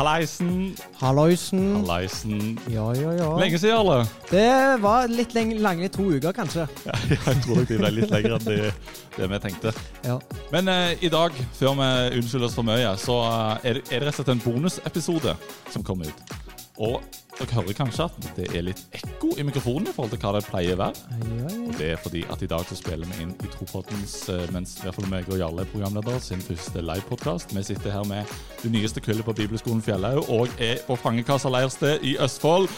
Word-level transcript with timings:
Hallaisen. 0.00 0.74
Halloisen. 0.96 1.74
Hallaisen. 1.76 2.58
Ja, 2.72 2.86
ja, 2.94 3.10
ja. 3.12 3.26
Lenge 3.36 3.58
siden, 3.58 3.76
alle. 3.76 4.06
Det 4.30 4.46
var 4.80 5.10
litt 5.12 5.34
lenge, 5.36 5.58
lange 5.60 5.90
to 5.92 6.06
uker, 6.14 6.32
kanskje. 6.32 6.64
Ja, 6.88 6.94
jeg 7.10 7.42
tror 7.44 7.58
nok 7.58 7.68
de 7.68 7.76
ble 7.82 7.90
litt 7.98 8.14
lenger 8.14 8.38
enn 8.38 8.46
det, 8.46 8.70
det 9.18 9.28
vi 9.28 9.40
tenkte. 9.44 9.74
Ja. 10.06 10.16
Men 10.54 10.72
eh, 10.72 10.94
i 11.04 11.10
dag, 11.12 11.36
før 11.58 11.76
vi 11.82 11.90
unnskylder 12.16 12.48
oss 12.48 12.56
for 12.56 12.64
mye, 12.64 12.94
så 12.96 13.18
eh, 13.26 13.68
er, 13.68 13.76
det, 13.76 13.84
er 13.90 14.00
det 14.00 14.08
rett 14.08 14.14
og 14.14 14.22
slett 14.22 14.32
en 14.38 14.40
bonusepisode 14.46 15.36
som 15.68 15.84
kommer 15.84 16.08
ut. 16.08 16.34
Og 16.80 17.19
dere 17.40 17.56
hører 17.56 17.76
kanskje 17.76 18.04
at 18.04 18.26
det 18.36 18.46
er 18.56 18.62
litt 18.66 18.80
ekko 18.96 19.30
i 19.40 19.44
mikrofonen 19.46 19.88
i 19.88 19.94
forhold 19.96 20.12
til 20.12 20.20
hva 20.22 20.32
det 20.36 20.42
pleier 20.48 20.74
å 20.76 20.80
være. 20.82 20.94
Ja, 21.10 21.16
ja. 21.40 21.50
Og 21.70 21.74
det 21.78 21.88
er 21.94 21.98
fordi 22.02 22.22
at 22.32 22.42
i 22.44 22.50
dag 22.50 22.64
så 22.68 22.76
spiller 22.78 23.06
vi 23.08 23.14
inn 23.24 23.32
i 23.32 23.48
Tropoddens, 23.54 24.14
eh, 24.28 24.46
mens 24.54 24.70
i 24.78 24.82
hvert 24.84 24.96
fall 24.98 25.10
meg 25.12 25.28
og 25.30 25.38
Jarle 25.40 25.60
er 25.64 25.70
programleder, 25.72 26.18
sin 26.24 26.42
første 26.44 26.78
livepodkast. 26.84 27.54
Vi 27.56 27.62
sitter 27.70 27.90
her 27.94 28.04
med 28.08 28.22
det 28.62 28.70
nyeste 28.74 29.00
kullet 29.04 29.24
på 29.24 29.36
Bibelskolen 29.40 29.82
Fjellhaug 29.84 30.28
og 30.28 30.48
er 30.58 30.76
på 30.86 30.94
Fangekassa 31.00 31.48
leirsted 31.52 31.94
i 32.04 32.16
Østfold. 32.20 32.68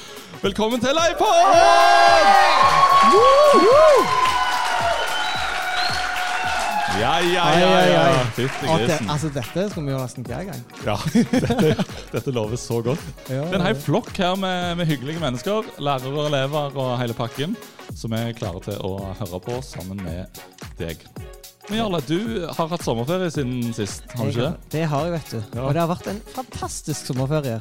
Velkommen 0.44 0.80
til 0.80 0.94
livepod! 0.98 1.32
Ja, 7.00 7.12
ja, 7.24 7.44
ja. 7.56 7.68
ja. 7.88 8.00
ja. 8.12 8.24
Fytti 8.36 8.66
grisen. 8.68 9.10
altså, 9.10 9.30
dette 9.32 9.64
skal 9.72 9.84
vi 9.86 9.92
gjøre 9.92 10.04
nesten 10.06 10.26
hver 10.28 10.44
gang. 10.50 10.62
Ja, 10.84 10.96
dette, 11.14 11.86
dette 12.12 12.34
lover 12.34 12.60
så 12.60 12.80
godt. 12.84 13.04
Ja, 13.32 13.44
Det 13.48 13.56
er 13.56 13.60
en 13.60 13.66
hel 13.70 13.78
flokk 13.80 14.10
her 14.20 14.34
med, 14.40 14.76
med 14.80 14.90
hyggelige 14.90 15.22
mennesker. 15.22 15.68
Lærere 15.82 16.12
og 16.12 16.26
elever 16.28 16.76
og 16.84 16.90
hele 17.00 17.16
pakken. 17.16 17.56
Som 17.96 18.14
er 18.16 18.32
klare 18.36 18.60
til 18.64 18.76
å 18.84 18.92
høre 19.20 19.40
på 19.44 19.58
sammen 19.64 20.00
med 20.04 20.42
deg. 20.80 21.00
Men 21.68 21.78
Jarle, 21.78 22.00
du 22.08 22.18
har 22.50 22.68
hatt 22.72 22.84
sommerferie 22.84 23.30
siden 23.32 23.72
sist, 23.76 24.04
har 24.16 24.26
du 24.26 24.32
ikke 24.32 24.48
det? 24.48 24.70
Det 24.74 24.82
har 24.90 25.06
jeg, 25.06 25.12
vet 25.14 25.30
du. 25.32 25.38
Ja. 25.56 25.66
Og 25.68 25.76
det 25.76 25.82
har 25.84 25.90
vært 25.92 26.08
en 26.10 26.18
fantastisk 26.34 27.12
sommerferie. 27.12 27.60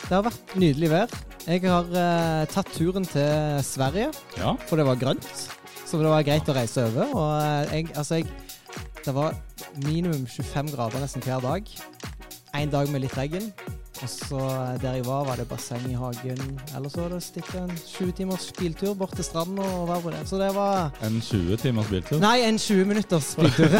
Det 0.00 0.12
har 0.12 0.26
vært 0.26 0.54
nydelig 0.60 0.90
vær. 0.92 1.14
Jeg 1.48 1.64
har 1.64 1.88
uh, 1.88 2.44
tatt 2.52 2.70
turen 2.76 3.06
til 3.08 3.62
Sverige, 3.66 4.10
Ja. 4.38 4.54
for 4.68 4.78
det 4.78 4.86
var 4.90 5.00
grønt. 5.00 5.30
Så 5.88 5.98
det 5.98 6.06
var 6.12 6.22
greit 6.22 6.46
å 6.46 6.54
reise 6.54 6.84
over. 6.86 7.10
Og 7.18 7.30
eh, 7.40 7.72
jeg, 7.80 7.88
altså, 7.98 8.20
jeg 8.20 8.28
Det 9.04 9.14
var 9.16 9.34
minimum 9.86 10.26
25 10.28 10.74
grader 10.76 11.00
nesten 11.02 11.22
hver 11.24 11.40
dag. 11.44 11.68
En 12.58 12.72
dag 12.72 12.90
med 12.92 13.04
litt 13.06 13.14
regn. 13.16 13.52
Og 14.00 14.08
så 14.08 14.38
der 14.80 14.94
jeg 14.96 15.04
var, 15.04 15.26
var 15.28 15.36
det 15.36 15.44
basseng 15.50 15.82
i 15.90 15.96
hagen. 15.98 16.38
Eller 16.76 16.88
så 16.92 17.02
var 17.02 17.12
det 17.12 17.18
å 17.20 17.24
stikke 17.24 17.58
en 17.66 17.72
20 17.76 18.12
timers 18.16 18.46
biltur 18.56 18.94
bort 18.96 19.12
til 19.18 19.26
stranden 19.26 19.58
og 19.60 19.82
være 19.90 20.02
på 20.06 20.12
det. 20.14 20.20
Så 20.30 20.38
det 20.40 20.48
var 20.56 20.94
En 21.04 21.18
20 21.20 21.58
timers 21.60 21.90
biltur? 21.92 22.20
Nei, 22.22 22.38
en 22.46 22.56
20 22.60 22.88
minutters 22.88 23.28
biltur. 23.36 23.74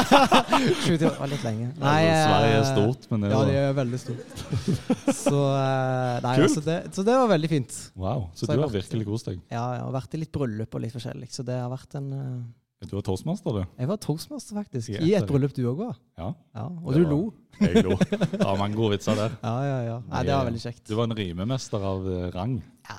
20 0.86 1.00
timer 1.02 1.16
var 1.18 1.32
litt 1.32 1.46
lenge. 1.46 1.70
Nei, 1.82 1.96
altså, 2.04 2.28
Sverige 2.28 2.52
er 2.52 2.60
eh, 2.60 2.68
stort, 2.70 3.08
men 3.10 3.24
det 3.26 3.32
Ja, 3.32 3.40
det 3.50 3.56
er 3.64 3.74
veldig 3.80 4.00
stort. 4.04 4.44
Så, 5.26 5.40
eh, 5.56 6.20
nei, 6.26 6.36
altså 6.46 6.62
det, 6.62 6.76
så 6.94 7.02
det 7.06 7.16
var 7.18 7.32
veldig 7.32 7.50
fint. 7.50 7.74
Wow. 7.98 8.28
Så 8.34 8.46
Så 8.46 8.52
du 8.52 8.54
har 8.60 8.68
vært- 8.68 8.76
virkelig 8.84 9.06
kost 9.08 9.26
deg. 9.32 9.40
Ja, 9.50 9.64
jeg 9.74 9.82
har 9.88 9.96
vært 9.98 10.14
i 10.14 10.22
litt 10.22 10.32
bryllup 10.34 10.74
og 10.78 10.84
litt 10.86 10.94
forskjellig, 10.94 11.26
så 11.34 11.42
det 11.46 11.58
har 11.58 11.72
vært 11.74 11.98
en 11.98 12.08
eh, 12.14 12.38
Du 12.84 12.92
var 12.92 13.02
toastmaster, 13.06 13.54
du. 13.56 13.62
Jeg 13.80 13.88
var 13.88 13.96
toastmaster, 14.04 14.56
faktisk. 14.58 14.90
I 15.00 15.14
et 15.16 15.24
bryllup 15.26 15.54
du 15.56 15.62
òg 15.70 15.78
var. 15.78 15.94
Ja. 16.20 16.26
Ja, 16.54 16.64
og 16.68 16.90
Det 16.92 16.98
du 17.00 17.04
var- 17.06 17.12
lo. 17.14 17.34
Jeg 17.60 17.84
lo. 17.86 17.96
Det 17.96 18.40
var 18.44 18.58
mange 18.60 18.76
gode 18.76 18.90
vitser 18.98 19.16
der. 19.16 19.30
Ja, 19.42 19.54
ja, 19.64 19.78
ja. 19.86 19.94
Nei, 20.10 20.22
det 20.28 20.34
var 20.34 20.44
veldig 20.50 20.60
kjekt. 20.60 20.82
Du 20.84 20.94
var 20.98 21.08
en 21.08 21.16
rimemester 21.16 21.80
av 21.80 22.04
rang. 22.34 22.58
Ja, 22.84 22.98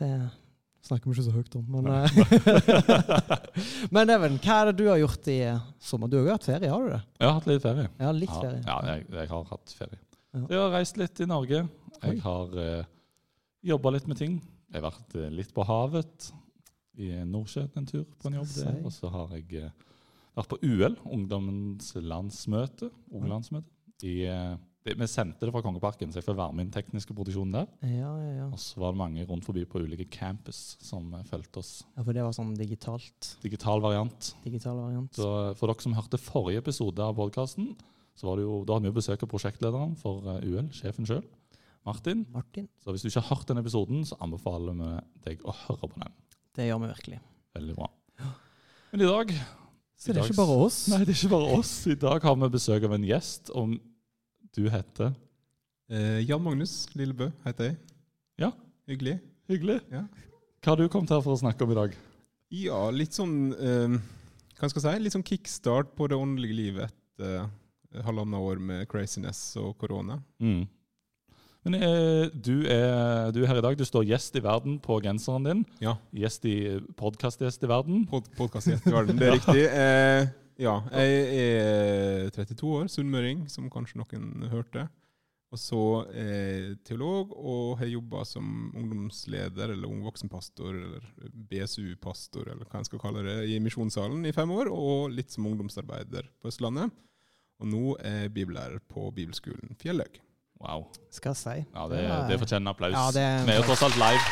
Det 0.00 0.08
snakker 0.84 1.06
vi 1.06 1.14
ikke 1.14 1.26
så 1.28 1.32
høyt 1.32 1.54
om, 1.56 1.64
men 1.70 1.86
eh, 1.94 2.10
Men 3.94 4.10
Even, 4.10 4.34
hva 4.42 4.56
er 4.64 4.72
det 4.72 4.76
du 4.82 4.88
har 4.90 4.98
gjort 5.00 5.28
i 5.30 5.38
eh, 5.46 5.62
sommer? 5.78 6.10
Du 6.10 6.18
har 6.18 6.26
jo 6.26 6.34
hatt 6.34 6.48
ferie, 6.50 6.70
har 6.74 6.82
du 6.82 6.90
det? 6.96 7.00
Jeg 7.20 7.28
har 7.28 7.38
hatt 7.38 7.46
litt 7.52 7.62
ferie. 7.62 7.86
Ja, 8.02 8.10
litt 8.18 8.34
ferie. 8.34 8.60
Ja, 8.66 8.78
jeg, 8.90 9.06
jeg 9.14 9.30
har 9.30 9.44
hatt 9.54 9.76
ferie. 9.78 10.00
Ja. 10.34 10.42
Jeg 10.50 10.58
har 10.58 10.74
reist 10.74 10.98
litt 11.00 11.22
i 11.22 11.30
Norge. 11.30 11.62
Jeg 12.02 12.18
har 12.26 12.58
uh, 12.58 12.84
jobba 13.64 13.94
litt 13.94 14.10
med 14.10 14.18
ting. 14.18 14.40
Jeg 14.74 14.82
har 14.82 14.90
vært 14.90 15.14
eh, 15.22 15.30
litt 15.38 15.54
på 15.54 15.62
havet. 15.70 16.32
I 17.00 17.10
Nordsjøen 17.26 17.72
en 17.80 17.86
tur 17.88 18.04
på 18.20 18.30
en 18.30 18.38
jobb 18.40 18.52
der. 18.58 18.76
Og 18.86 18.92
så 18.94 19.10
har 19.10 19.32
jeg 19.34 19.64
eh, 19.64 19.72
vært 20.36 20.52
på 20.52 20.58
UL, 20.62 20.94
ungdommens 21.04 21.94
landsmøte. 21.98 22.90
Ungelandsmøte. 23.14 23.70
I, 24.04 24.24
eh, 24.28 24.54
vi 24.84 25.06
sendte 25.08 25.46
det 25.46 25.52
fra 25.54 25.62
Kongeparken, 25.64 26.10
så 26.12 26.20
jeg 26.20 26.26
får 26.26 26.36
være 26.36 26.52
med 26.52 26.66
i 26.66 26.68
den 26.68 26.74
tekniske 26.76 27.14
produksjonen 27.16 27.54
der. 27.56 27.70
Ja, 27.88 28.10
ja, 28.20 28.32
ja. 28.42 28.48
Og 28.52 28.60
så 28.60 28.82
var 28.82 28.92
det 28.92 29.00
mange 29.00 29.24
rundt 29.26 29.46
forbi 29.46 29.64
på 29.64 29.80
ulike 29.80 30.06
campus 30.12 30.76
som 30.84 31.08
eh, 31.16 31.24
fulgte 31.30 31.62
oss. 31.62 31.72
ja. 31.96 32.04
For 32.04 32.12
det 32.12 32.26
var 32.26 32.36
sånn 32.36 32.54
digitalt. 32.58 33.34
Digital 33.42 33.80
variant. 33.84 34.34
Digital 34.44 34.76
variant. 34.82 35.14
Så 35.16 35.30
for 35.58 35.72
dere 35.72 35.86
som 35.86 35.96
hørte 35.96 36.20
forrige 36.20 36.62
episode 36.62 37.02
av 37.02 37.16
podkasten, 37.18 37.72
så 38.14 38.28
var 38.28 38.38
det 38.38 38.44
jo, 38.46 38.60
da 38.62 38.76
hadde 38.76 38.86
vi 38.86 38.92
jo 38.92 39.00
besøk 39.00 39.24
av 39.26 39.30
prosjektlederen 39.32 39.96
for 39.98 40.28
UL, 40.38 40.68
sjefen 40.76 41.08
sjøl, 41.08 41.24
Martin. 41.84 42.22
Martin, 42.32 42.68
Så 42.80 42.92
hvis 42.94 43.02
du 43.02 43.08
ikke 43.10 43.20
har 43.24 43.36
hørt 43.36 43.48
den 43.50 43.58
episoden, 43.60 44.04
så 44.08 44.16
anbefaler 44.22 44.76
vi 44.78 44.92
deg 45.26 45.42
å 45.44 45.52
høre 45.64 45.88
på 45.90 45.98
den. 46.00 46.14
Det 46.56 46.68
gjør 46.68 46.80
vi 46.84 46.90
virkelig. 46.92 47.20
Veldig 47.54 47.74
bra. 47.78 47.90
Men 48.92 49.02
i 49.02 49.10
dag 49.10 49.34
Så 49.98 50.12
det 50.12 50.20
er 50.22 50.28
ikke 50.28 50.38
bare 50.38 50.56
oss. 50.66 50.78
Nei, 50.92 51.00
det 51.02 51.14
er 51.14 51.18
ikke 51.18 51.32
bare 51.34 51.58
oss. 51.58 51.74
I 51.90 51.96
dag 51.98 52.22
har 52.22 52.36
vi 52.38 52.48
besøk 52.54 52.86
av 52.86 52.94
en 52.96 53.06
gjest. 53.08 53.50
Om 53.54 53.76
du 54.54 54.64
heter 54.70 55.14
Eh, 55.92 56.22
Jan 56.24 56.40
Magnus 56.40 56.86
Lillebø 56.96 57.26
heter 57.44 57.66
jeg. 57.68 57.74
Ja. 58.40 58.48
Hyggelig. 58.88 59.18
Hyggelig. 59.50 59.82
Ja. 59.92 60.06
Hva 60.64 60.72
har 60.72 60.80
du 60.80 60.88
kommet 60.88 61.12
her 61.12 61.20
for 61.20 61.36
å 61.36 61.40
snakke 61.42 61.66
om 61.66 61.74
i 61.74 61.76
dag? 61.76 61.96
Ja, 62.54 62.78
litt 62.94 63.12
sånn 63.16 63.52
eh, 63.52 63.98
Hva 64.56 64.70
skal 64.70 64.80
jeg 64.80 64.86
si? 64.86 65.02
Litt 65.04 65.16
sånn 65.16 65.26
kickstart 65.28 65.92
på 65.98 66.08
det 66.08 66.16
åndelige 66.16 66.56
livet 66.56 66.88
etter 66.88 67.36
eh, 67.42 68.00
halvannet 68.06 68.48
år 68.48 68.62
med 68.64 68.88
craziness 68.90 69.42
og 69.60 69.74
korona. 69.78 70.16
Mm. 70.40 70.64
Men 71.64 71.78
eh, 71.78 72.26
du, 72.34 72.66
er, 72.68 73.30
du 73.32 73.40
er 73.40 73.48
her 73.48 73.60
i 73.60 73.64
dag. 73.64 73.76
Du 73.80 73.86
står 73.88 74.04
gjest 74.10 74.36
i 74.36 74.42
verden 74.44 74.76
på 74.84 74.98
genseren 75.04 75.46
din. 75.48 75.62
Ja. 75.80 75.96
Gjest 76.12 76.44
i 76.48 76.56
podkastgjest 77.00 77.64
i 77.64 77.70
verden. 77.70 78.02
Pod 78.10 78.28
Podkastgjest 78.36 78.90
i 78.90 78.92
verden, 78.92 79.20
det 79.20 79.30
er 79.30 79.36
riktig. 79.38 79.62
Eh, 79.70 80.26
ja, 80.60 80.74
jeg 80.92 81.46
er 81.46 82.28
32 82.36 82.68
år, 82.68 82.90
sunnmøring, 82.92 83.46
som 83.50 83.70
kanskje 83.72 84.02
noen 84.02 84.44
hørte. 84.52 84.84
Og 85.54 85.60
så 85.62 85.80
eh, 86.18 86.74
teolog, 86.84 87.32
og 87.32 87.78
har 87.78 87.88
jobba 87.88 88.24
som 88.26 88.44
ungdomsleder 88.74 89.70
eller 89.70 89.88
ungvoksenpastor, 89.88 90.74
eller 90.74 91.08
BSU-pastor, 91.48 92.50
eller 92.50 92.68
hva 92.68 92.82
en 92.82 92.88
skal 92.90 93.00
kalle 93.00 93.22
det, 93.24 93.38
i 93.54 93.60
Misjonssalen 93.62 94.26
i 94.26 94.34
fem 94.34 94.50
år, 94.52 94.68
og 94.74 95.14
litt 95.14 95.32
som 95.32 95.46
ungdomsarbeider 95.48 96.28
på 96.42 96.50
Østlandet. 96.50 96.92
Og 97.62 97.70
nå 97.70 97.96
er 98.02 98.24
jeg 98.24 98.34
bibellærer 98.34 98.82
på 98.90 99.08
bibelskolen 99.14 99.78
Fjellhaug. 99.80 100.20
Wow. 100.64 100.86
Skal 101.12 101.30
jeg 101.34 101.36
si. 101.36 101.56
Ja, 101.74 101.86
det, 101.92 102.00
det 102.30 102.38
fortjener 102.40 102.70
applaus. 102.72 102.92
Ja, 102.96 103.10
det- 103.12 103.46
Vi 103.46 103.52
er 103.52 103.56
jo 103.60 103.66
tross 103.68 103.82
alt 103.84 103.96
live. 104.00 104.24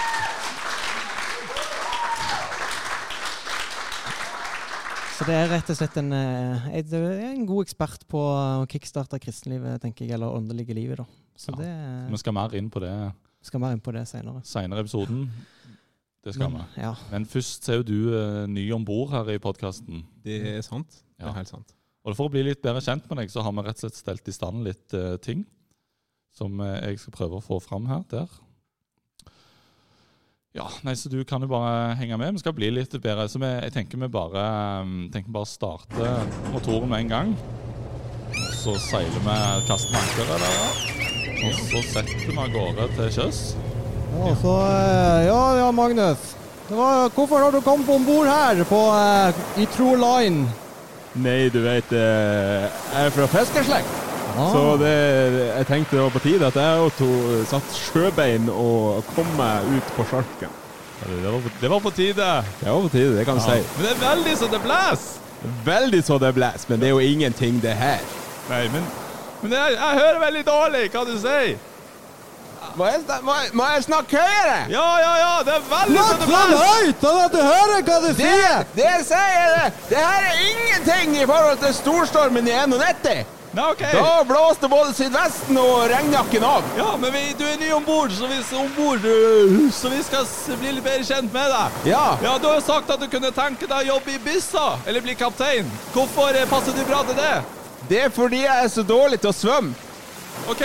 Så 5.12 5.26
det 5.28 5.34
er 5.38 5.50
rett 5.52 5.68
og 5.70 5.76
slett 5.78 5.96
en, 6.00 6.12
eh, 6.16 6.80
det 6.82 6.98
er 6.98 7.20
en 7.28 7.44
god 7.46 7.66
ekspert 7.66 8.06
på 8.10 8.18
å 8.18 8.64
kickstarte 8.70 9.20
kristenlivet, 9.22 9.78
tenker 9.84 10.06
jeg, 10.06 10.14
eller 10.16 10.32
åndelige 10.34 10.74
livet, 10.74 10.98
da. 10.98 11.04
Så 11.36 11.52
Ja. 11.52 11.56
det 11.60 12.10
Vi 12.10 12.16
skal 12.18 12.32
mer 12.32 12.54
inn 12.56 12.70
på 12.70 12.80
det 12.80 13.12
skal 13.42 13.60
mer 13.60 13.72
inn 13.72 13.80
på 13.80 13.92
det 13.92 14.06
senere. 14.08 14.42
senere 14.44 14.78
i 14.78 14.82
episoden. 14.82 15.30
Det 16.24 16.34
skal 16.34 16.50
Men, 16.50 16.64
vi. 16.74 16.82
ja. 16.82 16.94
Men 17.10 17.24
først 17.26 17.62
så 17.64 17.72
er 17.72 17.76
jo 17.76 17.82
du 17.82 18.14
uh, 18.14 18.46
ny 18.46 18.70
om 18.72 18.84
bord 18.84 19.10
her 19.10 19.28
i 19.30 19.38
podkasten. 19.38 20.04
Det 20.24 20.46
er 20.58 20.60
sant. 20.62 20.88
Det 21.18 21.26
Ja. 21.26 21.28
er 21.28 21.32
helt 21.34 21.48
sant. 21.48 21.72
Og 22.04 22.16
for 22.16 22.28
å 22.28 22.30
bli 22.30 22.42
litt 22.42 22.62
bedre 22.62 22.80
kjent 22.80 23.08
med 23.08 23.18
deg, 23.18 23.28
så 23.30 23.42
har 23.42 23.52
vi 23.52 23.58
rett 23.62 23.84
og 23.84 23.90
slett 23.90 23.94
stelt 23.94 24.28
i 24.28 24.32
stand 24.32 24.64
litt 24.64 24.94
uh, 24.94 25.16
ting 25.18 25.44
som 26.36 26.60
eh, 26.60 26.80
jeg 26.88 27.02
skal 27.02 27.16
prøve 27.16 27.38
å 27.38 27.44
få 27.44 27.60
fram 27.62 27.88
her. 27.90 28.02
Der. 28.10 28.40
Ja, 30.52 30.66
nei, 30.84 30.92
så 31.00 31.08
du 31.08 31.22
kan 31.24 31.40
jo 31.40 31.48
bare 31.48 31.94
henge 31.96 32.18
med. 32.20 32.36
Vi 32.36 32.42
skal 32.42 32.52
bli 32.56 32.68
litt 32.72 32.92
bedre. 32.92 33.24
Så 33.28 33.40
vi, 33.40 33.48
jeg 33.48 33.72
tenker 33.72 34.00
vi 34.02 34.08
bare, 34.12 34.44
um, 34.84 35.06
tenker 35.12 35.32
bare 35.32 35.48
starte 35.48 36.10
motoren 36.52 36.92
med 36.92 37.06
en 37.06 37.12
gang. 37.12 37.32
Og 38.32 38.52
så 38.58 38.76
seiler 38.90 39.24
vi, 39.24 39.38
kaster 39.68 39.94
vi 39.94 40.02
ankeret 40.02 40.44
der. 40.44 41.00
Og 41.42 41.56
så 41.70 41.82
setter 41.88 42.28
vi 42.28 42.36
av 42.36 42.52
gårde 42.52 42.90
til 42.98 43.10
sjøs. 43.16 43.42
Ja, 44.12 44.36
så, 44.42 44.54
eh, 44.68 45.24
ja, 45.30 45.40
ja, 45.62 45.72
Magnus. 45.72 46.36
Det 46.68 46.76
var, 46.76 47.08
hvorfor 47.16 47.40
har 47.42 47.52
du 47.52 47.60
kommet 47.64 47.88
om 47.88 48.04
bord 48.04 48.28
her 48.28 48.60
på, 48.68 48.82
eh, 49.00 49.42
i 49.64 49.66
True 49.72 49.96
Line? 49.96 50.46
Nei, 51.16 51.48
du 51.52 51.60
vet, 51.64 51.92
jeg 51.92 53.06
er 53.08 53.12
fra 53.12 53.28
fiskerslekt. 53.28 54.11
Ah. 54.38 54.52
Så 54.52 54.76
det, 54.80 54.92
jeg 55.56 55.66
tenkte 55.68 55.96
det 55.96 56.02
var 56.04 56.10
på 56.14 56.22
tide 56.24 56.46
at 56.46 56.54
jeg 56.56 56.84
også 56.88 57.08
satt 57.50 57.74
sjøbein 57.76 58.48
og 58.52 59.04
kom 59.16 59.26
meg 59.36 59.66
ut 59.76 59.90
på 59.96 60.06
sjarken. 60.10 60.52
Ja, 61.02 61.08
Det 61.10 61.32
var, 61.32 61.40
på- 61.40 61.56
det 61.60 61.70
var 61.70 61.80
på 61.80 61.90
tide. 61.90 62.28
Det 62.60 62.68
var 62.70 62.80
på 62.82 62.88
tide, 62.92 63.16
det 63.18 63.24
kan 63.26 63.36
du 63.38 63.42
Ja. 63.42 63.54
si. 63.56 63.64
Men 63.76 63.86
det 63.86 63.92
er 63.96 64.00
veldig 64.14 64.36
så 64.38 64.46
det 64.52 64.62
blåser! 64.62 65.18
Veldig 65.64 66.04
så 66.06 66.18
det 66.22 66.34
blåser, 66.34 66.66
men 66.68 66.80
det 66.80 66.86
er 66.86 66.90
jo 66.90 66.98
ingenting, 67.02 67.60
det 67.62 67.72
her. 67.74 67.98
Nei, 68.48 68.68
men, 68.68 68.84
men 69.42 69.52
jeg, 69.52 69.72
jeg 69.74 69.98
hører 69.98 70.18
veldig 70.26 70.44
dårlig 70.46 70.90
hva 70.94 71.04
du 71.06 71.18
sier. 71.18 71.56
Må 72.78 72.86
jeg, 72.86 73.00
må, 73.26 73.32
jeg- 73.42 73.50
må 73.58 73.64
jeg 73.74 73.82
snakke 73.84 74.16
høyere? 74.16 74.60
Ja, 74.70 74.86
ja, 75.02 75.12
ja, 75.18 75.32
det 75.44 75.54
er 75.58 75.64
veldig 75.72 75.98
så 75.98 76.14
det 76.20 76.28
Snakk 76.30 76.52
høyt, 76.62 77.02
sånn 77.02 77.20
at 77.24 77.32
du 77.32 77.40
hører 77.42 77.82
hva 77.88 77.98
du 78.06 78.14
sier! 78.22 78.64
Det 78.78 78.92
sier, 79.04 79.50
jeg! 79.58 79.72
det 79.90 79.98
her 79.98 80.22
er 80.30 80.38
ingenting 80.46 81.16
i 81.22 81.26
forhold 81.26 81.58
til 81.66 81.74
storstormen 81.74 82.48
i 82.48 82.54
91. 82.64 83.26
Nei, 83.52 83.72
okay. 83.72 83.92
Da 83.92 84.24
blåste 84.24 84.68
både 84.68 84.94
sydvesten 84.96 85.58
og 85.60 85.82
regnjakken 85.92 86.44
av. 86.48 86.64
Ja, 86.78 86.94
men 87.00 87.12
vi, 87.12 87.20
du 87.36 87.44
er 87.44 87.58
ny 87.60 87.68
om 87.76 87.84
bord, 87.84 88.12
så, 88.16 88.28
så 88.48 89.90
vi 89.92 89.98
skal 90.06 90.56
bli 90.56 90.72
litt 90.72 90.84
bedre 90.86 91.04
kjent 91.04 91.34
med 91.34 91.52
deg. 91.52 91.76
Ja. 91.92 92.06
Ja, 92.24 92.38
Du 92.40 92.48
har 92.48 92.56
jo 92.56 92.64
sagt 92.64 92.90
at 92.94 93.02
du 93.02 93.10
kunne 93.12 93.32
tenke 93.36 93.68
deg 93.68 93.84
å 93.84 93.90
jobbe 93.96 94.14
i 94.14 94.22
byssa, 94.24 94.78
eller 94.86 95.04
bli 95.04 95.18
kaptein. 95.20 95.68
Hvorfor 95.92 96.32
eh, 96.32 96.48
passer 96.48 96.72
du 96.72 96.80
bra 96.88 97.02
til 97.04 97.20
det? 97.20 97.34
Det 97.90 98.00
er 98.06 98.14
fordi 98.14 98.40
jeg 98.46 98.64
er 98.64 98.72
så 98.72 98.86
dårlig 98.88 99.20
til 99.20 99.34
å 99.34 99.36
svømme. 99.36 99.76
OK. 100.48 100.64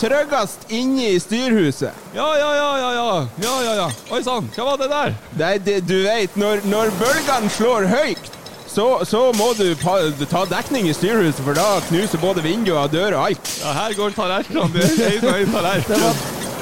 Tryggest 0.00 0.66
inne 0.74 1.12
i 1.14 1.18
styrhuset. 1.22 1.94
Ja, 2.16 2.26
ja, 2.40 2.48
ja, 2.58 2.70
ja. 2.78 2.90
ja, 2.90 3.10
ja, 3.38 3.56
ja, 3.62 3.74
ja. 3.84 3.90
Oi 4.10 4.22
sann, 4.26 4.50
hva 4.56 4.72
var 4.72 4.80
det 4.82 4.90
der? 4.90 5.14
Nei, 5.38 5.52
det, 5.62 5.76
du 5.86 6.00
vet, 6.08 6.34
når, 6.34 6.66
når 6.66 6.90
bølgene 6.98 7.52
slår 7.54 7.86
høyt, 7.92 8.32
så, 8.74 8.86
så 9.06 9.20
må 9.38 9.52
du 9.58 9.68
pa, 9.78 9.96
ta 10.30 10.44
dekning 10.50 10.88
i 10.90 10.94
styrhuset, 10.96 11.42
for 11.46 11.54
da 11.54 11.78
knuser 11.88 12.18
både 12.22 12.42
vinduer, 12.42 12.88
dører 12.90 13.14
og 13.18 13.28
alt. 13.28 13.52
Ja, 13.62 13.74
her 13.78 13.94
går 13.98 14.16
tallerkenene. 14.16 14.72
Det 14.74 15.06
er 15.06 15.18
en 15.20 15.28
og 15.30 15.38
en 15.44 15.54
tallerken. 15.54 16.08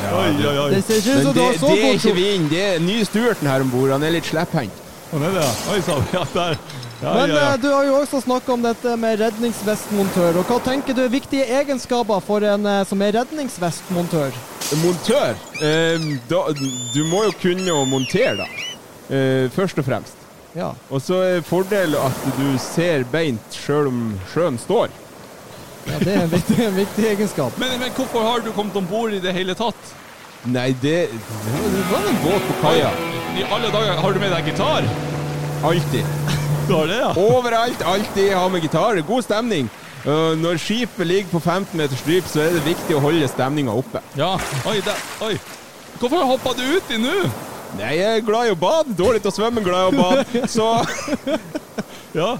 Oi, 0.02 0.28
oi, 0.34 0.54
oi. 0.58 0.68
Det 0.74 0.82
ser 0.84 1.00
ikke 1.00 1.16
ut 1.16 1.24
som 1.24 1.32
du 1.32 1.40
det, 1.40 1.46
har 1.46 1.58
så 1.62 1.72
det 1.72 1.82
er 1.86 1.98
ikke 1.98 2.14
vind, 2.16 2.48
det 2.50 2.62
er 2.68 2.80
ny 2.82 2.96
Stuarten 3.06 3.48
her 3.48 3.64
om 3.64 3.70
bord. 3.72 3.92
Han 3.94 4.04
er 4.04 4.16
litt 4.16 4.28
slepphendt. 4.28 4.80
Er 5.12 5.22
det, 5.22 5.32
ja. 5.36 5.50
Oi 5.72 5.82
sann. 5.86 6.06
Ja, 6.12 6.22
der. 6.34 6.56
Ja, 7.02 7.12
Men 7.16 7.32
ja, 7.32 7.36
ja. 7.36 7.46
eh, 7.52 7.58
du 7.60 7.66
har 7.72 7.84
jo 7.88 7.94
også 7.98 8.20
snakka 8.22 8.52
om 8.54 8.62
dette 8.62 8.92
med 9.00 9.18
redningsvestmontør. 9.20 10.38
Og 10.38 10.50
hva 10.52 10.58
tenker 10.62 10.94
du 10.94 11.02
er 11.02 11.10
viktige 11.12 11.48
egenskaper 11.58 12.22
for 12.22 12.44
en 12.46 12.68
eh, 12.70 12.82
som 12.86 13.02
er 13.02 13.16
redningsvestmontør? 13.18 14.36
Montør. 14.84 15.34
Eh, 15.60 16.06
da, 16.30 16.44
du 16.94 17.02
må 17.10 17.24
jo 17.26 17.34
kunne 17.42 17.74
å 17.74 17.84
montere, 17.90 18.44
da. 18.44 18.46
Eh, 19.12 19.48
først 19.54 19.82
og 19.82 19.88
fremst. 19.88 20.21
Ja. 20.56 20.72
Og 20.92 21.00
så 21.00 21.20
er 21.24 21.46
fordelen 21.46 21.96
at 21.96 22.26
du 22.36 22.46
ser 22.60 23.06
beint 23.12 23.56
sjøl 23.56 23.88
om 23.88 24.02
sjøen 24.32 24.58
står. 24.60 24.92
ja 25.88 25.98
det 25.98 26.12
er 26.14 26.22
en 26.26 26.32
viktig, 26.32 26.58
en 26.66 26.76
viktig 26.76 27.06
egenskap. 27.14 27.58
Men, 27.58 27.78
men 27.80 27.92
hvorfor 27.96 28.26
har 28.26 28.44
du 28.44 28.52
kommet 28.52 28.76
om 28.76 28.86
bord 28.86 29.12
i 29.16 29.20
det 29.22 29.32
hele 29.34 29.56
tatt? 29.58 29.94
Nei, 30.44 30.72
det, 30.82 30.96
det 31.12 31.84
var 31.90 32.08
en 32.10 32.18
båt 32.24 32.48
på 32.48 32.58
kaia. 32.64 32.90
I 33.38 33.44
alle 33.46 33.70
dager, 33.72 34.00
har 34.02 34.12
du 34.12 34.20
med 34.20 34.32
deg 34.34 34.50
gitar? 34.50 34.88
Alltid. 35.64 36.04
Du 36.66 36.74
har 36.78 36.90
det, 36.90 36.98
ja? 36.98 37.12
Overalt, 37.16 37.82
alltid 37.86 38.34
ha 38.34 38.48
med 38.50 38.66
gitar. 38.66 39.00
God 39.06 39.24
stemning. 39.24 39.70
Uh, 40.02 40.34
når 40.34 40.58
skipet 40.58 41.06
ligger 41.06 41.30
på 41.30 41.40
15 41.40 41.78
meters 41.78 42.02
dyp, 42.02 42.26
så 42.26 42.42
er 42.42 42.56
det 42.56 42.64
viktig 42.66 42.98
å 42.98 43.02
holde 43.04 43.28
stemninga 43.30 43.74
oppe. 43.78 44.02
Ja. 44.18 44.34
Oi, 44.66 44.80
der. 44.82 44.98
Oi. 45.22 45.36
Hvorfor 46.00 46.26
hoppa 46.26 46.56
du 46.58 46.64
uti 46.74 46.98
nå? 46.98 47.14
Nei, 47.78 47.94
jeg 47.98 48.18
er 48.18 48.26
glad 48.26 48.46
i 48.50 48.52
å 48.52 48.58
bade. 48.60 48.92
Dårlig 48.98 49.22
til 49.24 49.32
å 49.32 49.36
svømme, 49.38 49.62
glad 49.64 49.82
i 49.82 49.96
å 49.96 50.02
bade. 50.02 50.46
Så 50.50 50.68
Ja. 52.20 52.34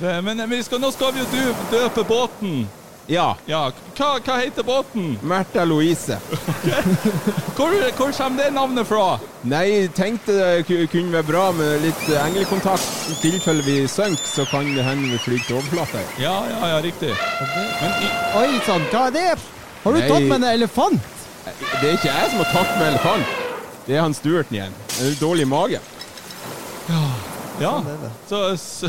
Men, 0.00 0.24
men 0.26 0.42
vi 0.50 0.58
skal, 0.66 0.80
nå 0.82 0.90
skal 0.92 1.12
vi 1.14 1.22
jo 1.22 1.28
dø- 1.30 1.66
døpe 1.70 2.02
båten. 2.08 2.64
ja. 3.10 3.28
Ja, 3.46 3.60
hva, 3.98 4.08
hva 4.24 4.36
heter 4.40 4.64
båten? 4.66 5.12
Märtha 5.22 5.62
Louise. 5.68 6.16
Hvor, 7.60 7.74
hvor 7.98 8.12
kommer 8.16 8.40
det 8.40 8.48
navnet 8.54 8.86
fra? 8.88 9.18
Nei, 9.44 9.86
tenkte 9.94 10.32
det 10.32 10.86
kunne 10.90 11.12
være 11.12 11.26
bra 11.28 11.42
med 11.52 11.82
litt 11.84 12.06
englekontakt. 12.22 12.86
I 13.12 13.16
tilfelle 13.20 13.62
vi 13.66 13.76
synker, 13.90 14.24
så 14.30 14.46
kan 14.50 14.70
det 14.74 14.84
hende 14.86 15.10
vi 15.12 15.18
flyr 15.26 15.42
til 15.46 15.58
overflata. 15.60 16.00
Ja, 16.22 16.34
ja, 16.48 16.60
ja, 16.74 16.78
riktig. 16.86 17.12
Men 17.82 17.94
i, 18.06 18.10
Oi 18.40 18.60
sann, 18.66 18.86
hva 18.94 19.06
er 19.10 19.16
det? 19.18 19.26
Har 19.84 19.92
du 19.96 20.00
Nei. 20.00 20.08
tatt 20.08 20.26
med 20.30 20.36
en 20.40 20.48
elefant? 20.54 21.12
Det 21.44 21.86
er 21.90 21.94
ikke 21.98 22.10
jeg 22.14 22.32
som 22.32 22.40
har 22.42 22.50
tatt 22.54 22.72
med 22.80 22.88
elefant. 22.94 23.36
Det 23.86 23.96
er 23.96 24.02
han 24.04 24.14
Stuarten 24.14 24.56
igjen. 24.56 24.74
Dårlig 25.20 25.42
i 25.46 25.50
magen. 25.50 25.80
ja, 27.60 27.74
Sånn 28.28 28.56
så, 28.56 28.86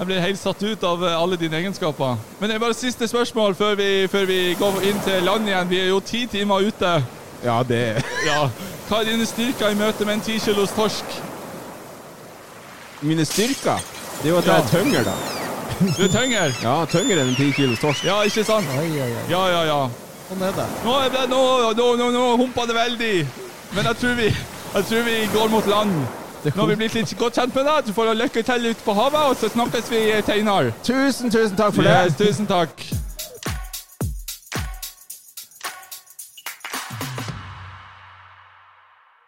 Jeg 0.00 0.06
blir 0.08 0.20
helt 0.24 0.40
satt 0.40 0.62
ut 0.62 0.84
av 0.86 1.02
eh, 1.04 1.16
alle 1.22 1.36
dine 1.36 1.58
egenskaper. 1.58 2.16
Men 2.40 2.48
det 2.48 2.56
er 2.56 2.62
bare 2.62 2.76
siste 2.76 3.08
spørsmål 3.08 3.54
før 3.58 3.74
vi, 3.76 3.88
før 4.08 4.24
vi 4.30 4.38
går 4.56 4.78
inn 4.88 5.00
til 5.04 5.26
land 5.28 5.48
igjen. 5.48 5.68
Vi 5.68 5.80
er 5.82 5.90
jo 5.90 5.98
ti 6.00 6.22
timer 6.32 6.64
ute. 6.64 6.92
Ja, 7.44 7.58
det 7.68 8.00
Ja. 8.24 8.46
Hva 8.88 9.02
er 9.02 9.10
dine 9.12 9.26
styrker 9.28 9.70
i 9.70 9.76
møte 9.78 10.06
med 10.08 10.18
en 10.18 10.24
ti 10.24 10.38
kilos 10.40 10.72
torsk? 10.74 11.20
Mine 13.04 13.24
styrker. 13.28 13.84
Det 14.22 14.28
er 14.28 14.34
jo 14.34 14.40
at 14.40 14.48
jeg 14.48 14.56
er 14.56 14.72
tyngre, 14.72 15.04
da. 15.04 15.12
Du 15.80 16.02
er 16.04 16.10
tyngre. 16.12 16.48
Ja, 16.60 16.74
tyngre 16.92 17.22
enn 17.22 17.36
10 17.36 17.52
kilos 17.56 17.80
torsk. 17.80 18.04
Ja, 18.04 18.18
ikke 18.28 18.42
sant? 18.44 18.68
Oi, 18.76 18.88
oi, 18.90 19.06
oi. 19.06 19.22
Ja, 19.30 19.44
ja, 19.48 19.60
ja. 19.68 19.78
Sånn 20.28 20.42
er 20.44 20.52
det, 20.56 21.22
nå, 21.30 21.44
nå, 21.78 21.86
nå, 21.96 22.08
nå 22.12 22.24
humpa 22.40 22.66
det 22.68 22.76
veldig. 22.76 23.14
Men 23.74 23.84
jeg 23.86 23.96
tror, 23.96 24.14
vi, 24.18 24.28
jeg 24.74 24.84
tror 24.88 25.02
vi 25.06 25.16
går 25.38 25.48
mot 25.52 25.66
land. 25.66 25.92
Nå 26.44 26.50
har 26.56 26.66
vi 26.70 26.76
blitt 26.80 26.94
litt 26.96 27.12
godt 27.20 27.36
kjent 27.38 27.54
med 27.54 27.66
deg. 27.68 27.86
Du 27.86 27.92
får 27.94 28.10
ha 28.10 28.14
lykke 28.16 28.42
til 28.48 28.66
ute 28.70 28.84
på 28.86 28.94
havet, 28.96 29.20
og 29.30 29.36
så 29.36 29.50
snakkes 29.52 29.90
vi 29.92 30.00
seinere. 30.26 30.72
Tusen, 30.86 31.30
tusen 31.30 31.56
takk 31.58 31.76
for 31.76 31.86
Yes, 31.86 32.16
det. 32.16 32.26
tusen 32.30 32.48
takk. 32.50 32.86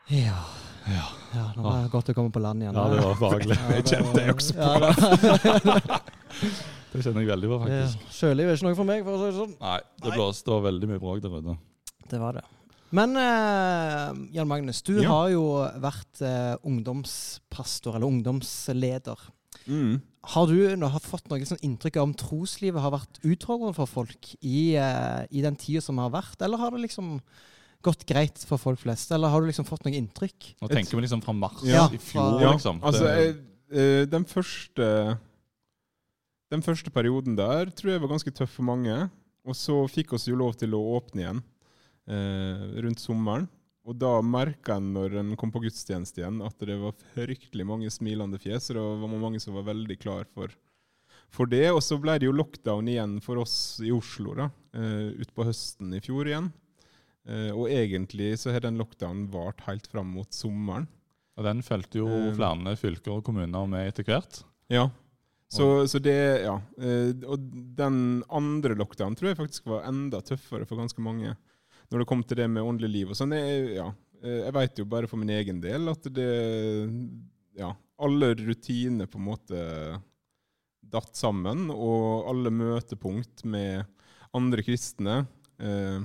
Ja. 0.08 0.38
Ja, 0.86 1.06
ja 1.34 1.44
nå 1.56 1.62
var 1.64 1.82
det 1.84 1.90
godt 1.92 2.10
å 2.12 2.14
komme 2.16 2.32
på 2.34 2.42
land 2.42 2.64
igjen. 2.64 2.76
ja 2.76 2.86
det 2.92 3.04
var 3.04 3.20
behagelig. 3.20 3.58
Ja, 3.62 3.76
Jeg 3.78 3.86
kjente 3.88 4.12
det 4.18 4.24
også 4.34 4.52
på. 4.58 4.62
Ja. 4.62 6.00
Det 6.92 7.00
kjenner 7.06 7.22
jeg 7.24 7.28
veldig 7.30 7.48
på, 7.48 7.56
Ja, 7.56 7.60
faktisk. 7.64 8.00
Sjøliv 8.12 8.50
er 8.50 8.58
ikke 8.58 8.66
noe 8.66 8.76
for 8.76 8.84
meg, 8.90 9.04
for 9.06 9.14
å 9.16 9.20
si 9.22 9.28
det 9.30 9.36
sånn. 9.38 9.52
Nei, 9.62 9.78
det 10.04 10.10
blåste 10.12 10.44
det 10.44 10.52
var 10.52 10.64
veldig 10.66 10.88
mye 10.90 11.00
bråk 11.00 11.22
der 11.24 11.36
ute. 11.38 11.54
Det 12.12 12.18
var 12.20 12.36
det. 12.36 12.42
Men 12.92 13.16
uh, 13.16 14.12
Jan 14.34 14.48
Magnus, 14.48 14.82
du 14.84 14.98
Ja. 15.00 15.08
har 15.08 15.30
jo 15.32 15.44
vært 15.80 16.20
uh, 16.20 16.56
ungdomspastor, 16.68 17.96
eller 17.96 18.06
ungdomsleder. 18.10 19.22
Mm. 19.66 20.00
Har 20.32 20.46
du 20.50 20.76
nå 20.76 20.90
har 20.92 21.02
fått 21.02 21.30
noe 21.30 21.46
sånn 21.46 21.62
inntrykk 21.64 21.96
av 21.98 22.04
om 22.10 22.12
troslivet 22.18 22.82
har 22.82 22.92
vært 22.94 23.18
utfordrende 23.24 23.74
for 23.78 23.88
folk 23.90 24.34
i, 24.40 24.74
uh, 24.76 25.24
i 25.32 25.42
den 25.44 25.56
tida 25.56 25.80
som 25.84 25.98
har 26.02 26.12
vært, 26.12 26.36
eller 26.44 26.60
har 26.60 26.74
det 26.74 26.82
liksom 26.84 27.16
gått 27.82 28.04
greit 28.06 28.44
for 28.46 28.60
folk 28.60 28.78
flest? 28.84 29.10
Eller 29.14 29.32
har 29.32 29.40
du 29.42 29.48
liksom 29.48 29.66
fått 29.66 29.86
noe 29.86 29.96
inntrykk? 29.98 30.52
Nå 30.62 30.68
tenker 30.70 30.98
vi 30.98 31.06
liksom 31.06 31.24
fra 31.24 31.34
mars 31.34 31.64
Ja, 31.66 31.88
i 31.90 31.98
fjor, 31.98 32.38
Ja, 32.44 32.52
liksom. 32.54 32.78
altså, 32.84 33.08
jeg, 33.10 33.40
den 34.12 34.26
første 34.28 34.86
Den 36.52 36.62
første 36.62 36.92
perioden 36.92 37.34
der 37.34 37.72
tror 37.72 37.94
jeg 37.94 38.02
var 38.04 38.12
ganske 38.12 38.30
tøff 38.36 38.52
for 38.58 38.68
mange. 38.68 39.08
Og 39.48 39.56
så 39.58 39.80
fikk 39.90 40.12
oss 40.14 40.28
jo 40.28 40.36
lov 40.38 40.54
til 40.60 40.76
å 40.76 40.82
åpne 41.00 41.24
igjen 41.24 41.40
rundt 42.06 42.98
sommeren. 43.02 43.44
Og 43.86 43.96
da 43.98 44.20
merka 44.22 44.76
jeg 44.76 44.84
når 44.94 45.14
en 45.20 45.30
kom 45.38 45.50
på 45.50 45.62
gudstjeneste 45.64 46.20
igjen, 46.22 46.38
at 46.46 46.54
det 46.62 46.76
var 46.78 46.94
fryktelig 47.16 47.64
mange 47.66 47.90
smilende 47.90 48.38
fjes. 48.42 48.70
Og 48.70 48.76
det 48.78 48.84
var 49.02 49.22
mange 49.22 49.40
som 49.42 49.56
var 49.58 49.66
veldig 49.66 49.96
klar 50.02 50.26
for, 50.34 50.54
for 51.32 51.50
det. 51.50 51.64
Og 51.74 51.82
så 51.82 51.98
ble 52.02 52.14
det 52.22 52.28
jo 52.28 52.34
lockdown 52.36 52.90
igjen 52.92 53.16
for 53.24 53.42
oss 53.42 53.56
i 53.82 53.90
Oslo 53.94 54.36
da, 54.38 54.48
eh, 54.78 55.10
utpå 55.24 55.46
høsten 55.48 55.94
i 55.98 56.02
fjor 56.04 56.30
igjen. 56.30 56.52
Eh, 57.26 57.50
og 57.50 57.70
egentlig 57.70 58.32
så 58.38 58.54
har 58.54 58.62
den 58.64 58.78
lockdownen 58.78 59.28
vart 59.34 59.62
helt 59.66 59.86
fram 59.90 60.14
mot 60.14 60.30
sommeren. 60.34 60.86
Og 61.38 61.46
den 61.46 61.62
fulgte 61.66 62.02
jo 62.02 62.08
Eh, 62.10 62.34
flere 62.36 62.76
fylker 62.78 63.16
og 63.18 63.24
kommuner 63.24 63.66
med 63.66 63.88
etter 63.88 64.06
hvert. 64.06 64.44
Ja. 64.70 64.90
Så, 65.52 65.88
så 65.90 65.98
det, 66.00 66.44
ja. 66.46 66.54
Eh, 66.78 67.12
Og 67.28 67.50
den 67.76 68.22
andre 68.30 68.76
lockdownen 68.78 69.18
tror 69.18 69.32
jeg 69.32 69.40
faktisk 69.42 69.66
var 69.66 69.88
enda 69.90 70.22
tøffere 70.22 70.66
for 70.68 70.78
ganske 70.78 71.02
mange. 71.02 71.34
Når 71.92 72.02
det 72.02 72.08
kom 72.08 72.22
til 72.24 72.40
det 72.40 72.48
med 72.50 72.64
åndelig 72.64 72.90
liv 72.90 73.12
og 73.12 73.18
sånn. 73.18 73.34
Jeg, 73.36 73.74
ja. 73.76 73.90
Eh, 74.22 74.38
jeg 74.46 74.54
vet 74.56 74.80
jo 74.80 74.86
bare 74.88 75.10
for 75.10 75.20
min 75.20 75.32
egen 75.34 75.60
del 75.62 75.92
at 75.92 76.08
det 76.14 76.30
Ja. 77.58 77.74
Alle 78.02 78.32
rutiner 78.34 79.06
på 79.06 79.20
en 79.20 79.26
måte 79.28 79.58
datt 80.92 81.14
sammen, 81.16 81.68
og 81.70 82.26
alle 82.32 82.50
møtepunkt 82.52 83.44
med 83.48 83.84
andre 84.34 84.64
kristne 84.66 85.20
eh, 85.62 86.00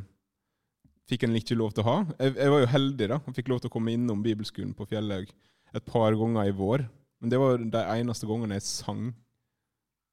fikk 1.10 1.24
en 1.26 1.36
ikke 1.40 1.58
lov 1.58 1.74
til 1.74 1.84
å 1.84 1.88
ha. 1.88 1.96
Jeg, 2.20 2.36
jeg 2.38 2.54
var 2.54 2.62
jo 2.62 2.70
heldig, 2.76 3.08
da. 3.14 3.18
og 3.24 3.36
fikk 3.36 3.50
lov 3.52 3.64
til 3.64 3.72
å 3.72 3.74
komme 3.74 3.96
innom 3.96 4.22
bibelskolen 4.24 4.76
på 4.78 4.86
Fjellhaug 4.92 5.32
et 5.76 5.88
par 5.88 6.16
ganger 6.20 6.52
i 6.52 6.56
vår. 6.56 6.86
Men 7.24 7.34
det 7.34 7.40
var 7.42 7.58
de 7.64 7.82
eneste 7.98 8.30
gangene 8.30 8.60
jeg 8.60 8.68
sang 8.68 9.08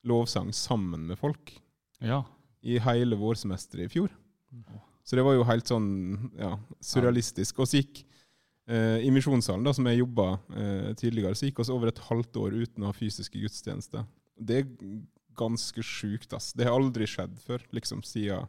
lovsang 0.09 0.51
sammen 0.57 1.07
med 1.11 1.19
folk 1.21 1.53
Ja. 2.05 2.23
i 2.65 2.79
hele 2.81 3.17
vårsemesteret 3.21 3.87
i 3.89 3.93
fjor. 3.93 4.13
Så 5.05 5.19
det 5.19 5.25
var 5.27 5.37
jo 5.37 5.45
helt 5.47 5.69
sånn 5.69 5.89
ja, 6.41 6.55
surrealistisk. 6.81 7.61
Og 7.61 7.69
så 7.69 7.83
gikk 7.83 8.01
eh, 8.71 9.05
i 9.05 9.13
misjonssalen, 9.13 9.67
da, 9.67 9.75
som 9.77 9.89
jeg 9.91 10.01
jobba 10.01 10.29
eh, 10.57 10.91
tidligere, 11.01 11.37
så 11.37 11.51
gikk 11.51 11.61
oss 11.65 11.73
over 11.73 11.93
et 11.93 12.05
halvt 12.09 12.41
år 12.41 12.57
uten 12.65 12.87
å 12.87 12.91
ha 12.91 12.97
fysiske 12.97 13.41
gudstjenester. 13.43 14.07
Det 14.41 14.63
er 14.63 14.69
ganske 15.37 15.85
sjukt, 15.85 16.33
ass. 16.37 16.53
Det 16.57 16.67
har 16.67 16.77
aldri 16.77 17.09
skjedd 17.11 17.37
før, 17.45 17.65
liksom, 17.75 18.05
siden 18.07 18.49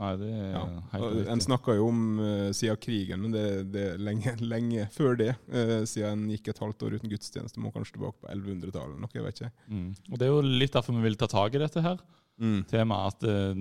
Nei, 0.00 0.14
det 0.16 0.28
er 0.32 0.52
ja. 0.54 0.60
helt 0.94 1.04
riktig. 1.04 1.24
En 1.34 1.42
snakka 1.44 1.74
jo 1.76 1.88
om 1.90 1.98
uh, 2.16 2.46
siden 2.56 2.78
krigen, 2.80 3.20
men 3.20 3.34
det, 3.34 3.44
det 3.74 3.82
er 3.90 3.98
lenge, 4.00 4.32
lenge 4.54 4.86
før 4.94 5.18
det. 5.20 5.34
Uh, 5.52 5.82
siden 5.88 6.24
en 6.24 6.32
gikk 6.32 6.48
et 6.48 6.62
halvt 6.64 6.86
år 6.86 6.96
uten 6.96 7.12
gudstjeneste. 7.12 7.60
Må 7.60 7.74
kanskje 7.74 7.98
tilbake 7.98 8.16
på 8.22 8.30
1100-tallet. 8.32 8.96
noe, 9.02 9.12
jeg 9.12 9.26
vet 9.26 9.42
ikke. 9.42 9.52
Mm. 9.68 9.90
Og 10.08 10.16
det 10.16 10.26
er 10.26 10.32
jo 10.32 10.40
litt 10.64 10.78
derfor 10.78 10.96
vi 10.96 11.04
vil 11.04 11.20
ta 11.20 11.28
tak 11.28 11.58
i 11.58 11.60
dette 11.60 11.84
her. 11.84 12.00
Mm. 12.40 12.62
Temaet 12.72 13.18
at 13.18 13.28
uh, 13.28 13.60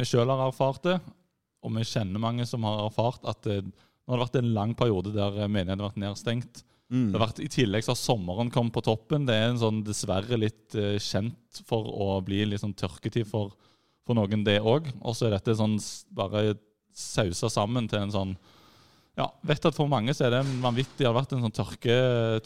vi 0.00 0.08
sjøl 0.08 0.32
har 0.32 0.46
erfart 0.46 0.80
det, 0.88 0.96
og 1.66 1.74
vi 1.74 1.84
kjenner 1.88 2.22
mange 2.22 2.46
som 2.48 2.64
har 2.68 2.86
erfart 2.86 3.26
at 3.26 3.42
det, 3.46 3.60
nå 4.06 4.14
har 4.14 4.20
det 4.20 4.26
vært 4.28 4.40
en 4.40 4.54
lang 4.54 4.72
periode 4.78 5.12
der 5.16 5.42
eh, 5.42 5.50
menigheten 5.50 5.82
har 5.82 5.90
vært 5.90 6.02
nedstengt. 6.04 6.62
Mm. 6.86 7.08
Det 7.10 7.18
har 7.18 7.24
vært, 7.24 7.40
I 7.42 7.50
tillegg 7.50 7.82
så 7.82 7.92
har 7.92 7.98
sommeren 7.98 8.52
kommet 8.54 8.74
på 8.76 8.84
toppen. 8.86 9.26
Det 9.26 9.34
er 9.34 9.48
en 9.50 9.58
sånn 9.58 9.80
dessverre 9.86 10.38
litt 10.38 10.76
uh, 10.78 10.94
kjent 11.02 11.62
for 11.66 11.88
å 11.90 12.20
bli 12.26 12.44
litt 12.46 12.62
sånn 12.62 12.76
tørketid 12.78 13.26
for, 13.26 13.56
for 14.06 14.18
noen, 14.18 14.44
det 14.46 14.60
òg. 14.62 14.92
Og 15.02 15.16
så 15.18 15.26
er 15.26 15.34
dette 15.34 15.56
sånn 15.58 15.74
bare 16.14 16.52
sausa 16.96 17.50
sammen 17.52 17.90
til 17.90 18.06
en 18.06 18.14
sånn 18.14 18.36
Ja, 19.16 19.26
vet 19.48 19.66
at 19.68 19.76
for 19.76 19.88
mange 19.88 20.12
så 20.16 20.26
er 20.26 20.34
det 20.34 20.40
vanvittig 20.62 21.02
Det 21.02 21.06
har 21.08 21.16
vært 21.16 21.34
en 21.34 21.42
sånn 21.44 21.54
tørke, 21.56 21.96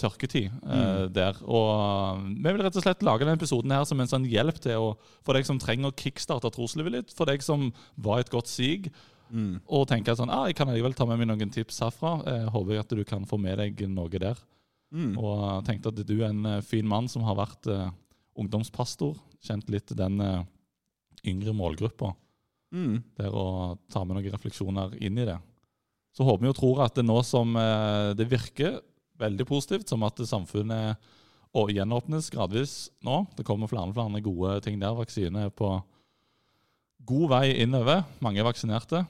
tørketid 0.01 0.49
eh, 0.49 1.05
der. 1.13 1.39
Og 1.45 1.69
uh, 1.77 2.25
vi 2.25 2.49
vil 2.49 2.65
rett 2.65 2.81
og 2.81 2.87
slett 2.87 3.05
lage 3.05 3.27
denne 3.27 3.37
episoden 3.37 3.77
her 3.77 3.85
som 3.85 4.01
en 4.01 4.11
sånn 4.11 4.27
hjelp 4.31 4.63
til 4.65 4.89
å, 4.89 4.91
for 5.27 5.37
deg 5.37 5.45
som 5.47 5.61
trenger 5.61 5.93
å 5.93 5.99
kickstarte 6.01 6.55
troslivet 6.55 6.97
litt, 6.97 7.15
for 7.15 7.29
deg 7.29 7.45
som 7.45 7.69
var 8.01 8.25
et 8.25 8.33
godt 8.33 8.49
sig, 8.49 8.89
Mm. 9.31 9.61
og 9.71 9.85
tenker 9.87 10.17
sånn 10.19 10.31
ah, 10.35 10.49
jeg 10.51 10.57
kan 10.59 10.67
likevel 10.73 10.95
ta 10.99 11.07
med 11.07 11.21
meg 11.21 11.29
noen 11.31 11.53
tips 11.55 11.81
herfra. 11.85 12.17
Eh, 12.27 12.47
håper 12.51 12.75
jeg 12.75 12.85
at 12.85 12.95
du 12.99 13.05
kan 13.07 13.27
få 13.31 13.39
med 13.39 13.59
deg 13.63 13.85
noe 13.89 14.11
der. 14.11 14.39
Mm. 14.91 15.13
Og 15.19 15.65
tenkte 15.69 15.93
at 15.93 16.01
du 16.07 16.17
er 16.19 16.33
en 16.33 16.47
eh, 16.47 16.65
fin 16.67 16.87
mann 16.89 17.07
som 17.09 17.23
har 17.29 17.39
vært 17.39 17.69
eh, 17.71 17.93
ungdomspastor. 18.41 19.15
Kjent 19.47 19.71
litt 19.73 19.93
den 19.97 20.21
eh, 20.25 20.43
yngre 21.31 21.55
målgruppa 21.57 22.15
Mm. 22.71 23.01
der 23.19 23.35
å 23.35 23.77
ta 23.91 24.05
med 24.07 24.15
noen 24.15 24.31
refleksjoner 24.31 24.93
inn 25.03 25.17
i 25.19 25.25
det. 25.27 25.35
Så 26.15 26.23
håper 26.23 26.45
vi 26.45 26.51
og 26.53 26.55
tror 26.55 26.83
at 26.85 26.95
det 26.95 27.03
nå 27.03 27.17
som 27.27 27.57
eh, 27.59 28.13
det 28.15 28.29
virker 28.31 28.77
veldig 29.19 29.47
positivt, 29.49 29.89
som 29.91 30.05
at 30.07 30.23
samfunnet 30.23 30.95
og 31.59 31.73
gjenåpnes 31.75 32.31
gradvis 32.31 32.75
nå. 33.03 33.25
Det 33.35 33.43
kommer 33.47 33.67
flere 33.67 33.91
og 33.91 33.97
flere 33.97 34.23
gode 34.23 34.61
ting 34.63 34.79
der. 34.79 34.95
Vaksine 34.95 35.49
er 35.49 35.51
på 35.51 35.73
god 37.11 37.27
vei 37.33 37.47
innover. 37.65 38.05
Mange 38.23 38.39
er 38.39 38.47
vaksinerte. 38.47 39.03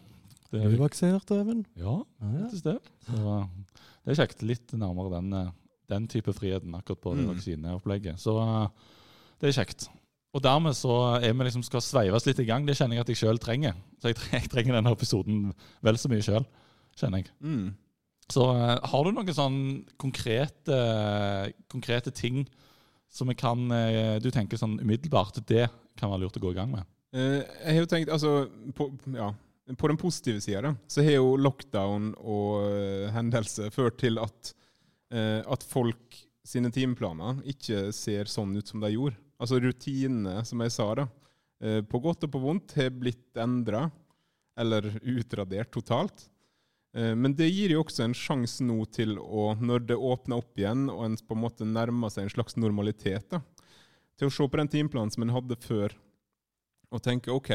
Det 0.50 0.60
Er 0.64 0.70
du 0.72 0.80
vaksinert, 0.80 1.30
Even? 1.30 1.64
ja, 1.78 1.96
faktisk 2.20 2.64
det. 2.66 2.78
Så 3.06 3.18
uh, 3.22 3.44
det 4.04 4.12
er 4.12 4.18
kjekt. 4.24 4.42
Litt 4.42 4.72
nærmere 4.74 5.12
den, 5.14 5.32
uh, 5.32 5.50
den 5.92 6.08
type 6.10 6.32
friheten 6.34 6.74
akkurat 6.74 7.00
på 7.04 7.14
det 7.14 7.24
Mm. 7.24 7.30
vaksineopplegget. 7.34 8.18
Så 8.18 8.34
uh, 8.34 8.66
det 9.40 9.50
er 9.50 9.58
kjekt. 9.62 9.88
Og 10.34 10.42
dermed 10.42 10.74
så 10.78 11.18
er 11.22 11.32
vi 11.34 11.44
liksom 11.46 11.62
skal 11.66 11.80
sveives 11.82 12.26
litt 12.26 12.38
i 12.42 12.46
gang. 12.46 12.66
Det 12.66 12.76
kjenner 12.78 12.96
jeg 12.98 13.00
at 13.06 13.08
jeg 13.14 13.20
sjøl 13.22 13.38
trenger. 13.38 13.74
Så 14.02 14.10
jeg, 14.10 14.18
jeg 14.32 14.50
trenger 14.50 14.74
denne 14.78 14.92
episoden 14.94 15.52
vel 15.82 15.98
så 15.98 16.10
mye 16.10 16.22
sjøl, 16.22 16.46
kjenner 16.98 17.22
jeg. 17.22 17.30
Mm. 17.40 17.70
Så 18.30 18.44
har 18.46 19.04
du 19.04 19.10
noen 19.10 19.34
sånn 19.34 19.60
konkrete, 19.98 20.76
konkrete 21.70 22.12
ting 22.14 22.44
som 23.10 23.26
jeg 23.26 23.40
kan 23.40 23.64
Du 24.22 24.28
tenker 24.30 24.54
sånn 24.54 24.76
umiddelbart 24.78 25.40
det 25.48 25.64
kan 25.98 26.12
være 26.12 26.22
lurt 26.22 26.36
å 26.38 26.42
gå 26.44 26.52
i 26.52 26.58
gang 26.60 26.70
med? 26.70 26.86
Eh, 27.12 27.42
jeg 27.42 27.74
har 27.74 27.80
jo 27.82 27.88
tenkt, 27.90 28.12
altså 28.14 28.30
på, 28.78 28.86
ja, 29.16 29.32
på 29.78 29.88
den 29.88 29.96
positive 29.96 30.40
sida, 30.40 30.74
så 30.86 31.02
har 31.04 31.18
jo 31.18 31.36
lockdown 31.38 32.12
og 32.18 32.66
eh, 32.70 33.06
hendelser 33.14 33.70
ført 33.74 33.98
til 34.02 34.18
at, 34.22 34.52
eh, 35.14 35.40
at 35.44 35.64
folk 35.66 36.18
sine 36.46 36.72
timeplaner 36.74 37.42
ikke 37.48 37.90
ser 37.94 38.30
sånn 38.30 38.56
ut 38.56 38.70
som 38.70 38.82
de 38.82 38.92
gjorde. 38.94 39.18
Altså 39.40 39.60
rutinene, 39.62 40.40
som 40.48 40.62
jeg 40.64 40.74
sa, 40.74 40.88
da, 40.98 41.06
eh, 41.62 41.80
på 41.86 42.02
godt 42.02 42.26
og 42.26 42.34
på 42.34 42.42
vondt, 42.42 42.76
har 42.80 42.92
blitt 42.94 43.38
endra 43.40 43.86
eller 44.60 44.90
utradert 45.08 45.72
totalt. 45.72 46.26
Men 46.90 47.36
det 47.38 47.46
gir 47.46 47.70
jo 47.70 47.84
også 47.84 48.02
en 48.02 48.14
sjanse 48.18 48.64
nå 48.66 48.82
til 48.90 49.12
å, 49.22 49.52
når 49.54 49.84
det 49.92 49.94
åpner 49.94 50.40
opp 50.40 50.58
igjen, 50.58 50.88
og 50.90 51.04
en 51.06 51.14
på 51.22 51.36
en 51.36 51.40
måte 51.44 51.68
nærmer 51.68 52.10
seg 52.10 52.26
en 52.26 52.32
slags 52.34 52.58
normalitet, 52.58 53.28
da, 53.30 53.38
til 54.18 54.26
å 54.26 54.34
se 54.34 54.48
på 54.50 54.58
den 54.58 54.72
timeplanen 54.72 55.14
som 55.14 55.22
en 55.22 55.32
hadde 55.36 55.54
før, 55.62 55.94
og 56.90 57.04
tenke 57.06 57.30
OK, 57.30 57.52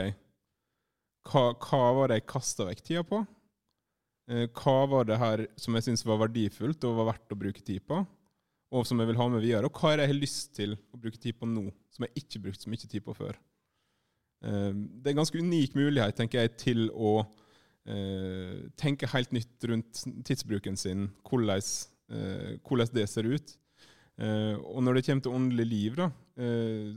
hva, 1.26 1.48
hva 1.58 1.80
var 1.98 2.12
det 2.12 2.20
jeg 2.22 2.28
kasta 2.30 2.68
vekk 2.70 2.84
tida 2.86 3.04
på? 3.08 3.24
Eh, 4.30 4.46
Hva 4.58 4.78
var 4.90 5.06
det 5.06 5.18
her 5.22 5.46
som 5.62 5.76
jeg 5.78 5.86
syns 5.88 6.06
var 6.06 6.22
verdifullt 6.24 6.86
og 6.88 7.00
var 7.00 7.12
verdt 7.14 7.34
å 7.34 7.40
bruke 7.40 7.64
tid 7.66 7.84
på? 7.86 8.00
Og 8.76 8.86
som 8.90 9.00
jeg 9.00 9.08
vil 9.12 9.20
ha 9.20 9.28
med 9.32 9.44
videre? 9.44 9.70
Og 9.70 9.78
hva 9.80 9.94
er 9.94 10.00
det 10.02 10.08
jeg 10.08 10.14
har 10.14 10.22
lyst 10.22 10.54
til 10.58 10.74
å 10.94 11.00
bruke 11.00 11.20
tid 11.22 11.38
på 11.40 11.48
nå, 11.50 11.68
som 11.94 12.08
jeg 12.08 12.24
ikke 12.24 12.42
brukte 12.48 12.66
så 12.66 12.72
mye 12.74 12.82
tid 12.90 13.04
på 13.06 13.14
før? 13.18 13.38
Eh, 14.46 14.72
Det 14.74 15.10
er 15.10 15.14
en 15.16 15.22
ganske 15.24 15.42
unik 15.42 15.76
mulighet, 15.78 16.18
tenker 16.18 16.42
jeg, 16.46 16.56
til 16.62 16.88
å 16.94 17.20
eh, 17.86 18.66
tenke 18.82 19.10
helt 19.14 19.32
nytt 19.36 19.70
rundt 19.70 20.02
tidsbruken 20.26 20.78
sin, 20.78 21.08
hvordan, 21.30 21.62
eh, 22.10 22.56
hvordan 22.66 22.94
det 22.98 23.06
ser 23.10 23.30
ut. 23.30 23.56
Eh, 24.18 24.56
og 24.62 24.82
når 24.84 24.98
det 24.98 25.06
kommer 25.06 25.26
til 25.26 25.38
åndelig 25.38 25.68
liv, 25.70 25.96
da, 26.02 26.10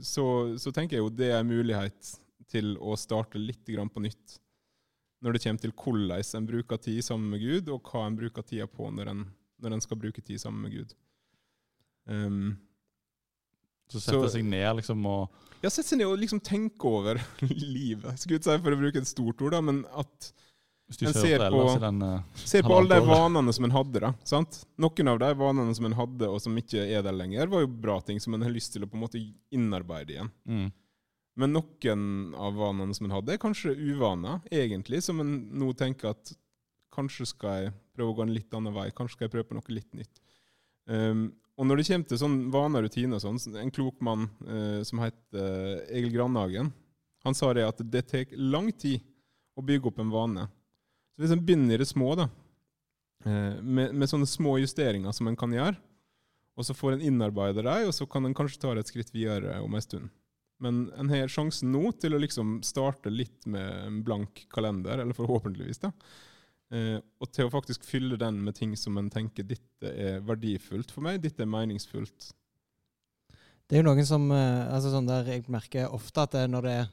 så, 0.03 0.23
så 0.59 0.71
tenker 0.75 0.97
jeg 0.97 1.03
jo 1.05 1.11
det 1.15 1.29
er 1.31 1.37
en 1.39 1.47
mulighet 1.47 2.09
til 2.49 2.75
å 2.81 2.95
starte 2.99 3.39
litt 3.41 3.65
grann 3.69 3.89
på 3.93 4.01
nytt. 4.03 4.39
Når 5.21 5.35
det 5.35 5.41
kommer 5.43 5.59
til 5.65 5.73
hvordan 5.75 6.23
en 6.39 6.47
bruker 6.47 6.77
tid 6.79 7.03
sammen 7.03 7.29
med 7.33 7.41
Gud, 7.43 7.69
og 7.75 7.83
hva 7.91 8.05
en 8.07 8.15
bruker 8.19 8.45
tida 8.47 8.67
på 8.71 8.87
når 8.95 9.11
en, 9.11 9.25
når 9.59 9.75
en 9.75 9.83
skal 9.83 9.99
bruke 9.99 10.21
tid 10.23 10.39
sammen 10.39 10.61
med 10.63 10.71
Gud. 10.77 10.93
Um, 12.09 12.57
Så 13.89 13.99
sette 14.01 14.29
seg 14.35 14.45
ned 14.45 14.77
liksom 14.79 15.01
og 15.09 15.29
ja, 15.63 15.69
sette 15.73 15.89
seg 15.91 15.99
ned 15.99 16.07
og 16.07 16.19
liksom 16.21 16.39
tenke 16.45 16.87
over 16.87 17.19
livet. 17.49 18.15
Skulle 18.21 18.39
ikke 18.39 18.47
si 18.53 18.61
for 18.63 18.75
å 18.75 18.79
bruke 18.79 19.01
et 19.01 19.09
stort 19.09 19.41
ord, 19.43 19.57
da, 19.57 19.61
men 19.65 19.81
at 19.97 20.29
En 20.89 21.13
ser 21.13 21.43
på- 21.51 21.65
den 21.83 21.99
eh, 22.01 22.21
Se 22.49 22.63
på 22.65 22.73
alle 22.79 22.95
de 22.97 23.05
vanene 23.05 23.51
som 23.53 23.65
en 23.67 23.73
hadde. 23.75 23.99
da, 24.01 24.13
sant? 24.25 24.63
Noen 24.81 25.11
av 25.11 25.19
de 25.21 25.27
vanene 25.37 25.75
som 25.77 25.85
en 25.85 25.93
hadde, 25.99 26.29
og 26.31 26.39
som 26.41 26.55
ikke 26.57 26.81
er 26.95 27.03
der 27.05 27.13
lenger, 27.13 27.45
var 27.51 27.61
jo 27.65 27.67
bra 27.69 27.99
ting 28.01 28.17
som 28.23 28.33
en 28.33 28.41
har 28.47 28.49
lyst 28.55 28.73
til 28.73 28.85
å 28.85 28.89
på 28.89 28.97
en 28.97 29.03
måte 29.03 29.21
innarbeide 29.53 30.15
igjen. 30.15 30.31
mm. 30.47 30.69
Men 31.39 31.55
noen 31.55 32.05
av 32.35 32.57
vanene 32.59 32.95
som 32.95 33.07
en 33.07 33.15
hadde, 33.15 33.35
er 33.35 33.41
kanskje 33.41 33.75
uvaner, 33.77 34.41
egentlig, 34.51 34.99
som 35.05 35.21
en 35.23 35.33
nå 35.61 35.71
tenker 35.79 36.11
at 36.11 36.33
kanskje 36.95 37.29
skal 37.29 37.61
jeg 37.61 37.75
prøve 37.95 38.11
å 38.11 38.17
gå 38.17 38.25
en 38.25 38.33
litt 38.35 38.55
annen 38.57 38.75
vei, 38.75 38.89
kanskje 38.95 39.15
skal 39.15 39.27
jeg 39.27 39.35
prøve 39.37 39.47
på 39.47 39.55
noe 39.57 39.75
litt 39.75 39.93
nytt. 39.95 40.19
Um, 40.89 41.29
og 41.59 41.67
når 41.67 41.79
det 41.79 41.87
kommer 41.89 42.09
til 42.09 42.19
sånn 42.21 42.37
vaner 42.53 42.83
og 42.83 42.87
rutiner 42.87 43.21
sånn, 43.23 43.39
en 43.59 43.73
klok 43.75 43.99
mann 44.03 44.27
uh, 44.47 44.79
som 44.87 45.01
heter 45.03 45.39
eh, 45.43 45.97
Egil 45.99 46.13
Grandhagen, 46.15 46.71
han 47.27 47.35
sa 47.35 47.51
det 47.55 47.65
at 47.67 47.81
det 47.83 48.05
tar 48.07 48.31
lang 48.39 48.69
tid 48.71 49.03
å 49.59 49.63
bygge 49.67 49.91
opp 49.91 49.99
en 49.99 50.13
vane. 50.13 50.45
Så 51.11 51.23
hvis 51.23 51.35
en 51.35 51.43
begynner 51.43 51.75
i 51.75 51.81
det 51.81 51.89
små, 51.89 52.13
da, 52.19 52.29
uh, 53.27 53.59
med, 53.59 53.91
med 53.91 54.11
sånne 54.11 54.27
små 54.27 54.57
justeringer 54.63 55.15
som 55.15 55.27
en 55.27 55.39
kan 55.39 55.55
gjøre, 55.55 55.75
og 56.59 56.67
så 56.67 56.75
får 56.75 56.97
en 56.97 57.03
innarbeide 57.07 57.63
dem, 57.63 57.87
og 57.87 57.95
så 57.95 58.07
kan 58.09 58.27
en 58.27 58.35
kanskje 58.35 58.59
ta 58.59 58.73
det 58.75 58.83
et 58.83 58.91
skritt 58.91 59.13
videre 59.15 59.59
om 59.63 59.75
en 59.75 59.83
stund. 59.83 60.09
Men 60.63 60.87
en 60.99 61.11
har 61.11 61.31
sjansen 61.31 61.71
nå 61.71 61.93
til 62.01 62.15
å 62.15 62.19
liksom 62.21 62.57
starte 62.67 63.11
litt 63.13 63.47
med 63.47 63.67
en 63.85 64.01
blank 64.03 64.43
kalender, 64.51 64.99
eller 64.99 65.15
forhåpentligvis, 65.15 65.79
da. 65.85 65.93
Eh, 66.75 66.97
og 66.99 67.31
til 67.33 67.47
å 67.47 67.53
faktisk 67.53 67.87
fylle 67.87 68.19
den 68.19 68.43
med 68.45 68.57
ting 68.59 68.75
som 68.77 68.99
en 68.99 69.09
tenker 69.09 69.47
dette 69.47 69.89
er 69.89 70.19
verdifullt 70.21 70.91
for 70.93 71.05
meg, 71.05 71.21
dette 71.23 71.41
er 71.41 71.49
meningsfullt. 71.49 72.29
Det 73.69 73.77
er 73.77 73.83
jo 73.83 73.89
noen 73.89 74.05
som 74.05 74.27
eh, 74.33 74.69
altså 74.73 74.91
sånn 74.93 75.09
der 75.09 75.27
Jeg 75.29 75.45
merker 75.53 75.91
ofte 75.93 76.25
at 76.25 76.33
det 76.33 76.47
når 76.49 76.65
det 76.65 76.75
er 76.81 76.87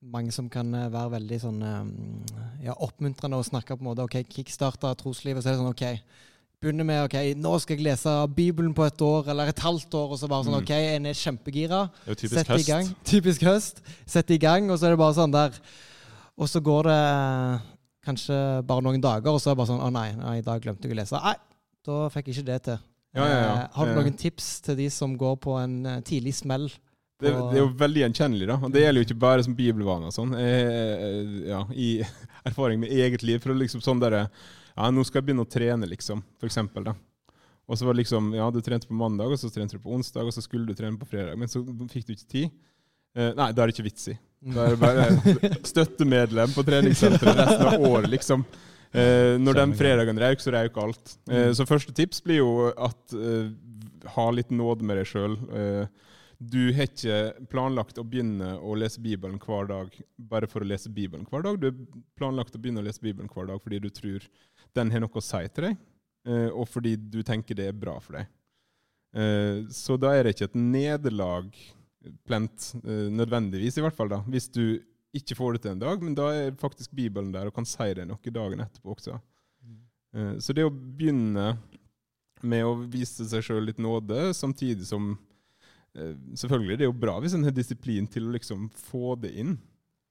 mange 0.00 0.32
som 0.32 0.48
kan 0.52 0.72
eh, 0.74 0.88
være 0.92 1.14
veldig 1.16 1.38
sånn 1.42 1.62
eh, 1.64 1.90
ja, 2.66 2.76
oppmuntrende 2.76 3.40
å 3.40 3.46
snakke 3.46 3.76
på 3.76 3.84
en 3.84 3.90
måte 3.90 4.06
OK, 4.06 4.18
kickstarta 4.32 4.94
troslivet, 4.96 5.44
så 5.44 5.50
er 5.50 5.56
det 5.56 5.62
sånn 5.62 5.74
OK. 5.74 5.84
Begynner 6.60 6.84
med 6.84 7.06
OK, 7.06 7.14
nå 7.40 7.54
skal 7.62 7.78
jeg 7.78 7.86
lese 7.86 8.12
Bibelen 8.36 8.74
på 8.76 8.84
et 8.84 9.00
år 9.00 9.30
eller 9.32 9.48
et 9.48 9.62
halvt 9.64 9.94
år, 9.96 10.10
og 10.12 10.18
så 10.20 10.28
bare 10.28 10.44
sånn 10.44 10.58
Mm. 10.58 10.60
OK, 10.60 10.72
en 10.76 11.06
er 11.08 11.14
kjempegira. 11.16 11.78
Det 12.04 12.10
er 12.10 12.12
jo 12.12 12.18
typisk 12.20 12.34
Sett 12.36 12.50
i 12.50 12.52
høst. 12.52 12.66
gang. 12.68 12.90
Typisk 13.08 13.44
høst. 13.48 13.80
Sett 14.04 14.30
i 14.30 14.36
gang, 14.38 14.68
og 14.70 14.76
så 14.78 14.86
er 14.86 14.90
det 14.92 14.98
bare 15.00 15.14
sånn 15.16 15.32
der 15.32 15.56
Og 16.40 16.48
så 16.48 16.60
går 16.60 16.82
det 16.84 17.00
kanskje 18.04 18.36
bare 18.66 18.82
noen 18.84 19.00
dager, 19.00 19.32
og 19.32 19.40
så 19.40 19.50
er 19.50 19.54
det 19.54 19.60
bare 19.62 19.70
sånn 19.72 19.80
Å 19.80 19.90
nei, 19.92 20.12
nei, 20.16 20.36
i 20.38 20.44
dag 20.44 20.60
glemte 20.60 20.84
jeg 20.84 20.92
å 20.92 21.00
lese. 21.00 21.16
Nei, 21.24 21.34
da 21.86 22.08
fikk 22.12 22.28
jeg 22.28 22.36
ikke 22.36 22.46
det 22.52 22.60
til. 22.68 22.78
Ja, 23.16 23.24
ja, 23.24 23.40
ja. 23.40 23.56
Eh, 23.56 23.66
har 23.78 23.86
du 23.86 23.94
noen 23.96 24.16
tips 24.20 24.60
til 24.60 24.76
de 24.76 24.90
som 24.90 25.16
går 25.16 25.36
på 25.40 25.56
en 25.64 25.86
eh, 25.86 26.00
tidlig 26.04 26.34
smell? 26.34 26.68
Det, 27.20 27.32
det 27.32 27.56
er 27.56 27.64
jo 27.64 27.72
veldig 27.76 28.04
gjenkjennelig, 28.04 28.46
da. 28.52 28.60
Og 28.64 28.70
det 28.72 28.84
gjelder 28.84 29.00
jo 29.00 29.08
ikke 29.08 29.20
bare 29.24 29.42
som 29.48 29.56
bibelvaner 29.56 30.12
og 30.12 30.12
sånn. 30.12 30.36
Eh, 30.36 31.48
ja, 31.48 31.64
I 31.72 31.90
erfaring 32.52 32.80
med 32.84 32.92
eget 32.92 33.24
liv. 33.24 33.40
For 33.40 33.56
liksom 33.56 33.80
sånn 33.84 34.00
der, 34.00 34.26
Ja, 34.80 34.90
nå 34.94 35.04
skal 35.04 35.20
jeg 35.20 35.28
begynne 35.30 35.44
å 35.44 35.50
trene, 35.50 35.88
liksom. 35.90 36.22
For 36.40 36.48
eksempel, 36.48 36.86
da. 36.88 36.94
Og 37.70 37.78
så 37.78 37.86
var 37.86 37.94
det 37.94 38.02
liksom 38.02 38.32
Ja, 38.34 38.48
du 38.50 38.58
trente 38.64 38.88
på 38.88 38.96
mandag, 38.96 39.30
og 39.34 39.38
så 39.38 39.50
trente 39.52 39.76
du 39.76 39.82
på 39.84 39.92
onsdag, 39.94 40.24
og 40.26 40.32
så 40.34 40.42
skulle 40.42 40.66
du 40.66 40.74
trene 40.78 40.98
på 40.98 41.06
fredag. 41.10 41.36
Men 41.38 41.48
så 41.52 41.60
fikk 41.92 42.08
du 42.08 42.14
ikke 42.16 42.30
tid. 42.32 42.50
Eh, 43.14 43.32
nei, 43.36 43.50
da 43.52 43.62
er 43.62 43.70
det 43.70 43.76
ikke 43.76 43.86
vits 43.90 44.08
i. 44.10 44.16
Da 44.54 44.64
er 44.64 44.74
det 44.74 44.80
bare 44.80 45.54
støttemedlem 45.72 46.54
på 46.56 46.64
treningssenteret 46.66 47.40
resten 47.44 47.70
av 47.74 47.86
året, 47.90 48.08
liksom. 48.10 48.44
Eh, 48.90 49.36
når 49.38 49.58
den 49.60 49.74
fredagen 49.78 50.18
røyk, 50.18 50.40
så 50.42 50.54
røyk 50.56 50.78
alt. 50.82 51.16
Eh, 51.28 51.50
Mm. 51.50 51.54
så 51.60 51.66
første 51.68 51.92
tips 51.94 52.22
blir 52.26 52.40
jo 52.40 52.50
at 52.74 53.14
eh, 53.14 53.50
ha 54.16 54.30
litt 54.34 54.50
nåde 54.50 54.82
med 54.86 54.96
deg 54.98 55.06
sjøl. 55.10 55.36
Eh, 55.52 56.08
du 56.40 56.70
har 56.72 56.88
ikke 56.88 57.16
planlagt 57.52 57.98
å 58.00 58.04
begynne 58.08 58.54
å 58.64 58.72
lese 58.80 58.98
Bibelen 59.04 59.36
hver 59.44 59.66
dag 59.68 59.92
bare 60.16 60.48
for 60.48 60.64
å 60.64 60.70
lese 60.70 60.88
Bibelen 60.88 61.26
hver 61.28 61.42
dag. 61.44 61.58
Du 61.60 61.66
har 61.68 61.76
planlagt 62.16 62.56
å 62.56 62.58
begynne 62.62 62.80
å 62.80 62.86
lese 62.86 63.02
Bibelen 63.04 63.28
hver 63.28 63.50
dag 63.52 63.60
fordi 63.60 63.78
du 63.84 63.90
tror 63.92 64.24
den 64.76 64.92
har 64.92 65.02
noe 65.02 65.20
å 65.20 65.24
si 65.24 65.40
til 65.48 65.68
deg, 65.68 65.80
eh, 66.28 66.48
og 66.50 66.68
fordi 66.70 66.96
du 66.96 67.20
tenker 67.26 67.58
det 67.58 67.70
er 67.70 67.76
bra 67.76 67.96
for 68.02 68.18
deg. 68.18 68.30
Eh, 69.16 69.66
så 69.74 69.96
da 70.00 70.14
er 70.14 70.26
det 70.26 70.36
ikke 70.36 70.50
et 70.50 70.60
nederlag 70.60 71.50
plent, 72.28 72.70
eh, 72.84 73.08
nødvendigvis, 73.12 73.78
i 73.78 73.84
hvert 73.84 73.96
fall, 73.96 74.12
da, 74.12 74.20
hvis 74.30 74.48
du 74.52 74.80
ikke 75.16 75.36
får 75.36 75.56
det 75.56 75.64
til 75.64 75.74
en 75.74 75.82
dag, 75.82 76.02
men 76.02 76.14
da 76.14 76.28
er 76.32 76.58
faktisk 76.58 76.94
Bibelen 76.94 77.32
der 77.34 77.50
og 77.50 77.56
kan 77.56 77.66
si 77.66 77.88
deg 77.96 78.06
noe 78.06 78.34
dagen 78.34 78.62
etterpå 78.62 78.94
også. 78.94 79.18
Så 80.42 80.54
det 80.54 80.64
å 80.66 80.70
begynne 80.70 81.52
med 82.42 82.66
å 82.66 82.72
vise 82.90 83.22
seg 83.30 83.44
sjøl 83.46 83.68
litt 83.68 83.78
nåde, 83.78 84.32
samtidig 84.34 84.88
som 84.88 85.12
Selvfølgelig 85.90 86.76
det 86.78 86.84
er 86.84 86.88
jo 86.88 87.00
bra 87.02 87.16
hvis 87.18 87.32
en 87.34 87.42
har 87.42 87.54
disiplin 87.54 88.06
til 88.06 88.28
å 88.28 88.34
liksom 88.36 88.68
få 88.70 89.16
det 89.18 89.32
inn. 89.42 89.56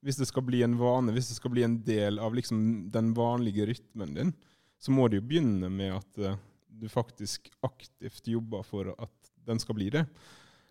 Hvis 0.04 0.20
det 0.20 0.28
skal 0.30 0.44
bli 0.48 0.62
en 0.64 0.78
vane, 0.80 1.14
hvis 1.16 1.30
det 1.32 1.38
skal 1.38 1.52
bli 1.54 1.64
en 1.64 1.78
del 1.84 2.20
av 2.24 2.36
liksom 2.36 2.60
den 2.92 3.14
vanlige 3.16 3.68
rytmen 3.68 4.16
din, 4.16 4.34
så 4.80 4.92
må 4.96 5.08
det 5.12 5.20
jo 5.20 5.28
begynne 5.28 5.70
med 5.72 5.94
at 5.98 6.18
eh, 6.24 6.38
du 6.80 6.88
faktisk 6.90 7.50
aktivt 7.68 8.28
jobber 8.32 8.64
for 8.64 8.94
at 8.96 9.34
den 9.50 9.60
skal 9.60 9.76
bli 9.76 9.90
det. 9.92 10.06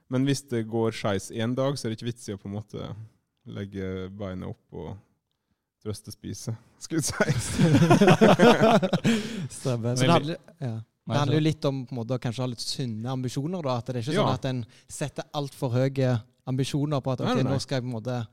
Men 0.08 0.24
hvis 0.24 0.40
det 0.48 0.62
går 0.70 0.94
skeis 0.96 1.30
én 1.30 1.52
dag, 1.54 1.76
så 1.76 1.86
er 1.86 1.92
det 1.92 1.98
ikke 1.98 2.08
vits 2.12 2.28
i 2.30 2.32
å 2.36 2.40
på 2.40 2.48
en 2.48 2.54
måte 2.56 2.88
legge 3.48 4.08
beina 4.16 4.48
opp 4.48 4.72
og 4.72 4.94
trøstespise, 5.84 6.54
skulle 6.82 7.02
jeg 7.04 7.34
si. 7.38 7.68
Stemmer. 9.60 9.96
Så 9.96 10.02
det 10.04 10.10
handler, 10.10 10.36
ja. 10.58 10.72
Det 11.08 11.16
handler 11.16 11.38
jo 11.38 11.44
litt 11.46 11.64
om 11.64 11.82
på 11.88 11.94
en 11.94 11.98
måte, 12.02 12.16
å 12.18 12.20
kanskje 12.20 12.42
ha 12.44 12.48
litt 12.52 12.60
sunne 12.64 13.08
ambisjoner. 13.14 13.62
da, 13.64 13.76
At 13.80 13.86
det 13.86 13.96
er 13.96 14.00
ikke 14.02 14.12
Ja. 14.16 14.24
sånn 14.24 14.34
at 14.34 14.44
en 14.50 14.64
setter 14.88 15.24
altfor 15.32 15.70
høye 15.72 16.10
ambisjoner 16.46 17.00
på 17.00 17.12
at 17.12 17.20
ok, 17.20 17.26
nei, 17.34 17.42
nei. 17.44 17.52
nå 17.52 17.60
skal 17.60 17.76
jeg 17.78 17.82
på 17.84 17.88
en 17.92 17.96
måte 18.02 18.26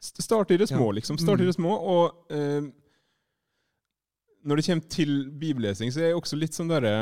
Start 0.00 0.50
i 0.52 0.56
det 0.60 0.68
små, 0.68 0.90
Ja. 0.92 0.92
liksom. 1.00 1.16
Start 1.18 1.40
i 1.40 1.46
det 1.48 1.54
små. 1.56 1.72
Og 1.72 2.12
eh, 2.30 2.62
når 4.46 4.58
det 4.58 4.66
kommer 4.68 4.90
til 4.94 5.14
bibellesing, 5.34 5.90
så 5.92 6.02
er 6.02 6.12
jeg 6.12 6.18
også 6.20 6.38
litt 6.38 6.56
sånn 6.56 6.70
derre 6.70 6.94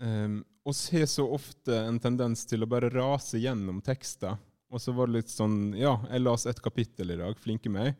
eh, 0.00 0.36
oss 0.66 0.88
har 0.90 1.06
så 1.06 1.26
ofte 1.30 1.76
en 1.78 2.00
tendens 2.02 2.42
til 2.48 2.64
å 2.64 2.70
bare 2.70 2.90
rase 2.90 3.38
gjennom 3.38 3.78
tekster. 3.84 4.34
Og 4.72 4.82
så 4.82 4.90
var 4.96 5.06
det 5.06 5.20
litt 5.20 5.30
sånn 5.30 5.76
Ja, 5.78 5.94
jeg 6.10 6.24
las 6.24 6.46
et 6.50 6.62
kapittel 6.62 7.14
i 7.14 7.20
dag, 7.20 7.38
flinke 7.38 7.70
meg. 7.70 7.94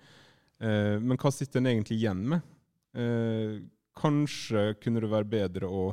Eh, 0.58 0.96
men 0.98 1.20
hva 1.20 1.30
sitter 1.30 1.62
en 1.62 1.70
egentlig 1.70 2.00
igjen 2.00 2.24
med? 2.32 2.48
Eh, 2.96 3.60
kanskje 3.96 4.72
kunne 4.82 5.04
det 5.04 5.12
være 5.12 5.30
bedre 5.30 5.70
å 5.70 5.86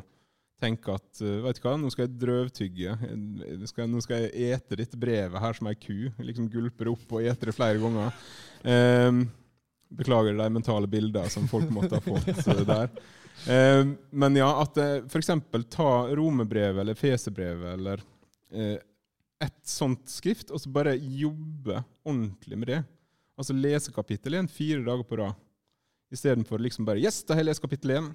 tenke 0.64 0.96
at 0.96 1.22
eh, 1.22 1.44
vet 1.44 1.60
du 1.60 1.68
hva, 1.68 1.76
nå 1.78 1.92
skal 1.94 2.08
jeg 2.08 2.18
drøvtygge. 2.24 2.98
Nå 3.14 3.70
skal, 3.70 3.92
nå 3.92 4.02
skal 4.04 4.26
jeg 4.26 4.56
ete 4.56 4.80
dette 4.80 5.00
brevet 5.00 5.46
her 5.46 5.60
som 5.60 5.70
ei 5.70 5.78
ku. 5.78 6.10
Liksom 6.24 6.50
gulper 6.52 6.90
opp 6.96 7.18
og 7.20 7.30
eter 7.30 7.52
det 7.52 7.58
flere 7.60 7.78
ganger. 7.84 8.18
Eh, 8.66 9.24
beklager 9.98 10.38
de 10.38 10.48
mentale 10.54 10.90
bilder 10.90 11.30
som 11.32 11.48
folk 11.52 11.70
måtte 11.74 12.00
ha 12.00 12.04
fått 12.04 12.48
eh, 12.48 12.64
der. 12.68 12.90
Eh, 13.50 13.84
men 14.12 14.40
ja, 14.40 14.50
at 14.62 14.78
eh, 14.82 14.98
f.eks. 15.06 15.32
ta 15.74 15.92
Romebrevet 16.16 16.82
eller 16.82 16.98
Fesebrevet 16.98 17.74
eller 17.74 18.04
eh, 18.54 18.78
et 19.44 19.60
sånt 19.68 20.08
skrift, 20.10 20.54
og 20.54 20.62
så 20.62 20.72
bare 20.72 20.96
jobbe 20.96 21.82
ordentlig 22.06 22.60
med 22.60 22.72
det. 22.72 22.84
Altså 23.40 23.56
lese 23.58 23.92
kapittel 23.92 24.38
1 24.40 24.52
fire 24.54 24.84
dager 24.86 25.04
på 25.08 25.18
rad. 25.20 25.40
Istedenfor 26.14 26.62
liksom 26.62 26.86
bare 26.86 27.02
Yes, 27.02 27.24
da 27.26 27.34
har 27.34 27.42
jeg 27.42 27.50
lest 27.50 27.64
kapittel 27.64 27.96
1. 27.98 28.14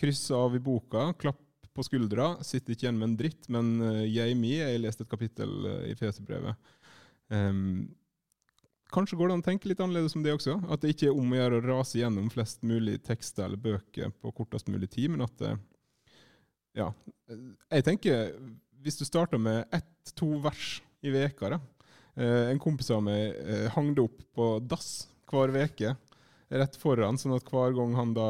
Krysse 0.00 0.36
av 0.36 0.54
i 0.56 0.60
boka, 0.62 1.08
klapp 1.18 1.40
på 1.74 1.84
skuldra. 1.86 2.34
Sitter 2.44 2.74
ikke 2.74 2.86
igjen 2.86 2.98
med 3.00 3.08
en 3.08 3.18
dritt, 3.18 3.48
men 3.52 3.70
uh, 3.82 4.02
jeg 4.06 4.36
mi, 4.38 4.54
jeg 4.58 4.76
har 4.76 4.82
lest 4.82 5.02
et 5.02 5.10
kapittel 5.10 5.68
eh, 5.70 5.90
i 5.90 5.96
Fesebrevet. 5.98 6.74
Um, 7.32 7.88
kanskje 8.94 9.18
går 9.18 9.30
det 9.30 9.36
an 9.36 9.42
å 9.42 9.46
tenke 9.48 9.68
litt 9.70 9.80
annerledes 9.82 10.14
om 10.16 10.24
det 10.24 10.34
også. 10.36 10.56
At 10.72 10.84
det 10.84 10.94
ikke 10.94 11.10
er 11.10 11.18
om 11.18 11.32
å 11.34 11.38
gjøre 11.38 11.60
å 11.60 11.64
rase 11.66 12.00
gjennom 12.00 12.30
flest 12.32 12.62
mulig 12.66 13.00
tekster 13.06 13.48
eller 13.48 13.60
bøker 13.60 14.12
på 14.22 14.32
kortest 14.36 14.70
mulig 14.72 14.90
tid, 14.94 15.10
men 15.14 15.26
at 15.26 15.34
det, 15.42 15.56
Ja. 16.74 16.88
Jeg 17.70 17.84
tenker, 17.86 18.32
hvis 18.82 18.98
du 18.98 19.04
starter 19.06 19.38
med 19.38 19.68
ett-to 19.72 20.32
vers 20.42 20.80
i 21.04 21.12
veka 21.14 21.52
da. 21.54 21.60
Eh, 22.16 22.50
en 22.50 22.58
kompis 22.62 22.90
av 22.94 23.02
meg 23.06 23.34
eh, 23.42 23.68
hang 23.74 23.92
det 23.94 24.02
opp 24.02 24.18
på 24.34 24.48
dass 24.62 25.06
hver 25.30 25.52
veke 25.54 25.94
rett 26.54 26.76
foran, 26.78 27.18
sånn 27.18 27.36
at 27.36 27.46
hver 27.50 27.74
gang 27.76 27.94
han 27.98 28.12
da 28.14 28.28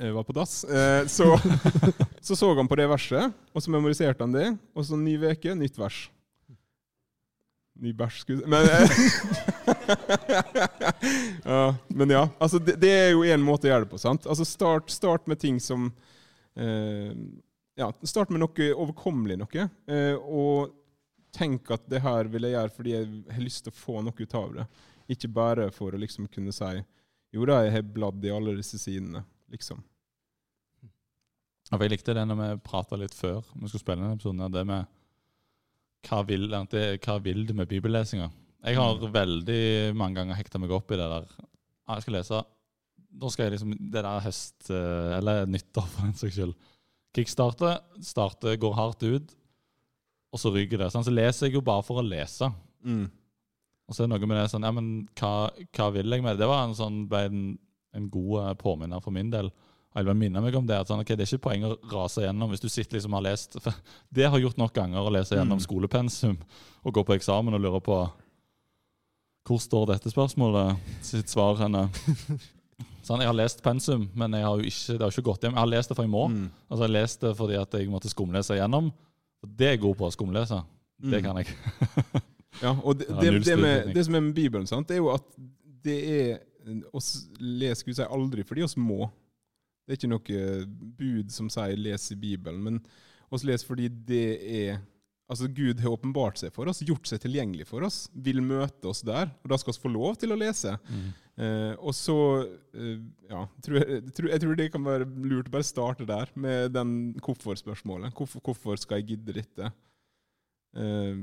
eh, 0.00 0.12
var 0.14 0.24
på 0.24 0.36
dass, 0.36 0.62
eh, 0.64 1.04
så, 1.10 1.34
så 2.26 2.36
så 2.36 2.54
han 2.56 2.68
på 2.70 2.78
det 2.80 2.88
verset, 2.90 3.36
og 3.52 3.64
så 3.64 3.72
memoriserte 3.74 4.24
han 4.24 4.36
det, 4.36 4.48
og 4.74 4.86
så 4.86 4.98
ny 5.00 5.16
veke, 5.20 5.56
nytt 5.58 5.80
vers. 5.80 6.06
Ny 7.80 7.92
bæsj. 7.96 8.24
Men, 8.44 8.66
eh, 8.68 8.90
ja, 11.44 11.76
men 11.88 12.10
ja, 12.12 12.26
altså 12.38 12.60
det, 12.60 12.76
det 12.82 12.90
er 12.92 13.08
jo 13.14 13.24
én 13.24 13.40
måte 13.40 13.68
å 13.68 13.72
gjøre 13.72 13.86
det 13.86 13.92
på. 13.94 14.00
sant? 14.00 14.26
Altså 14.28 14.44
Start, 14.44 14.92
start 14.92 15.30
med 15.30 15.40
ting 15.40 15.60
som 15.62 15.88
eh, 16.60 17.14
Ja, 17.80 17.88
start 18.04 18.28
med 18.28 18.42
noe 18.42 18.68
overkommelig 18.74 19.38
noe. 19.40 19.66
Eh, 19.88 20.16
og 20.20 20.76
tenk 21.32 21.70
at 21.72 21.86
det 21.88 22.02
her 22.04 22.28
vil 22.28 22.44
jeg 22.48 22.56
gjøre 22.58 22.74
fordi 22.76 22.96
jeg 22.96 23.10
har 23.30 23.44
lyst 23.44 23.64
til 23.64 23.72
å 23.72 23.80
få 23.80 24.00
noe 24.04 24.18
ut 24.18 24.36
av 24.36 24.56
det. 24.58 24.66
Ikke 25.16 25.30
bare 25.32 25.70
for 25.74 25.94
å 25.96 26.00
liksom 26.00 26.28
kunne 26.28 26.52
si 26.54 26.74
jo 27.30 27.46
da, 27.46 27.60
jeg 27.62 27.76
har 27.76 27.90
bladd 27.94 28.24
i 28.26 28.32
alle 28.34 28.56
disse 28.58 28.78
sidene, 28.82 29.22
liksom. 29.54 29.78
Jeg 31.70 31.92
likte 31.92 32.14
det 32.16 32.24
når 32.26 32.38
vi 32.40 32.48
prata 32.66 32.96
litt 32.98 33.14
før 33.14 33.44
vi 33.54 33.68
skulle 33.70 33.82
spille 33.84 34.02
denne 34.02 34.16
episoden, 34.16 34.42
det 34.50 34.64
med 34.66 34.88
hva 36.08 36.22
vil, 36.26 36.46
det, 36.72 36.84
hva 37.04 37.18
vil 37.22 37.44
du 37.48 37.52
med 37.56 37.68
bibellesinga? 37.70 38.30
Jeg 38.64 38.76
har 38.76 39.00
veldig 39.14 39.60
mange 39.96 40.20
ganger 40.20 40.36
hekta 40.38 40.60
meg 40.60 40.72
opp 40.76 40.90
i 40.92 40.98
det 41.00 41.06
der. 41.08 41.28
Ah, 41.88 41.96
jeg 41.96 42.04
skal 42.04 42.16
lese 42.18 42.40
Da 43.20 43.30
skal 43.32 43.46
jeg 43.46 43.54
liksom 43.56 43.72
Det 43.90 44.02
der 44.04 44.20
høst... 44.22 44.68
eh, 44.70 45.14
Eller 45.16 45.46
nyttår, 45.50 45.86
for 45.90 46.06
den 46.06 46.16
saks 46.18 46.36
skyld. 46.36 46.52
Kickstarter, 47.16 47.80
starter, 48.06 48.54
går 48.60 48.76
hardt 48.78 49.02
ut, 49.02 49.32
og 50.30 50.38
så 50.38 50.52
ryker 50.54 50.78
det. 50.78 50.90
Sånn, 50.94 51.02
så 51.02 51.10
leser 51.10 51.48
jeg 51.48 51.56
jo 51.56 51.64
bare 51.66 51.82
for 51.82 51.98
å 51.98 52.04
lese. 52.06 52.46
Mm. 52.86 53.08
Og 53.90 53.96
så 53.96 54.04
er 54.04 54.06
det 54.06 54.12
noe 54.14 54.28
med 54.30 54.38
det 54.38 54.44
sånn 54.52 54.62
Ja, 54.68 54.70
men 54.76 54.90
hva, 55.18 55.32
hva 55.74 55.88
vil 55.96 56.14
jeg 56.14 56.22
med 56.22 56.36
det? 56.36 56.44
Det 56.44 56.50
var 56.52 56.68
en 56.68 56.76
sånn, 56.78 57.00
ble 57.10 57.24
en, 57.26 57.40
en 57.98 58.06
god 58.14 58.36
eh, 58.44 58.54
påminner 58.60 59.02
for 59.02 59.16
min 59.16 59.32
del. 59.32 59.50
Vil 59.94 60.04
bare 60.06 60.14
meg 60.14 60.54
om 60.54 60.66
det. 60.66 60.76
at 60.78 60.86
sånn, 60.88 61.00
okay, 61.02 61.16
Det 61.16 61.24
er 61.26 61.36
ikke 61.36 61.48
poeng 61.50 61.64
å 61.66 61.76
rase 61.90 62.22
gjennom 62.22 62.50
hvis 62.52 62.60
du 62.62 62.68
sitter 62.68 62.96
liksom 62.98 63.12
har 63.16 63.22
lest 63.26 63.56
for 63.60 63.74
Det 64.14 64.28
har 64.30 64.38
gjort 64.38 64.56
nok 64.56 64.72
ganger, 64.72 64.98
å 65.02 65.10
lese 65.10 65.34
gjennom 65.34 65.58
Mm. 65.58 65.64
skolepensum 65.66 66.36
og 66.84 66.94
gå 66.94 67.04
på 67.04 67.16
eksamen 67.18 67.54
og 67.54 67.60
lure 67.60 67.80
på 67.80 68.10
Hvor 69.48 69.58
står 69.58 69.86
dette 69.94 70.10
spørsmålet 70.12 70.76
sitt 71.02 71.28
svar 71.28 71.56
henne? 71.58 71.88
Sånn, 73.02 73.18
Jeg 73.20 73.26
har 73.26 73.34
lest 73.34 73.62
pensum, 73.64 74.08
men 74.14 74.32
jeg 74.36 74.44
har 74.44 74.56
jo 74.60 74.68
ikke, 74.68 74.92
det 74.98 75.00
har 75.00 75.10
ikke 75.10 75.24
gått 75.26 75.42
hjem. 75.42 75.54
Jeg 75.56 75.64
har 75.64 75.66
lest 75.72 75.88
det 75.88 75.96
for 75.96 76.04
jeg 76.04 76.12
må. 76.12 76.24
Mm. 76.30 76.50
Altså, 76.70 76.84
Jeg 76.84 76.90
leste 76.94 77.00
lest 77.00 77.20
det 77.24 77.36
fordi 77.36 77.56
at 77.60 77.72
jeg 77.80 77.88
måtte 77.90 78.10
skumlese 78.12 78.56
gjennom. 78.60 78.92
Det 79.42 79.66
er 79.66 79.70
jeg 79.74 79.80
god 79.80 79.96
på 79.96 80.06
å 80.06 80.12
skumlese. 80.14 80.60
Det 81.00 81.22
Mm. 81.22 81.24
kan 81.24 81.36
jeg. 81.40 81.46
Ja, 82.60 82.74
og 82.84 82.98
det, 82.98 83.06
det, 83.08 83.44
det, 83.44 83.54
med, 83.58 83.94
det 83.94 84.04
som 84.04 84.14
er 84.14 84.20
med 84.20 84.34
Bibelen, 84.34 84.66
sant, 84.66 84.86
det 84.88 84.96
er 84.98 85.00
jo 85.00 85.08
at 85.14 85.24
det 85.82 85.98
er 86.12 86.40
oss 86.92 87.26
leser 87.40 87.86
Gud 87.86 87.94
sier 87.96 88.10
aldri 88.12 88.42
fordi 88.44 88.64
oss 88.66 88.74
må. 88.76 89.06
Det 89.84 89.94
er 89.94 89.98
ikke 89.98 90.12
noe 90.12 90.40
bud 90.98 91.32
som 91.34 91.48
sier 91.50 91.76
'les 91.76 92.12
i 92.12 92.16
Bibelen', 92.16 92.62
men 92.62 92.80
oss 93.30 93.44
leser 93.46 93.66
fordi 93.66 93.88
det 93.88 94.26
er 94.40 94.80
Altså 95.30 95.46
Gud 95.46 95.78
har 95.78 95.92
åpenbart 95.94 96.40
seg 96.40 96.50
for 96.50 96.66
oss, 96.66 96.80
gjort 96.82 97.06
seg 97.06 97.20
tilgjengelig 97.22 97.68
for 97.68 97.86
oss, 97.86 98.08
vil 98.18 98.40
møte 98.42 98.88
oss 98.90 99.04
der. 99.06 99.30
Og 99.44 99.52
da 99.52 99.58
skal 99.62 99.76
vi 99.76 99.82
få 99.84 99.92
lov 99.94 100.16
til 100.18 100.34
å 100.34 100.38
lese. 100.40 100.72
Eh, 101.38 101.74
og 101.78 101.94
så 101.94 102.16
eh, 102.74 102.98
ja, 103.30 103.44
tror 103.62 103.78
jeg, 103.78 104.00
tror, 104.16 104.26
jeg 104.32 104.42
tror 104.42 104.58
det 104.58 104.66
kan 104.74 104.88
være 104.88 105.06
lurt 105.22 105.46
å 105.46 105.54
bare 105.54 105.68
starte 105.68 106.08
der, 106.08 106.32
med 106.34 106.74
den 106.74 106.90
hvorfor-spørsmålet. 107.22 108.10
Hvorfor, 108.18 108.42
hvorfor 108.42 108.82
skal 108.82 109.00
jeg 109.00 109.12
gidde 109.12 109.38
dette? 109.38 109.70
Eh, 110.74 111.22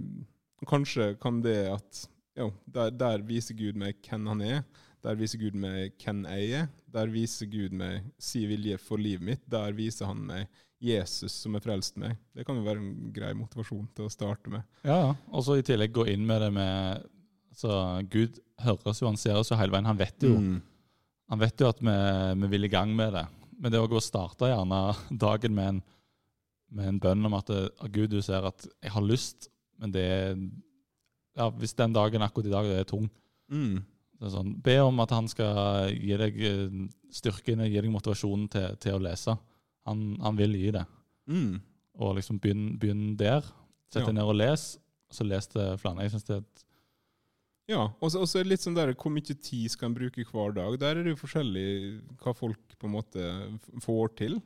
kanskje 0.71 1.11
kan 1.19 1.43
det 1.43 1.59
at 1.75 2.05
jo, 2.39 2.53
der, 2.63 2.95
der 2.95 3.27
viser 3.27 3.59
Gud 3.59 3.75
meg 3.75 3.99
hvem 4.07 4.31
han 4.31 4.45
er. 4.53 4.63
Der 5.07 5.15
viser 5.15 5.39
Gud 5.39 5.55
meg 5.55 5.93
hvem 6.03 6.25
jeg 6.27 6.49
er. 6.61 6.65
Der 6.91 7.07
viser 7.13 7.47
Gud 7.47 7.71
meg 7.79 8.09
sin 8.19 8.49
vilje 8.49 8.75
for 8.81 8.99
livet 8.99 9.23
mitt. 9.23 9.43
Der 9.47 9.71
viser 9.77 10.09
han 10.09 10.19
meg 10.27 10.47
Jesus 10.83 11.31
som 11.41 11.55
har 11.55 11.63
frelst 11.63 11.95
meg. 11.97 12.17
Det 12.35 12.43
kan 12.45 12.57
jo 12.59 12.65
være 12.67 12.81
en 12.83 13.13
grei 13.15 13.31
motivasjon 13.37 13.87
til 13.95 14.05
å 14.09 14.11
starte 14.13 14.51
med. 14.51 14.65
Ja, 14.85 14.97
ja. 15.07 15.13
Og 15.31 15.45
så 15.47 15.55
i 15.57 15.63
tillegg 15.65 15.95
gå 15.95 16.05
inn 16.11 16.25
med 16.27 16.43
det 16.43 16.51
med 16.53 17.07
Så 17.57 17.71
Gud 18.13 18.35
hører 18.61 18.91
oss 18.91 18.99
jo, 19.01 19.07
han 19.09 19.17
ser 19.17 19.39
oss 19.39 19.49
jo 19.49 19.57
hele 19.57 19.73
veien. 19.73 19.87
Han 19.89 19.97
vet 19.97 20.21
jo, 20.27 20.35
Mm. 20.37 20.59
han 21.31 21.39
vet 21.41 21.57
jo 21.63 21.69
at 21.71 21.79
vi, 21.81 21.95
vi 22.43 22.47
vil 22.51 22.65
i 22.67 22.73
gang 22.75 22.91
med 22.95 23.13
det. 23.15 23.23
Men 23.57 23.71
det 23.73 23.79
å 23.81 23.87
gå 23.89 23.97
og 23.97 24.05
starte 24.05 24.51
gjerne 24.51 24.81
dagen 25.25 25.55
med 25.57 25.67
en, 25.71 25.79
med 26.69 26.87
en 26.91 26.99
bønn 27.01 27.25
om 27.25 27.33
at 27.39 27.47
det, 27.49 27.63
Gud, 27.95 28.11
du 28.11 28.21
ser 28.21 28.45
at 28.45 28.67
jeg 28.83 28.91
har 28.93 29.01
lyst, 29.07 29.49
men 29.79 29.91
det 29.95 30.03
er 30.03 30.35
ja, 31.37 31.49
Hvis 31.53 31.73
den 31.77 31.93
dagen 31.93 32.21
akkurat 32.25 32.45
i 32.51 32.53
dag 32.59 32.65
er 32.75 32.83
tung, 32.89 33.09
Mm. 33.49 33.79
Så 34.19 34.31
sånn, 34.33 34.55
be 34.65 34.77
om 34.81 34.99
at 35.03 35.11
han 35.13 35.27
skal 35.29 35.91
gi 35.93 36.17
deg 36.17 36.37
styrken 37.13 37.61
og 37.61 37.69
gi 37.69 37.81
deg 37.81 37.91
motivasjonen 37.93 38.47
til, 38.49 38.75
til 38.81 38.97
å 38.97 39.01
lese. 39.03 39.35
Han, 39.85 40.17
han 40.21 40.35
vil 40.39 40.55
gi 40.57 40.71
det. 40.73 40.85
Mm. 41.29 41.59
Og 42.01 42.15
liksom 42.17 42.39
begynn, 42.41 42.77
begynn 42.81 43.15
der. 43.19 43.41
Sett 43.91 44.01
Ja. 44.01 44.07
deg 44.09 44.15
ned 44.17 44.25
og 44.27 44.35
les. 44.35 44.77
Og 45.09 45.15
så 45.15 45.23
les 45.27 45.47
det 45.53 45.67
flere. 45.79 46.01
Jeg 46.03 46.11
synes 46.15 46.25
det 46.27 46.35
er 46.35 46.41
et 46.45 46.63
Ja, 47.69 47.81
og 47.99 48.11
så 48.11 48.23
er 48.39 48.43
det 48.43 48.51
litt 48.53 48.61
sånn 48.63 48.75
der 48.75 48.93
hvor 48.95 49.11
mye 49.11 49.21
tid 49.35 49.69
skal 49.71 49.89
en 49.89 49.95
bruke 49.97 50.23
hver 50.23 50.53
dag. 50.55 50.77
Der 50.79 50.95
er 50.97 51.03
det 51.03 51.13
jo 51.17 51.19
forskjellig 51.19 52.01
hva 52.23 52.33
folk 52.35 52.75
på 52.79 52.87
en 52.87 52.93
måte 52.93 53.23
får 53.83 54.15
til. 54.15 54.37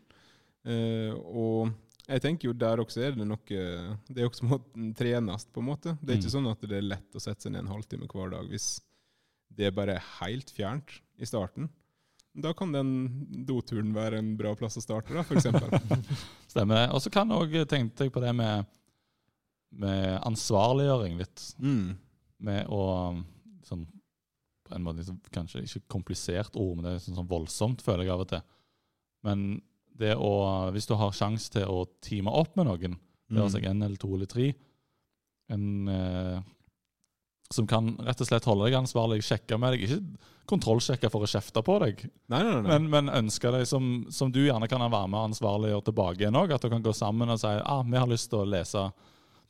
Eh, 0.65 1.13
og 1.13 1.71
jeg 2.07 2.21
tenker 2.21 2.49
jo 2.49 2.53
der 2.53 2.81
også 2.81 3.01
er 3.05 3.12
det 3.15 3.25
noe 3.27 3.38
Det 3.45 4.17
er 4.21 4.27
også 4.27 4.45
må 4.49 4.57
trenes, 4.97 5.45
på 5.53 5.62
en 5.62 5.67
måte. 5.69 5.97
Det 6.01 6.15
er 6.15 6.17
ikke 6.19 6.31
Mm. 6.34 6.38
sånn 6.38 6.51
at 6.51 6.62
det 6.62 6.77
er 6.77 6.81
lett 6.81 7.13
å 7.15 7.21
sette 7.21 7.41
seg 7.43 7.51
ned 7.53 7.62
en 7.65 7.73
halvtime 7.75 8.07
hver 8.10 8.31
dag 8.31 8.49
hvis 8.49 8.81
det 9.57 9.69
er 9.69 9.75
bare 9.75 9.99
helt 10.21 10.51
fjernt 10.53 10.97
i 11.21 11.27
starten. 11.27 11.69
Da 12.31 12.53
kan 12.55 12.71
den 12.71 12.91
doturen 13.47 13.91
være 13.95 14.21
en 14.21 14.35
bra 14.39 14.53
plass 14.55 14.79
å 14.79 14.83
starte, 14.83 15.11
da, 15.13 15.23
eksempel. 15.35 15.73
Stemmer 16.51 16.79
det. 16.79 16.85
Og 16.95 17.03
så 17.03 17.11
kan 17.11 17.33
òg 17.35 17.57
tenkte 17.69 18.07
jeg 18.07 18.13
på 18.15 18.23
det 18.23 18.31
med, 18.37 18.69
med 19.83 20.15
ansvarliggjøring 20.29 21.19
litt. 21.19 21.43
Mm. 21.59 21.97
Med 22.47 22.71
å 22.71 22.85
sånn, 23.67 23.83
På 24.65 24.77
en 24.77 24.85
måte 24.85 25.01
liksom, 25.01 25.19
kanskje 25.35 25.65
ikke 25.65 25.83
komplisert 25.91 26.55
ord, 26.55 26.77
men 26.77 26.87
det 26.87 26.95
er 26.95 27.03
sånn, 27.03 27.19
sånn 27.19 27.29
voldsomt, 27.29 27.83
føler 27.83 28.07
jeg 28.07 28.15
av 28.15 28.23
og 28.23 28.31
til. 28.31 28.45
Men 29.27 29.45
det 30.01 30.15
å 30.15 30.31
Hvis 30.71 30.87
du 30.87 30.95
har 30.97 31.11
sjanse 31.13 31.51
til 31.51 31.67
å 31.67 31.83
teame 32.01 32.31
opp 32.31 32.55
med 32.55 32.69
noen, 32.69 32.95
det 33.31 33.39
være 33.39 33.53
seg 33.53 33.67
en 33.67 33.83
eller 33.83 33.99
to 33.99 34.09
eller 34.15 34.27
tre, 34.27 34.49
en 35.51 35.91
eh, 35.91 36.39
som 37.51 37.67
kan 37.67 37.93
rett 38.05 38.21
og 38.23 38.27
slett 38.29 38.45
holde 38.47 38.67
deg 38.69 38.77
ansvarlig, 38.79 39.21
sjekke 39.27 39.57
med 39.59 39.73
deg. 39.75 39.83
Ikke 39.87 40.29
kontrollsjekke 40.51 41.09
for 41.13 41.23
å 41.23 41.29
kjefte 41.29 41.61
på 41.63 41.75
deg, 41.83 42.01
Nei, 42.31 42.39
nei, 42.43 42.53
nei. 42.57 42.63
men, 42.71 42.87
men 42.91 43.11
ønske 43.21 43.51
deg 43.53 43.65
som, 43.69 43.85
som 44.11 44.31
du 44.33 44.41
gjerne 44.45 44.67
kan 44.71 44.81
være 44.83 45.07
med 45.11 45.29
ansvarlig 45.29 45.73
og 45.77 45.83
tilbake 45.87 46.23
igjen 46.25 46.35
òg. 46.39 46.51
At 46.55 46.63
du 46.65 46.69
kan 46.73 46.83
gå 46.83 46.93
sammen 46.97 47.29
og 47.31 47.39
si 47.39 47.51
ah, 47.51 47.83
vi 47.87 47.99
har 47.99 48.09
lyst 48.09 48.29
til 48.33 48.41
å 48.43 48.47
lese 48.49 48.87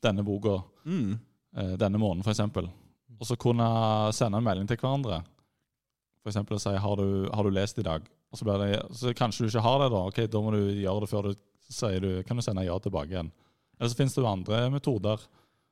denne 0.04 0.26
boka 0.26 0.60
Mm. 0.86 1.20
eh, 1.58 1.74
denne 1.78 2.00
måneden, 2.02 2.26
f.eks. 2.26 2.42
Og 3.22 3.28
så 3.30 3.36
kunne 3.38 3.66
sende 4.18 4.40
en 4.42 4.46
melding 4.46 4.66
til 4.70 4.80
hverandre. 4.82 5.20
Eksempel 6.26 6.58
å 6.58 6.62
si 6.62 6.74
har 6.78 6.98
du, 6.98 7.30
har 7.34 7.46
du 7.46 7.54
lest 7.54 7.78
i 7.82 7.86
dag? 7.86 8.06
Og 8.32 8.40
så, 8.40 8.46
blir 8.48 8.62
det, 8.62 8.80
så 8.98 9.12
kanskje 9.18 9.46
du 9.46 9.50
ikke 9.52 9.64
har 9.66 9.80
det, 9.84 9.90
da. 9.94 10.02
Ok, 10.10 10.20
Da 10.32 10.42
må 10.42 10.54
du 10.54 10.60
gjøre 10.82 11.04
det 11.06 11.10
før 11.12 11.30
du 11.30 11.34
sier 11.72 12.02
du, 12.04 12.10
kan 12.28 12.38
du 12.40 12.44
sende 12.46 12.66
ja 12.66 12.78
tilbake 12.82 13.14
igjen. 13.14 13.32
Eller 13.80 13.90
så 13.92 13.98
finnes 13.98 14.14
det 14.16 14.22
jo 14.24 14.30
andre 14.30 14.60
metoder. 14.74 15.22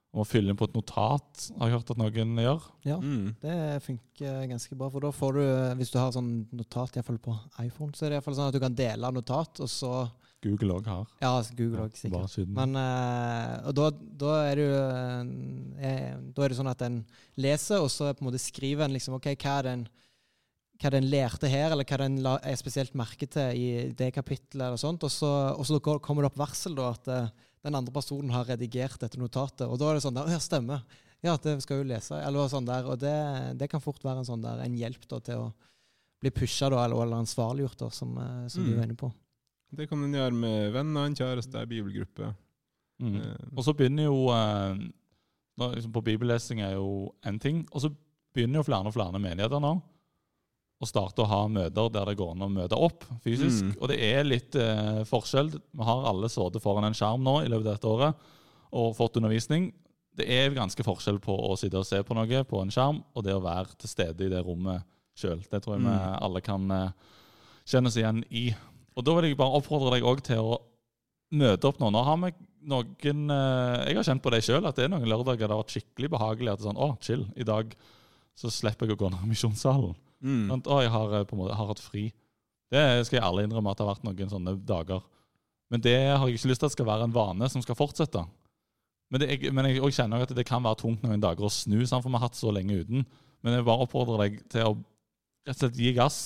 Om 0.09 0.23
å 0.23 0.25
fylle 0.25 0.49
inn 0.49 0.57
på 0.57 0.65
et 0.65 0.73
notat, 0.73 1.41
har 1.59 1.67
jeg 1.69 1.75
hørt 1.77 1.91
at 1.93 1.99
noen 2.01 2.39
gjør. 2.41 2.63
Ja, 2.87 2.95
Mm. 2.97 3.35
det 3.43 3.57
funker 3.85 4.47
ganske 4.49 4.75
bra. 4.75 4.89
For 4.89 4.99
da 5.05 5.11
får 5.13 5.33
du, 5.33 5.43
hvis 5.77 5.91
du 5.93 5.99
har 5.99 6.11
sånn 6.11 6.47
notat 6.51 6.97
i 6.97 7.03
fall 7.05 7.19
på 7.19 7.35
iPhone, 7.59 7.91
så 7.93 8.05
er 8.05 8.09
det 8.09 8.15
i 8.15 8.17
hvert 8.17 8.25
fall 8.25 8.33
sånn 8.39 8.47
at 8.49 8.53
du 8.53 8.59
kan 8.59 8.73
dele 8.73 9.11
notat, 9.13 9.59
og 9.61 9.69
så 9.69 10.09
Google 10.41 10.79
òg 10.79 10.85
har. 10.87 11.05
Ja, 11.21 11.33
Google 11.55 11.83
òg, 11.85 11.93
sikkert. 11.99 12.11
Bare 12.15 12.27
siden. 12.31 12.53
Men 12.55 12.75
eh, 12.79 13.67
Og 13.67 13.75
da, 13.75 13.89
da 13.91 14.35
er 14.47 14.55
det 14.55 14.65
jo 14.69 14.77
eh, 15.83 16.13
Da 16.33 16.43
er 16.45 16.47
det 16.53 16.57
sånn 16.57 16.71
at 16.71 16.81
en 16.87 16.99
leser, 17.37 17.81
og 17.83 17.89
så 17.91 18.09
på 18.15 18.23
en 18.23 18.29
måte 18.31 18.39
skriver 18.41 18.85
en 18.87 18.95
liksom 18.95 19.17
OK, 19.19 19.29
hva 19.35 19.57
er 19.59 19.63
den 19.73 19.87
hva 20.79 20.93
den 20.93 21.09
lærte 21.11 21.49
her, 21.51 21.73
eller 21.73 21.83
hva 21.83 21.97
den 21.99 22.21
la, 22.23 22.37
er 22.39 22.55
spesielt 22.55 22.93
merke 22.95 23.27
til 23.27 23.51
i 23.51 23.65
det 23.99 24.13
kapittelet, 24.15 24.63
eller 24.69 24.79
sånt, 24.79 25.03
og 25.03 25.11
så, 25.11 25.27
og 25.59 25.65
så 25.67 25.75
kommer 25.99 26.23
det 26.23 26.29
opp 26.31 26.37
varsel 26.39 26.73
da 26.77 26.93
at 26.93 27.09
eh, 27.11 27.27
den 27.65 27.75
andre 27.75 27.93
personen 27.93 28.31
har 28.33 28.47
redigert 28.47 28.99
dette 29.01 29.19
notatet, 29.19 29.67
og 29.67 29.79
da 29.79 29.89
er 29.89 29.97
det 29.97 30.03
sånn 30.05 30.15
der, 30.15 30.27
«Å, 30.29 30.33
ja, 30.35 30.41
stemmer, 30.43 30.83
ja, 31.25 31.33
det 31.43 31.57
skal 31.65 31.81
jo 31.81 31.87
lese, 31.89 32.19
eller 32.23 32.51
sånn 32.51 32.67
der, 32.67 32.87
og 32.87 32.99
det, 33.01 33.15
det 33.59 33.67
kan 33.71 33.83
fort 33.83 34.03
være 34.05 34.23
en 34.23 34.29
sånn 34.29 34.45
der, 34.45 34.61
en 34.63 34.77
hjelp 34.79 35.07
da 35.11 35.19
til 35.23 35.47
å 35.47 35.49
bli 36.19 36.31
pusha 36.35 36.69
da, 36.71 36.83
eller, 36.85 37.03
eller 37.03 37.23
ansvarliggjort 37.23 37.81
da, 37.83 37.89
som, 37.95 38.15
som 38.51 38.63
mm. 38.63 38.67
du 38.67 38.71
er 38.71 38.77
var 38.79 38.87
inne 38.87 38.99
på. 38.99 39.11
Det 39.79 39.85
kan 39.89 40.01
en 40.03 40.15
gjøre 40.15 40.35
med 40.35 40.71
venner, 40.73 41.05
en 41.05 41.17
kjæreste, 41.17 41.61
en 41.61 41.69
bibelgruppe. 41.69 42.31
Mm. 42.99 43.19
Eh, 43.21 43.43
Og 43.55 43.63
så 43.63 43.75
begynner 43.77 44.09
jo 44.09 44.25
eh, 44.33 44.79
nå, 45.59 45.67
liksom 45.75 45.93
På 45.95 46.01
bibellesing 46.03 46.59
er 46.65 46.73
jo 46.75 47.13
én 47.27 47.39
ting. 47.39 47.61
Og 47.71 47.85
så 47.85 47.91
begynner 48.35 48.59
jo 48.59 48.65
flere 48.67 48.89
og 48.89 48.95
flere 48.95 49.21
menigheter 49.21 49.61
nå 49.63 49.77
å 50.79 50.87
starte 50.87 51.23
å 51.23 51.27
ha 51.27 51.41
møter 51.51 51.89
der 51.91 52.05
det 52.07 52.15
går 52.19 52.31
an 52.35 52.45
å 52.45 52.49
møte 52.51 52.77
opp 52.79 53.03
fysisk. 53.25 53.65
Mm. 53.67 53.73
Og 53.81 53.89
det 53.91 53.97
er 54.05 54.23
litt 54.27 54.55
eh, 54.55 55.01
forskjell. 55.09 55.49
Vi 55.51 55.83
har 55.87 56.05
alle 56.07 56.29
sittet 56.31 56.63
foran 56.63 56.87
en 56.87 56.95
skjerm 56.95 57.25
nå 57.25 57.41
i 57.43 57.49
løpet 57.51 57.67
av 57.67 57.73
dette 57.75 57.91
året 57.91 58.29
og 58.79 58.95
fått 58.95 59.17
undervisning. 59.19 59.71
Det 60.15 60.27
er 60.31 60.55
ganske 60.55 60.83
forskjell 60.85 61.19
på 61.23 61.35
å 61.35 61.55
sitte 61.59 61.79
og 61.81 61.87
se 61.87 61.99
på 62.03 62.15
noe 62.15 62.43
på 62.47 62.61
en 62.63 62.71
skjerm 62.71 63.01
og 63.13 63.25
det 63.27 63.35
å 63.35 63.43
være 63.43 63.75
til 63.79 63.91
stede 63.91 64.25
i 64.27 64.31
det 64.31 64.39
rommet 64.45 64.83
sjøl. 65.19 65.41
Det 65.51 65.59
tror 65.63 65.75
jeg 65.75 65.83
vi 65.83 65.91
Mm. 65.91 66.17
alle 66.23 66.41
kan 66.41 66.71
eh, 66.71 66.91
kjenne 67.67 67.91
oss 67.91 67.97
igjen 67.99 68.23
i. 68.31 68.49
Og 68.95 69.03
da 69.03 69.15
vil 69.19 69.29
jeg 69.29 69.37
bare 69.39 69.59
oppfordre 69.59 69.91
deg 69.97 70.07
òg 70.07 70.23
til 70.23 70.39
å 70.39 70.59
møte 71.35 71.67
opp 71.67 71.79
nå. 71.79 71.91
Nå 71.91 72.03
har 72.07 72.17
vi 72.23 72.31
noen 72.71 73.31
eh, 73.31 73.87
Jeg 73.89 73.95
har 73.99 74.03
kjent 74.07 74.23
på 74.23 74.31
det 74.31 74.43
sjøl, 74.47 74.65
at 74.67 74.75
det 74.79 74.87
er 74.87 74.93
noen 74.95 75.07
lørdager 75.07 75.43
det 75.47 75.51
har 75.55 75.61
vært 75.63 75.75
skikkelig 75.75 76.09
behagelig. 76.15 76.51
At 76.53 76.59
det 76.59 76.65
er 76.65 76.71
sånn, 76.71 76.83
å, 76.87 76.89
chill, 77.03 77.25
i 77.35 77.43
dag 77.47 77.75
så 78.39 78.51
slipper 78.51 78.87
jeg 78.87 78.95
å 78.95 78.99
gå 79.03 79.09
ned 79.11 79.23
i 79.27 79.29
misjonssalen. 79.33 79.95
Mm. 80.23 80.47
Sant? 80.51 80.67
Å, 80.69 80.81
jeg 80.83 80.93
har 80.93 81.15
eh, 81.19 81.27
på 81.27 81.35
en 81.35 81.41
måte 81.43 81.57
har 81.57 81.71
hatt 81.71 81.83
fri. 81.83 82.09
Det 82.69 82.83
skal 83.07 83.19
jeg 83.19 83.25
ærlig 83.25 83.47
innrømme 83.47 83.71
at 83.71 83.79
det 83.79 83.85
har 83.85 83.95
vært 83.95 84.05
noen 84.05 84.33
sånne 84.33 84.55
dager. 84.67 85.01
Men 85.69 85.81
det 85.85 85.97
har 86.09 86.25
jeg 86.27 86.39
ikke 86.39 86.51
lyst 86.51 86.63
til 86.63 86.69
at 86.69 86.75
skal 86.75 86.89
være 86.89 87.07
en 87.07 87.15
vane 87.15 87.49
som 87.49 87.63
skal 87.65 87.77
fortsette. 87.77 88.21
Men, 89.09 89.21
det, 89.21 89.31
jeg, 89.31 89.53
men 89.53 89.65
jeg 89.69 89.79
jeg, 89.79 89.95
kjenner 89.97 90.25
at 90.25 90.35
det 90.37 90.45
kan 90.45 90.63
være 90.65 90.81
tungt 90.83 91.01
noen 91.05 91.21
dager 91.21 91.47
å 91.47 91.53
snu, 91.53 91.79
sånn, 91.81 92.03
for 92.03 92.11
vi 92.11 92.19
har 92.19 92.27
hatt 92.27 92.37
så 92.37 92.53
lenge 92.53 92.81
uten. 92.83 93.05
Men 93.41 93.57
jeg 93.57 93.65
bare 93.65 93.85
oppfordrer 93.85 94.21
deg 94.25 94.39
til 94.53 94.67
å 94.67 94.77
rett 95.47 95.55
og 95.55 95.61
slett 95.63 95.81
gi 95.81 95.93
gass. 95.97 96.19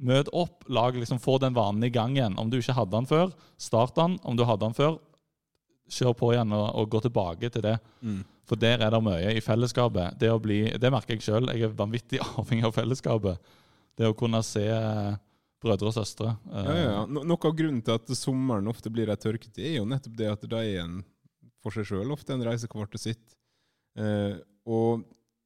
Møt 0.00 0.30
opp, 0.36 0.64
lag 0.72 0.96
liksom, 0.96 1.20
få 1.20 1.36
den 1.42 1.56
vanen 1.56 1.84
i 1.84 1.92
gang 1.92 2.14
igjen. 2.16 2.38
Om 2.40 2.50
du 2.52 2.60
ikke 2.60 2.76
hadde 2.76 2.94
den 2.94 3.08
før, 3.10 3.32
start 3.60 3.96
den. 3.98 4.16
Om 4.24 4.38
du 4.38 4.46
hadde 4.48 4.64
den 4.64 4.76
før, 4.76 4.98
kjør 5.90 6.14
på 6.16 6.30
igjen 6.34 6.54
og, 6.56 6.66
og 6.78 6.92
gå 6.92 7.02
tilbake 7.04 7.50
til 7.52 7.66
det. 7.66 7.76
Mm. 8.00 8.22
For 8.50 8.58
der 8.58 8.82
er 8.82 8.90
det 8.90 8.98
mye 9.06 9.34
i 9.38 9.42
fellesskapet. 9.44 10.16
Det, 10.18 10.30
bli, 10.42 10.64
det 10.82 10.90
merker 10.90 11.14
jeg 11.14 11.22
sjøl. 11.22 11.50
Jeg 11.54 11.68
er 11.68 11.74
vanvittig 11.78 12.18
avhengig 12.40 12.66
av 12.66 12.74
fellesskapet. 12.74 13.52
Det 13.98 14.08
å 14.10 14.16
kunne 14.18 14.40
se 14.46 14.64
eh, 14.66 15.12
brødre 15.62 15.92
og 15.92 15.94
søstre. 15.94 16.34
eh, 16.50 16.66
Ja, 16.66 16.76
ja. 16.80 16.98
No, 17.06 17.22
noe 17.22 17.38
av 17.46 17.54
grunnen 17.54 17.82
til 17.86 17.94
at 17.94 18.10
sommeren 18.18 18.70
ofte 18.72 18.90
blir 18.90 19.12
ei 19.12 19.18
tørketid, 19.20 19.62
er 19.68 19.78
jo 19.78 19.86
nettopp 19.86 20.18
det 20.18 20.32
at 20.32 20.48
det 20.50 20.64
er 20.64 20.82
en 20.82 21.00
for 21.60 21.76
seg 21.76 21.86
sjøl 21.90 22.10
ofte 22.14 22.34
en 22.34 22.44
reise 22.46 22.68
hvert 22.72 22.90
til 22.96 23.04
sitt. 23.10 23.36
Eh, 24.00 24.38
og 24.70 25.04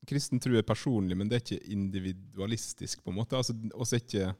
kristen 0.08 0.40
tro 0.42 0.56
er 0.56 0.66
personlig, 0.66 1.16
men 1.18 1.28
det 1.28 1.38
er 1.38 1.44
ikke 1.44 1.74
individualistisk, 1.74 3.02
på 3.04 3.12
en 3.12 3.18
måte. 3.18 3.36
Altså, 3.36 3.54
er 3.56 4.00
ikke, 4.00 4.32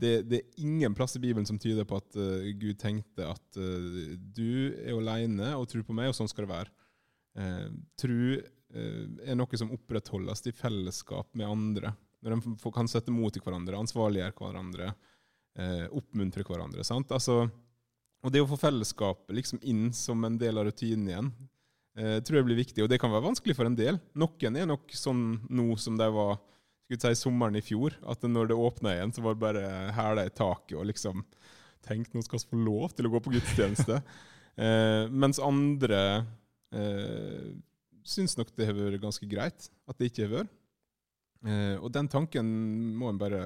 det, 0.00 0.12
det 0.30 0.40
er 0.40 0.62
ingen 0.64 0.94
plass 0.96 1.18
i 1.18 1.22
Bibelen 1.22 1.46
som 1.48 1.58
tyder 1.60 1.86
på 1.88 1.98
at 2.00 2.18
uh, 2.18 2.46
Gud 2.58 2.78
tenkte 2.80 3.26
at 3.26 3.58
uh, 3.58 4.14
du 4.16 4.70
er 4.80 4.94
alene 4.96 5.50
og 5.58 5.66
tror 5.70 5.84
på 5.86 5.96
meg, 5.96 6.10
og 6.10 6.16
sånn 6.16 6.30
skal 6.30 6.46
det 6.46 6.54
være. 6.54 6.72
Uh, 7.38 7.68
tro 8.00 8.34
eh, 8.74 9.04
er 9.26 9.38
noe 9.38 9.58
som 9.58 9.72
opprettholdes 9.74 10.46
i 10.50 10.54
fellesskap 10.54 11.30
med 11.38 11.48
andre. 11.48 11.92
Når 12.20 12.36
de 12.36 12.72
kan 12.74 12.90
sette 12.90 13.12
mot 13.14 13.32
til 13.32 13.42
hverandre, 13.44 13.78
ansvarliggjøre 13.80 14.36
hverandre, 14.36 14.92
eh, 15.56 15.86
oppmuntre 15.96 16.44
hverandre. 16.44 16.84
sant? 16.84 17.10
Altså, 17.10 17.48
og 18.20 18.32
det 18.32 18.42
å 18.42 18.48
få 18.50 18.58
fellesskapet 18.60 19.34
liksom 19.34 19.62
inn 19.62 19.92
som 19.96 20.24
en 20.24 20.36
del 20.38 20.58
av 20.58 20.68
rutinen 20.68 21.08
igjen, 21.08 21.32
eh, 21.96 22.20
tror 22.20 22.40
jeg 22.40 22.44
blir 22.44 22.60
viktig. 22.60 22.82
Og 22.82 22.90
det 22.90 23.00
kan 23.00 23.10
være 23.10 23.28
vanskelig 23.30 23.56
for 23.56 23.64
en 23.64 23.76
del. 23.76 23.98
Noen 24.14 24.56
er 24.56 24.66
nok 24.66 24.88
sånn 24.92 25.48
nå 25.48 25.78
som 25.78 25.96
de 25.96 26.10
var 26.10 26.38
skulle 26.90 27.14
si 27.14 27.22
sommeren 27.22 27.56
i 27.56 27.62
fjor, 27.62 27.94
at 28.02 28.20
når 28.20 28.48
det 28.48 28.56
åpna 28.56 28.96
igjen, 28.96 29.14
så 29.14 29.22
var 29.22 29.34
det 29.34 29.40
bare 29.40 29.92
hæla 29.94 30.26
i 30.26 30.34
taket 30.34 30.76
og 30.76 30.86
liksom 30.86 31.24
Tenk, 31.80 32.12
nå 32.12 32.20
skal 32.20 32.38
vi 32.38 32.44
få 32.44 32.56
lov 32.60 32.92
til 32.92 33.06
å 33.06 33.10
gå 33.10 33.20
på 33.24 33.30
gudstjeneste. 33.32 34.02
eh, 34.60 35.08
mens 35.08 35.38
andre 35.40 36.26
eh, 36.76 37.50
syns 38.06 38.36
nok 38.38 38.52
det 38.56 38.68
har 38.68 38.76
vært 38.76 39.02
ganske 39.02 39.28
greit 39.28 39.68
at 39.88 39.98
det 39.98 40.10
ikke 40.10 40.26
har 40.26 40.34
vært. 40.40 40.56
Eh, 41.40 41.76
og 41.80 41.88
den 41.94 42.08
tanken 42.12 42.48
må 43.00 43.08
en 43.08 43.20
bare 43.20 43.42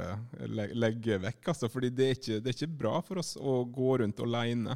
le 0.51 0.67
legge 0.75 1.21
vekk, 1.23 1.53
altså, 1.53 1.71
fordi 1.71 1.93
det 1.95 2.07
er, 2.07 2.17
ikke, 2.19 2.39
det 2.43 2.51
er 2.51 2.57
ikke 2.59 2.79
bra 2.83 2.95
for 3.07 3.23
oss 3.23 3.35
å 3.39 3.61
gå 3.71 3.99
rundt 4.03 4.23
alene. 4.25 4.75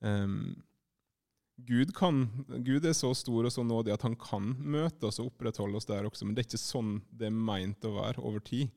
Um, 0.00 0.54
Gud, 1.66 1.90
kan, 1.96 2.22
Gud 2.64 2.86
er 2.88 2.94
så 2.96 3.10
stor 3.18 3.44
og 3.44 3.52
så 3.52 3.64
nådig 3.66 3.92
at 3.92 4.06
han 4.06 4.14
kan 4.16 4.54
møte 4.56 5.10
oss 5.10 5.18
og 5.20 5.32
opprettholde 5.32 5.76
oss 5.76 5.88
der 5.90 6.06
også, 6.08 6.24
men 6.24 6.36
det 6.36 6.44
er 6.44 6.48
ikke 6.48 6.62
sånn 6.62 6.94
det 7.10 7.28
er 7.28 7.34
meint 7.36 7.84
å 7.84 7.96
være 7.98 8.22
over 8.22 8.40
tid, 8.46 8.70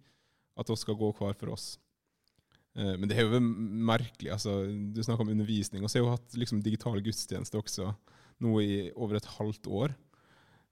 at 0.59 0.69
oss 0.73 0.83
skal 0.83 0.97
gå 0.99 1.13
hver 1.15 1.37
for 1.37 1.53
oss. 1.53 1.75
Eh, 2.73 2.95
men 2.97 3.05
det 3.09 3.19
er 3.19 3.29
jo 3.29 3.39
merkelig. 3.39 4.33
altså, 4.33 4.63
Du 4.65 5.01
snakker 5.03 5.27
om 5.27 5.33
undervisning. 5.35 5.83
og 5.83 5.91
så 5.91 5.99
har 5.99 6.05
jo 6.07 6.15
hatt 6.15 6.37
liksom, 6.41 6.65
digital 6.65 6.99
gudstjeneste 7.05 7.61
også 7.61 7.93
nå 8.41 8.55
i 8.63 8.91
over 8.95 9.19
et 9.19 9.29
halvt 9.37 9.67
år. 9.67 9.93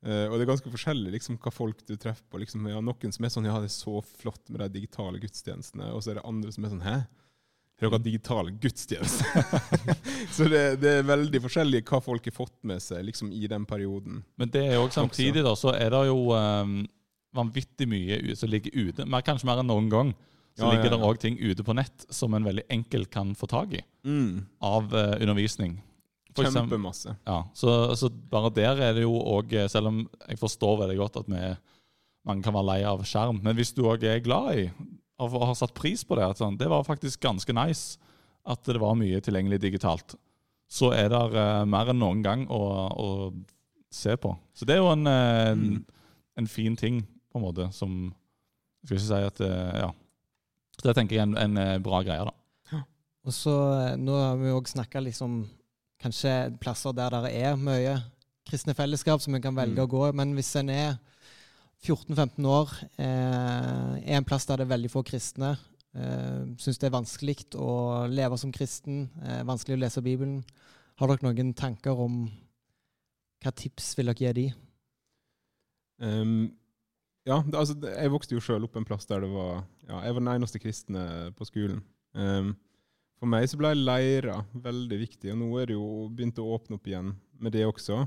Uh, 0.02 0.26
og 0.32 0.38
det 0.40 0.46
er 0.48 0.50
ganske 0.50 0.72
forskjellig 0.74 1.12
liksom, 1.14 1.38
hva 1.38 1.52
folk 1.54 1.84
du 1.86 1.94
treffer 1.96 2.26
på. 2.32 2.40
Liksom, 2.42 2.66
ja, 2.72 2.80
noen 2.82 3.14
som 3.14 3.26
er 3.28 3.30
sånn 3.34 3.46
Ja, 3.46 3.60
det 3.62 3.70
er 3.70 3.76
så 3.76 4.00
flott 4.02 4.50
med 4.50 4.64
de 4.64 4.70
digitale 4.80 5.20
gudstjenestene. 5.22 5.92
Og 5.94 6.02
så 6.02 6.12
er 6.16 6.18
det 6.22 6.26
andre 6.26 6.52
som 6.56 6.66
er 6.66 6.74
sånn 6.74 6.86
Hæ? 6.86 6.96
Har 7.82 7.88
dere 7.90 7.98
hatt 7.98 8.06
digitale 8.06 8.52
gudstjenester? 8.62 9.46
så 10.36 10.46
det, 10.50 10.64
det 10.84 10.92
er 11.00 11.06
veldig 11.08 11.40
forskjellig 11.46 11.80
hva 11.90 12.00
folk 12.06 12.28
har 12.30 12.36
fått 12.36 12.58
med 12.70 12.82
seg 12.84 13.06
liksom, 13.08 13.32
i 13.34 13.48
den 13.50 13.64
perioden. 13.70 14.20
Men 14.38 14.52
det 14.54 14.62
er 14.68 14.76
jo 14.78 14.84
samtidig 14.94 15.42
da, 15.46 15.56
så 15.58 15.74
er 15.74 15.90
det 15.94 16.02
jo 16.12 16.28
um, 16.34 16.76
vanvittig 17.34 17.88
mye 17.90 18.36
som 18.38 18.52
ligger 18.54 18.76
ute. 18.76 19.06
Mer, 19.10 19.24
kanskje 19.26 19.50
mer 19.50 19.62
enn 19.64 19.70
noen 19.72 19.90
gang. 19.90 20.12
Så 20.54 20.66
Ja, 20.66 20.68
ja, 20.68 20.72
ligger 20.76 20.92
det 20.94 21.00
ja. 21.00 21.08
òg 21.10 21.22
ting 21.24 21.38
ute 21.40 21.64
på 21.66 21.74
nett 21.78 22.06
som 22.14 22.34
en 22.38 22.46
veldig 22.46 22.66
enkelt 22.70 23.10
kan 23.14 23.34
få 23.40 23.48
tak 23.50 23.74
i 23.78 23.82
Mm. 24.06 24.46
av 24.62 24.94
uh, 24.94 25.16
undervisning. 25.22 25.78
Kjempemasse. 26.38 27.16
Ja, 27.28 27.40
så, 27.54 27.96
så 28.00 28.10
bare 28.10 28.50
der 28.56 28.80
er 28.82 28.94
det 28.96 29.04
jo 29.04 29.14
òg 29.20 29.52
Selv 29.70 29.88
om 29.92 29.98
jeg 30.28 30.40
forstår 30.40 30.80
veldig 30.86 30.98
godt 30.98 31.18
at 31.22 31.28
vi, 31.32 31.42
mange 32.28 32.44
kan 32.46 32.54
være 32.56 32.70
lei 32.70 32.80
av 32.88 33.04
skjerm, 33.08 33.42
men 33.44 33.56
hvis 33.58 33.74
du 33.76 33.84
òg 33.90 34.04
er 34.08 34.20
glad 34.24 34.56
i 34.58 34.66
og 35.22 35.36
har 35.46 35.54
satt 35.54 35.76
pris 35.78 36.02
på 36.08 36.16
det, 36.18 36.24
at 36.32 36.40
sånn, 36.42 36.56
det 36.58 36.66
var 36.72 36.82
faktisk 36.88 37.20
ganske 37.22 37.54
nice 37.54 38.00
at 38.50 38.64
det 38.66 38.80
var 38.82 38.96
mye 38.98 39.20
tilgjengelig 39.22 39.60
digitalt, 39.62 40.16
så 40.66 40.90
er 40.98 41.12
det 41.14 41.20
uh, 41.36 41.62
mer 41.70 41.92
enn 41.92 42.00
noen 42.02 42.24
gang 42.26 42.48
å, 42.50 42.62
å 42.90 43.10
se 43.94 44.16
på. 44.18 44.32
Så 44.58 44.66
det 44.66 44.80
er 44.80 44.82
jo 44.82 44.90
en, 44.96 45.06
uh, 45.06 45.52
en, 45.52 45.62
Mm. 45.76 45.84
en 46.42 46.48
fin 46.50 46.76
ting, 46.80 47.04
på 47.30 47.38
en 47.38 47.46
måte, 47.46 47.68
som 47.76 48.00
skal 48.82 48.98
ikke 48.98 49.06
si 49.12 49.22
at 49.30 49.44
uh, 49.46 49.74
Ja. 49.84 49.92
Så 50.80 50.88
det 50.88 50.96
tenker 50.98 51.20
jeg 51.20 51.22
er 51.22 51.28
en, 51.30 51.38
en 51.38 51.58
eh, 51.62 51.78
bra 51.84 52.00
greie. 52.02 52.26
da. 52.26 52.82
Og 53.28 53.34
så 53.36 53.52
eh, 53.78 53.98
Nå 54.02 54.16
har 54.18 54.40
vi 54.42 54.50
òg 54.56 54.66
snakka 54.72 55.04
liksom 55.06 55.44
kanskje 56.02 56.34
plasser 56.62 56.94
der 56.98 57.14
det 57.24 57.32
er 57.42 57.56
mye 57.60 57.96
kristne 58.50 58.74
fellesskap 58.76 59.22
som 59.22 59.36
en 59.38 59.42
kan 59.44 59.56
velge 59.56 59.78
Mm. 59.78 59.86
å 59.86 59.90
gå 59.90 60.10
i, 60.10 60.16
men 60.18 60.34
hvis 60.36 60.56
en 60.60 60.70
er 60.70 61.00
14-15 61.86 62.46
år, 62.46 62.70
eh, 62.98 64.02
er 64.06 64.18
en 64.18 64.26
plass 64.28 64.46
der 64.46 64.58
det 64.58 64.68
er 64.68 64.76
veldig 64.78 64.92
få 64.92 65.04
kristne, 65.04 65.58
eh, 65.96 66.46
syns 66.58 66.78
det 66.78 66.90
er 66.90 66.98
vanskelig 66.98 67.56
å 67.56 68.08
leve 68.10 68.38
som 68.38 68.52
kristen, 68.52 69.10
eh, 69.24 69.44
vanskelig 69.44 69.78
å 69.78 69.84
lese 69.86 70.02
Bibelen, 70.04 70.44
har 70.98 71.08
dere 71.08 71.24
noen 71.34 71.54
tanker 71.56 71.92
om 71.98 72.30
hva 73.42 73.52
tips 73.56 73.96
vil 73.98 74.06
dere 74.12 74.16
gi 74.16 74.34
de? 74.34 74.54
Um, 76.02 76.52
ja, 77.26 77.42
det, 77.46 77.54
altså, 77.58 77.76
jeg 77.82 78.12
vokste 78.12 78.36
jo 78.36 78.42
sjøl 78.42 78.64
opp 78.66 78.76
en 78.76 78.86
plass 78.86 79.06
der 79.06 79.22
det 79.22 79.30
var 79.30 79.64
ja, 79.88 80.00
Jeg 80.02 80.14
var 80.16 80.20
den 80.24 80.34
eneste 80.34 80.60
kristne 80.60 81.04
på 81.38 81.46
skolen. 81.46 81.82
Ehm, 82.16 82.56
for 83.22 83.30
meg 83.30 83.46
så 83.46 83.60
ble 83.60 83.76
leirer 83.78 84.48
veldig 84.58 84.98
viktig, 85.04 85.30
og 85.30 85.38
nå 85.38 85.52
er 85.62 85.70
det 85.70 85.76
jo 85.78 86.08
begynt 86.10 86.40
å 86.42 86.48
åpne 86.56 86.80
opp 86.80 86.88
igjen 86.90 87.14
med 87.38 87.54
det 87.54 87.68
også. 87.68 88.00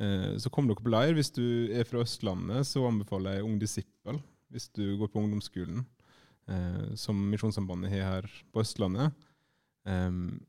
Eh, 0.00 0.36
så 0.40 0.48
kom 0.52 0.68
dere 0.68 0.80
på 0.80 0.92
leir. 0.92 1.12
Hvis 1.16 1.28
du 1.36 1.44
er 1.76 1.84
fra 1.84 2.00
Østlandet, 2.00 2.64
så 2.64 2.86
anbefaler 2.88 3.36
jeg 3.36 3.48
Ung 3.48 3.58
Disippel 3.60 4.20
hvis 4.50 4.70
du 4.74 4.96
går 4.98 5.10
på 5.12 5.20
ungdomsskolen, 5.20 5.84
eh, 6.50 6.86
som 6.98 7.20
Misjonssambandet 7.30 7.92
har 7.92 8.08
her 8.16 8.30
på 8.50 8.64
Østlandet. 8.64 9.12
Um, 9.84 10.40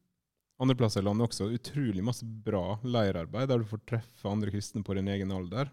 andre 0.62 0.76
plasser 0.80 1.04
i 1.04 1.06
landet 1.06 1.28
også 1.28 1.50
utrolig 1.54 2.04
masse 2.06 2.26
bra 2.26 2.80
leirarbeid, 2.84 3.50
der 3.50 3.62
du 3.62 3.68
får 3.70 3.84
treffe 3.92 4.30
andre 4.30 4.52
kristne 4.54 4.82
på 4.88 4.96
din 4.98 5.12
egen 5.12 5.36
alder. 5.36 5.70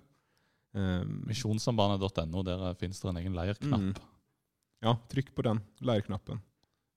Um, 0.74 1.22
Misjonssambandet.no, 1.30 2.42
der 2.44 2.66
finnes 2.82 3.00
det 3.00 3.12
en 3.12 3.22
egen 3.22 3.38
leirknapp. 3.38 3.86
Mm. 3.94 4.12
ja, 4.84 4.98
trykk 5.14 5.32
på 5.38 5.46
den 5.48 5.62
leirknappen. 5.86 6.42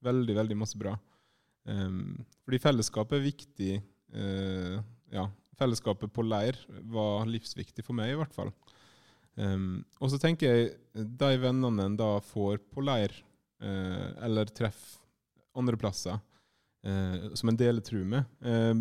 Veldig, 0.01 0.35
veldig 0.41 0.57
masse 0.57 0.81
bra. 0.81 0.97
Um, 1.67 2.23
fordi 2.45 2.61
fellesskapet 2.63 3.19
er 3.19 3.27
viktig. 3.27 3.73
eh, 4.13 4.77
ja, 5.13 5.27
fellesskapet 5.59 6.11
på 6.13 6.25
leir 6.25 6.57
var 6.91 7.27
livsviktig 7.29 7.85
for 7.85 7.97
meg, 7.97 8.13
i 8.13 8.19
hvert 8.19 8.33
fall. 8.35 8.51
Um, 9.39 9.83
og 10.01 10.11
så 10.11 10.19
tenker 10.19 10.49
jeg 10.49 11.05
de 11.17 11.35
vennene 11.39 11.85
en 11.87 11.99
da 11.99 12.17
får 12.25 12.59
på 12.73 12.83
leir, 12.83 13.13
eh, 13.61 14.09
eller 14.25 14.51
treff 14.51 14.97
andre 15.57 15.77
plasser, 15.79 16.19
eh, 16.83 17.31
som 17.33 17.51
en 17.51 17.59
deler 17.59 17.83
tru 17.83 18.03
med 18.07 18.23
eh, 18.41 18.73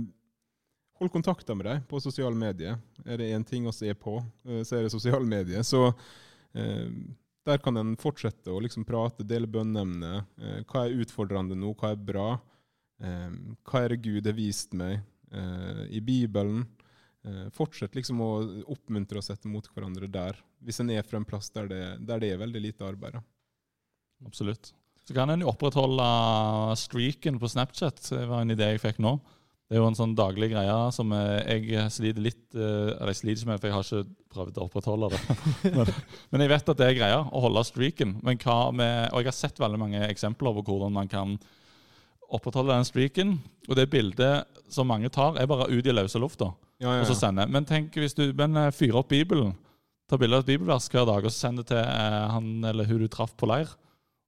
Hold 1.01 1.13
kontakter 1.15 1.57
med 1.57 1.65
dem 1.65 1.85
på 1.89 1.97
sosiale 2.05 2.37
medier. 2.37 2.75
Er 3.07 3.17
det 3.17 3.31
én 3.33 3.45
ting 3.47 3.65
vi 3.65 3.89
er 3.89 3.95
på, 3.97 4.19
så 4.45 4.77
er 4.77 4.83
det 4.85 4.91
sosiale 4.93 5.25
medier. 5.25 5.63
Så 5.65 5.95
der 6.53 7.63
kan 7.65 7.81
en 7.81 7.95
fortsette 7.97 8.53
å 8.53 8.61
liksom 8.61 8.85
prate, 8.85 9.25
dele 9.25 9.49
bønneemner. 9.49 10.27
Hva 10.69 10.83
er 10.83 10.99
utfordrende 11.01 11.57
nå? 11.57 11.73
Hva 11.73 11.95
er 11.95 12.05
bra? 12.05 12.27
Eh, 13.01 13.31
hva 13.67 13.85
er 13.85 13.95
det 13.95 14.03
Gud 14.05 14.29
har 14.29 14.37
vist 14.37 14.77
meg 14.77 14.99
eh, 15.33 15.83
i 15.97 16.03
Bibelen? 16.05 16.67
Eh, 17.25 17.49
fortsett 17.53 17.97
liksom 17.97 18.21
å 18.25 18.31
oppmuntre 18.73 19.21
og 19.21 19.27
sette 19.27 19.49
mot 19.51 19.67
hverandre 19.75 20.09
der, 20.09 20.39
hvis 20.65 20.81
en 20.81 20.93
er 20.95 21.05
fra 21.05 21.21
en 21.21 21.29
plass 21.29 21.51
der 21.53 21.69
det, 21.69 21.83
der 22.09 22.23
det 22.23 22.35
er 22.35 22.41
veldig 22.41 22.63
lite 22.65 22.87
arbeid. 22.87 23.19
Absolutt. 24.25 24.73
Så 25.05 25.17
kan 25.17 25.33
en 25.33 25.43
jo 25.43 25.51
opprettholde 25.51 26.07
streaken 26.79 27.41
på 27.41 27.49
Snapchat. 27.51 28.01
Det 28.13 28.25
var 28.31 28.45
en 28.45 28.55
idé 28.55 28.73
jeg 28.75 28.83
fikk 28.83 29.01
nå. 29.03 29.17
Det 29.71 29.79
er 29.79 29.85
jo 29.85 29.87
en 29.87 29.97
sånn 29.97 30.17
daglig 30.19 30.49
greie 30.51 30.77
som 30.91 31.13
jeg 31.15 31.85
sliter 31.95 32.25
litt 32.25 32.57
eh, 32.59 32.91
Eller 32.97 33.13
jeg 33.13 33.21
sliter 33.21 33.39
ikke 33.39 33.51
med, 33.53 33.61
for 33.61 33.69
jeg 33.69 33.77
har 33.77 33.87
ikke 33.87 34.33
prøvd 34.35 34.57
å 34.59 34.65
opprettholde 34.67 35.11
det. 35.13 35.21
men, 35.77 35.93
men 36.33 36.45
jeg 36.45 36.53
vet 36.55 36.73
at 36.73 36.81
det 36.81 36.89
er 36.89 36.99
greia, 36.99 37.21
å 37.23 37.43
holde 37.45 37.63
streaken. 37.69 38.17
Men 38.27 38.41
hva 38.43 38.59
med, 38.75 39.13
og 39.13 39.23
jeg 39.23 39.31
har 39.31 39.37
sett 39.37 39.63
veldig 39.63 39.81
mange 39.83 40.03
eksempler 40.09 40.57
på 40.57 40.65
hvordan 40.73 40.97
man 40.97 41.11
kan 41.11 41.37
opprettholde 42.31 42.75
den 42.75 42.89
streaken. 42.89 43.39
Og 43.69 43.77
det 43.79 43.91
bildet 43.93 44.47
som 44.71 44.89
mange 44.91 45.11
tar, 45.13 45.39
er 45.39 45.49
bare 45.51 45.69
ut 45.71 45.87
i 45.87 45.95
løse 45.95 46.21
lufta. 46.23 46.53
Ja, 46.81 46.95
ja, 46.95 47.03
og 47.03 47.11
så 47.11 47.17
ja. 47.17 47.21
sende. 47.27 47.47
Men 47.51 47.67
tenk 47.69 47.97
hvis 47.99 48.17
du 48.17 48.31
men, 48.37 48.57
eh, 48.57 48.73
fyrer 48.73 49.03
opp 49.03 49.11
Bibelen, 49.13 49.53
tar 50.11 50.19
bilde 50.19 50.39
av 50.39 50.45
et 50.45 50.53
bibelvers 50.55 50.89
hver 50.91 51.07
dag 51.07 51.23
og 51.23 51.31
så 51.31 51.47
sender 51.47 51.67
det 51.67 51.75
til 51.75 51.83
eh, 51.83 52.23
han 52.33 52.65
eller 52.67 52.89
hun 52.89 53.05
du 53.05 53.09
traff 53.13 53.35
på 53.39 53.49
leir. 53.51 53.71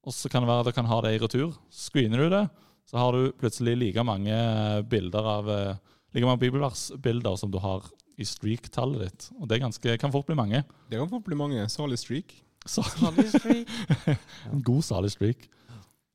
Og 0.07 0.15
så 0.15 0.29
kan 0.31 0.43
det 0.43 0.51
være 0.51 0.65
at 0.65 0.71
du 0.71 0.77
kan 0.77 0.91
ha 0.91 0.99
det 1.05 1.15
i 1.15 1.23
retur. 1.23 1.57
Screener 1.71 2.25
du 2.25 2.29
det, 2.33 2.45
så 2.91 2.99
har 2.99 3.17
du 3.17 3.33
plutselig 3.39 3.77
like 3.79 4.05
mange 4.07 4.35
eh, 4.35 4.83
bilder 4.83 5.29
av 5.39 5.51
eh, 5.51 5.81
like 6.15 6.27
mange 6.27 6.43
bibelversbilder 6.43 7.39
som 7.41 7.51
du 7.51 7.59
har 7.63 7.87
i 8.21 8.27
streak-tallet 8.27 9.07
ditt. 9.07 9.29
Og 9.41 9.49
det 9.49 9.57
er 9.57 9.65
ganske, 9.65 9.99
kan 9.99 10.13
fort 10.15 10.29
bli 10.29 10.37
mange. 10.39 10.63
Det 10.91 10.99
kan 11.01 11.11
fort 11.11 11.27
bli 11.27 11.39
mange. 11.39 11.65
Salig 11.73 11.99
streak. 12.03 12.35
Salig 12.69 13.31
streak. 13.33 13.71
en 14.53 14.63
god 14.63 14.85
salig 14.87 15.15
streak. 15.15 15.49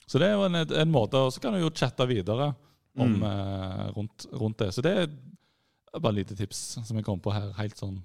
Så 0.08 0.20
det 0.22 0.30
er 0.30 0.38
jo 0.38 0.46
en, 0.48 0.56
en 0.56 0.92
måte, 0.94 1.20
og 1.20 1.34
så 1.36 1.42
kan 1.44 1.54
du 1.54 1.60
jo 1.60 1.70
chatte 1.76 2.08
videre 2.08 2.54
om, 2.98 3.18
Mm. 3.20 3.24
eh, 3.28 3.88
rundt, 3.94 4.26
rundt 4.34 4.58
det. 4.64 4.70
Så 4.74 4.82
det 4.82 4.94
er 4.98 6.00
bare 6.00 6.14
et 6.16 6.22
lite 6.24 6.36
tips 6.40 6.80
som 6.88 6.96
jeg 6.98 7.06
kom 7.06 7.20
på 7.22 7.34
her 7.36 7.52
helt 7.60 7.76
sånn 7.78 8.00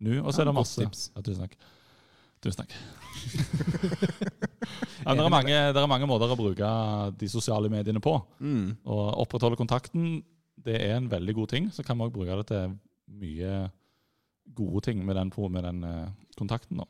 nå. 0.00 0.22
Og 0.24 0.30
så 0.32 0.40
Ja, 0.40 0.46
er 0.46 0.52
det 0.52 0.54
masse. 0.54 0.80
tips. 0.80 1.10
Ja, 1.16 1.22
tusen 1.26 1.42
takk. 1.44 1.56
Tusen 2.40 2.62
takk. 2.62 2.72
ja, 5.04 5.14
det, 5.14 5.24
er 5.24 5.30
mange, 5.32 5.56
det 5.74 5.80
er 5.82 5.90
mange 5.90 6.06
måter 6.08 6.30
å 6.32 6.36
bruke 6.38 6.68
de 7.18 7.28
sosiale 7.30 7.68
mediene 7.72 8.00
på. 8.04 8.14
Mm. 8.40 8.76
Å 8.86 8.98
opprettholde 9.24 9.58
kontakten 9.58 10.20
det 10.64 10.76
er 10.82 10.96
en 10.98 11.08
veldig 11.10 11.34
god 11.38 11.48
ting. 11.52 11.68
Så 11.74 11.84
kan 11.86 11.98
vi 11.98 12.06
òg 12.08 12.14
bruke 12.14 12.36
det 12.40 12.46
til 12.50 12.76
mye 13.18 13.70
gode 14.54 14.82
ting 14.88 15.02
med 15.06 15.16
den, 15.18 15.32
med 15.52 15.64
den 15.68 15.84
eh, 15.84 16.08
kontakten. 16.38 16.80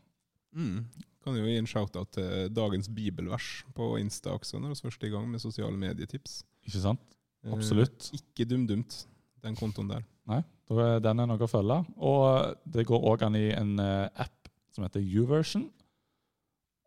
Mm. 0.54 0.84
Kan 1.28 1.36
jo 1.36 1.44
gi 1.44 1.58
en 1.60 1.68
shout-out 1.68 2.12
til 2.16 2.48
dagens 2.56 2.88
bibelvers 2.88 3.48
på 3.76 3.90
Insta 4.00 4.32
også, 4.32 4.56
når 4.56 4.72
vi 4.72 4.86
først 4.86 5.02
er 5.02 5.10
i 5.10 5.12
gang 5.12 5.26
med 5.28 5.42
sosiale 5.42 5.76
medietips. 5.76 6.40
Ikke 6.64 6.80
sant? 6.80 7.02
Eh, 7.44 7.52
Absolutt. 7.52 8.08
ikke 8.16 8.46
dumdumt, 8.48 9.02
den 9.44 9.58
kontoen 9.58 9.90
der. 9.92 10.06
Nei, 10.28 10.40
er 10.72 11.02
den 11.04 11.20
er 11.20 11.28
noe 11.28 11.44
å 11.44 11.50
følge. 11.50 11.82
Og 12.00 12.56
det 12.64 12.86
går 12.88 13.04
òg 13.12 13.26
an 13.28 13.36
i 13.36 13.50
en 13.52 13.76
eh, 13.82 14.24
app 14.24 14.48
som 14.72 14.86
heter 14.86 15.04
YouVersion. 15.04 15.68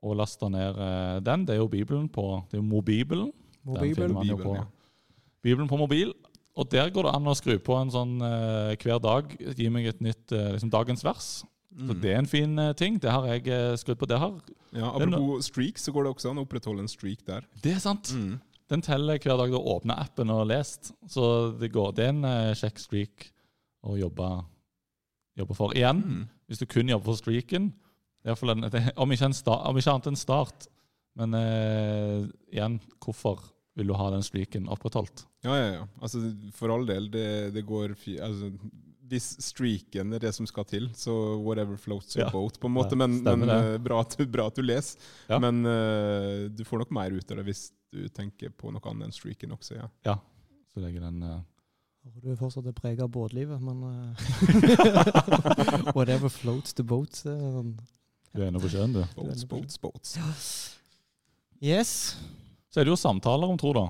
Og 0.02 0.18
laster 0.18 0.50
ned 0.50 0.82
eh, 0.82 1.22
den. 1.22 1.46
Det 1.46 1.56
er 1.56 1.62
jo 1.62 1.70
Bibelen 1.70 2.10
på 2.10 2.42
Det 2.50 2.58
er 2.58 2.64
jo 2.64 2.66
Mobibelen. 2.66 3.32
Den 3.62 4.14
man 4.16 4.26
jo 4.26 4.42
Bibelen, 4.42 4.42
på 4.42 4.56
ja. 4.58 4.66
Bibelen 5.46 5.70
på 5.70 5.78
mobil. 5.78 6.14
Og 6.58 6.68
der 6.72 6.90
går 6.90 7.08
det 7.08 7.14
an 7.16 7.30
å 7.30 7.38
skru 7.38 7.54
på 7.64 7.78
en 7.78 7.94
sånn 7.94 8.18
eh, 8.26 8.74
hver 8.82 9.00
dag. 9.04 9.30
Gi 9.56 9.70
meg 9.72 9.88
et 9.94 10.02
nytt 10.04 10.34
eh, 10.36 10.52
liksom 10.56 10.74
dagens 10.74 11.06
vers. 11.06 11.30
Så 11.72 11.94
Mm. 11.94 12.02
det 12.02 12.12
er 12.12 12.18
en 12.20 12.28
fin 12.28 12.60
eh, 12.60 12.74
ting. 12.74 12.98
Det 13.00 13.12
har 13.12 13.26
jeg 13.32 13.48
eh, 13.48 13.76
skrudd 13.80 13.98
på. 14.02 14.08
Det 14.12 14.18
har 14.20 14.34
ja, 14.76 14.90
apropos 14.92 15.46
streak, 15.48 15.78
så 15.80 15.92
går 15.96 16.04
det 16.04 16.12
også 16.16 16.32
an 16.32 16.42
å 16.42 16.46
opprettholde 16.46 16.84
en 16.84 16.88
streak 16.92 17.24
der. 17.26 17.46
Det 17.64 17.76
er 17.78 17.80
sant! 17.80 18.12
Mm. 18.14 18.40
Den 18.72 18.82
teller 18.82 19.18
hver 19.20 19.38
dag 19.40 19.52
du 19.52 19.58
åpner 19.60 20.00
appen 20.00 20.30
og 20.32 20.42
har 20.44 20.50
lest. 20.52 20.92
Så 21.12 21.52
det, 21.60 21.72
går, 21.74 21.94
det 21.96 22.06
er 22.06 22.10
en 22.14 22.24
eh, 22.28 22.54
kjekk 22.60 22.80
streak 22.80 23.30
å 23.84 23.96
jobbe, 24.00 24.28
jobbe 25.40 25.56
for. 25.58 25.74
Igjen, 25.76 26.04
Mm. 26.04 26.28
hvis 26.48 26.60
du 26.60 26.66
kun 26.66 26.88
jobber 26.92 27.06
for 27.06 27.20
streaken 27.20 27.72
i 28.24 28.28
hvert 28.30 28.38
fall 28.38 28.50
en, 28.54 28.62
det, 28.70 28.84
om, 28.98 29.12
ikke 29.12 29.26
en 29.32 29.34
sta, 29.34 29.56
om 29.68 29.78
ikke 29.80 29.92
annet 29.96 30.08
enn 30.12 30.20
start. 30.20 30.68
Men 31.18 31.34
uh, 31.36 32.28
igjen, 32.54 32.78
hvorfor 33.04 33.42
vil 33.76 33.88
du 33.90 33.94
ha 33.98 34.10
den 34.14 34.24
streaken 34.24 34.68
opprettholdt? 34.72 35.26
Ja, 35.44 35.56
ja, 35.58 35.66
ja. 35.80 35.88
Altså, 36.02 36.22
for 36.56 36.72
all 36.72 36.86
del, 36.88 37.10
det, 37.12 37.54
det 37.56 37.64
går 37.68 37.96
fi, 38.00 38.18
altså, 38.24 38.52
Hvis 39.12 39.26
streaken 39.43 40.13
er 40.15 40.21
det 40.24 40.30
som 40.38 40.47
skal 40.47 40.63
til, 40.69 40.86
så 40.95 41.12
whatever 41.43 41.76
floats 41.78 42.15
your 42.15 42.26
Ja. 42.26 42.32
boat, 42.32 42.56
på 42.62 42.69
en 42.69 42.76
måte. 42.78 42.95
Men 42.95 43.17
ja, 43.26 43.36
men 43.36 43.50
eh, 43.52 43.78
bra, 43.84 44.00
at, 44.06 44.15
du- 44.17 44.26
bra 44.32 44.45
at 44.47 44.56
du 44.56 44.63
leser. 44.63 45.00
Ja. 45.28 45.38
Men 45.43 45.65
uh, 45.67 46.47
du 46.50 46.63
får 46.63 46.80
nok 46.86 46.91
mer 46.95 47.12
ut 47.12 47.32
av 47.32 47.41
det 47.41 47.45
hvis 47.50 47.65
du 47.91 48.06
tenker 48.15 48.50
på 48.56 48.71
noe 48.71 48.80
annet 48.88 49.10
enn 49.10 49.15
streaken 49.15 49.52
også, 49.52 49.76
ja. 50.08 50.15
Så 50.71 50.80
legger 50.80 51.04
den 51.04 51.19
Uh, 51.28 51.41
Du 52.24 52.32
er 52.32 52.38
fortsatt 52.39 52.65
preget 52.80 53.04
av 53.04 53.12
båtlivet, 53.13 53.60
men 53.62 53.84
uh, 53.84 54.15
Whatever 55.95 56.30
floats 56.30 56.74
the 56.74 56.84
boat. 56.88 57.13
eh, 57.26 57.36
sånn. 57.58 57.76
Du 58.32 58.39
er 58.41 58.47
inne 58.47 58.62
på 58.63 58.69
sjøen, 58.71 58.93
du. 58.95 59.02
Boats, 59.17 59.43
boats, 59.45 59.78
boats. 59.84 60.15
Yes. 61.62 61.91
Så 62.71 62.80
er 62.82 62.88
det 62.88 62.93
jo 62.93 62.97
samtaler 62.97 63.52
om 63.52 63.60
tro, 63.60 63.74
da. 63.76 63.89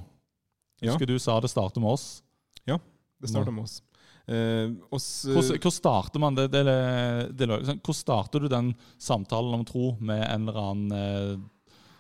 Ja. 0.82 0.92
Husker 0.96 1.06
du 1.08 1.16
sa 1.22 1.38
det 1.40 1.52
starter 1.54 1.80
med 1.84 1.94
oss. 1.94 2.08
Ja, 2.66 2.80
Det 3.22 3.30
starter 3.30 3.54
med 3.54 3.64
oss. 3.70 3.82
Eh, 4.28 4.74
oss 4.94 5.08
Hvordan, 5.26 5.62
hvor 5.64 5.74
starter 5.74 6.22
man 6.22 6.38
det, 6.38 6.48
det, 6.54 6.64
det, 7.34 7.48
sånn, 7.68 7.82
starter 7.98 8.44
du 8.44 8.52
den 8.52 8.74
samtalen 9.02 9.58
om 9.58 9.66
tro 9.68 9.96
med 10.00 10.22
en 10.28 10.50
eller 10.50 10.60
annen 10.62 10.98
eh, 10.98 11.40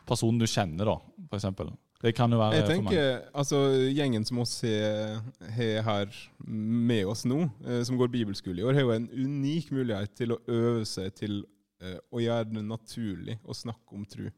person 0.07 0.37
du 0.37 0.45
kjenner, 0.49 0.93
da, 0.93 0.99
f.eks.? 1.31 1.71
Det 2.01 2.15
kan 2.17 2.33
jo 2.33 2.39
være 2.41 2.57
Jeg 2.57 2.67
tenker, 2.69 3.09
altså 3.37 3.59
Gjengen 3.93 4.23
som 4.25 4.39
oss 4.41 4.55
har 4.65 5.83
her 5.85 6.15
med 6.49 7.05
oss 7.11 7.25
nå, 7.29 7.43
eh, 7.67 7.81
som 7.85 7.99
går 7.99 8.09
bibelskole 8.13 8.61
i 8.61 8.65
år, 8.65 8.77
har 8.77 8.87
jo 8.87 8.95
en 8.95 9.09
unik 9.13 9.69
mulighet 9.75 10.15
til 10.17 10.33
å 10.33 10.39
øve 10.49 10.85
seg 10.89 11.13
til 11.17 11.43
eh, 11.83 11.99
å 12.09 12.23
gjøre 12.23 12.49
det 12.49 12.63
naturlig 12.65 13.37
å 13.45 13.57
snakke 13.57 13.97
om 13.97 14.07
tro. 14.09 14.31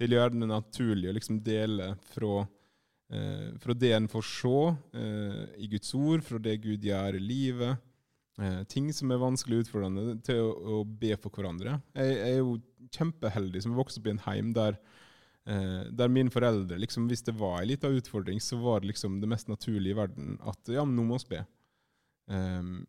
Til 0.00 0.14
å 0.14 0.20
gjøre 0.20 0.32
det 0.38 0.48
naturlig 0.48 1.10
å 1.10 1.16
liksom 1.18 1.42
dele 1.44 1.92
fra, 2.14 2.46
fra 3.62 3.74
det 3.74 3.92
en 3.96 4.08
får 4.10 4.26
se 4.28 4.56
eh, 5.00 5.44
i 5.64 5.70
Guds 5.72 5.94
ord, 5.98 6.22
fra 6.26 6.38
det 6.42 6.60
Gud 6.62 6.84
gjør 6.86 7.18
i 7.18 7.22
livet. 7.24 7.86
Eh, 8.40 8.62
ting 8.70 8.88
som 8.94 9.10
er 9.10 9.22
vanskelig 9.22 9.64
utfordrende, 9.64 10.18
til 10.26 10.44
å, 10.44 10.80
å 10.80 10.82
be 10.84 11.16
for 11.18 11.34
hverandre. 11.34 11.80
Jeg, 11.98 12.16
jeg 12.16 12.36
er 12.36 12.42
jo 12.42 12.58
kjempeheldig 12.94 13.62
som 13.64 13.74
har 13.74 13.82
vokst 13.82 14.00
opp 14.00 14.08
i 14.08 14.14
en 14.14 14.24
heim 14.28 14.54
der 14.56 14.78
Eh, 15.48 15.84
der 15.96 16.10
mine 16.12 16.30
foreldre, 16.30 16.76
liksom, 16.78 17.08
hvis 17.08 17.24
det 17.24 17.34
var 17.40 17.62
en 17.62 17.70
liten 17.70 17.96
utfordring, 17.96 18.40
så 18.44 18.58
var 18.60 18.82
det 18.82 18.92
liksom 18.92 19.20
det 19.22 19.28
mest 19.30 19.48
naturlige 19.48 19.94
i 19.94 19.98
verden 19.98 20.36
at 20.46 20.68
ja, 20.70 20.84
men 20.84 20.98
nå 20.98 21.06
må 21.08 21.18
vi 21.22 21.32
be. 21.32 21.44
Um, 22.30 22.84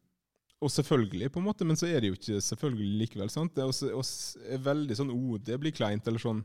og 0.61 0.69
selvfølgelig, 0.69 1.31
på 1.31 1.41
en 1.41 1.47
måte, 1.47 1.65
men 1.65 1.79
så 1.79 1.87
er 1.89 2.01
det 2.01 2.11
jo 2.11 2.17
ikke 2.19 2.43
selvfølgelig 2.45 2.99
likevel. 2.99 3.31
sant? 3.33 3.55
Det 3.55 3.63
er, 3.63 3.71
også, 3.71 3.89
også, 3.97 4.43
er 4.45 4.61
veldig 4.67 4.97
sånn 4.99 5.13
oh, 5.15 5.39
det 5.41 5.57
blir 5.61 5.73
kleint, 5.73 6.05
eller 6.07 6.21
sånn 6.21 6.43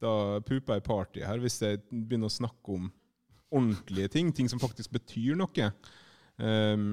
Da 0.00 0.40
puper 0.46 0.78
jeg 0.78 0.86
party 0.86 1.26
her, 1.26 1.42
hvis 1.42 1.58
jeg 1.60 1.82
begynner 1.90 2.30
å 2.30 2.38
snakke 2.38 2.78
om 2.78 2.86
ordentlige 3.50 4.12
ting, 4.16 4.32
ting 4.34 4.48
som 4.50 4.60
faktisk 4.62 4.92
betyr 4.94 5.38
noe. 5.38 5.70
Um, 6.40 6.92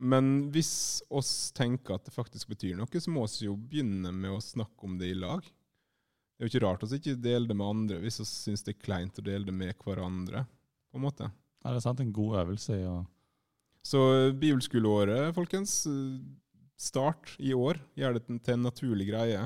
men 0.00 0.28
hvis 0.54 1.02
oss 1.12 1.50
tenker 1.56 1.98
at 1.98 2.06
det 2.08 2.14
faktisk 2.14 2.48
betyr 2.54 2.78
noe, 2.78 2.88
så 2.88 3.12
må 3.12 3.26
vi 3.28 3.48
jo 3.50 3.56
begynne 3.58 4.12
med 4.16 4.32
å 4.32 4.40
snakke 4.40 4.86
om 4.88 4.96
det 5.00 5.10
i 5.12 5.18
lag. 5.18 5.44
Det 5.44 6.46
er 6.46 6.48
jo 6.48 6.52
ikke 6.54 6.64
rart 6.64 6.84
vi 6.88 6.96
ikke 7.02 7.20
deler 7.20 7.50
det 7.50 7.56
med 7.60 7.68
andre 7.68 7.98
hvis 8.00 8.22
vi 8.22 8.24
syns 8.30 8.64
det 8.64 8.72
er 8.72 8.84
kleint 8.86 9.18
å 9.20 9.24
dele 9.26 9.44
det 9.44 9.52
med 9.52 9.74
hverandre. 9.84 10.46
på 10.90 10.96
en 10.96 11.04
måte. 11.04 11.28
Ja, 11.60 11.74
det 11.74 11.82
er 11.82 11.84
sant, 11.84 12.00
en 12.00 12.14
god 12.16 12.38
øvelse 12.40 12.78
i 12.80 12.86
å 12.88 13.02
Så 13.84 14.00
eh, 14.16 14.32
bibelskoleåret, 14.32 15.34
folkens. 15.36 15.86
eh, 15.86 16.16
Start 16.80 17.34
i 17.36 17.52
år. 17.52 17.76
Gjør 17.92 18.16
det 18.16 18.22
til 18.40 18.54
en 18.54 18.64
naturlig 18.64 19.10
greie. 19.10 19.42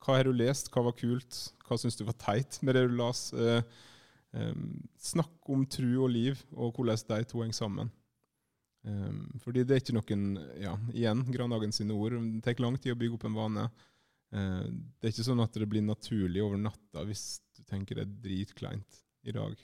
Hva 0.00 0.16
har 0.16 0.28
du 0.28 0.32
lest? 0.32 0.70
Hva 0.70 0.84
var 0.86 0.94
kult? 0.94 1.40
Hva 1.66 1.74
syns 1.78 1.98
du 1.98 2.04
var 2.06 2.14
teit 2.14 2.60
med 2.62 2.78
det 2.78 2.84
du 2.86 2.94
las? 2.94 3.32
Eh, 3.34 3.66
em, 4.34 4.88
snakk 4.98 5.48
om 5.48 5.64
tru 5.66 5.88
og 6.04 6.10
liv, 6.10 6.42
og 6.52 6.74
hvordan 6.74 6.96
de 7.08 7.24
to 7.24 7.40
henger 7.42 7.54
sammen. 7.54 7.90
Em, 8.84 9.26
fordi 9.42 9.64
det 9.66 9.76
er 9.76 9.82
ikke 9.82 9.96
noen 9.98 10.38
ja, 10.60 10.74
Igjen, 10.94 11.24
Grandhagen 11.34 11.72
sine 11.76 11.92
ord. 11.92 12.12
Det 12.40 12.42
tar 12.46 12.62
lang 12.64 12.78
tid 12.80 12.94
å 12.94 12.98
bygge 13.00 13.18
opp 13.18 13.24
en 13.28 13.34
vane. 13.36 13.64
Eh, 14.32 14.62
det 15.00 15.08
er 15.08 15.12
ikke 15.12 15.26
sånn 15.26 15.42
at 15.42 15.52
det 15.58 15.68
blir 15.68 15.82
naturlig 15.82 16.40
over 16.44 16.56
natta 16.56 17.02
hvis 17.04 17.40
du 17.58 17.64
tenker 17.68 17.98
det 17.98 18.06
er 18.06 18.14
dritkleint 18.28 19.02
i 19.26 19.32
dag. 19.36 19.56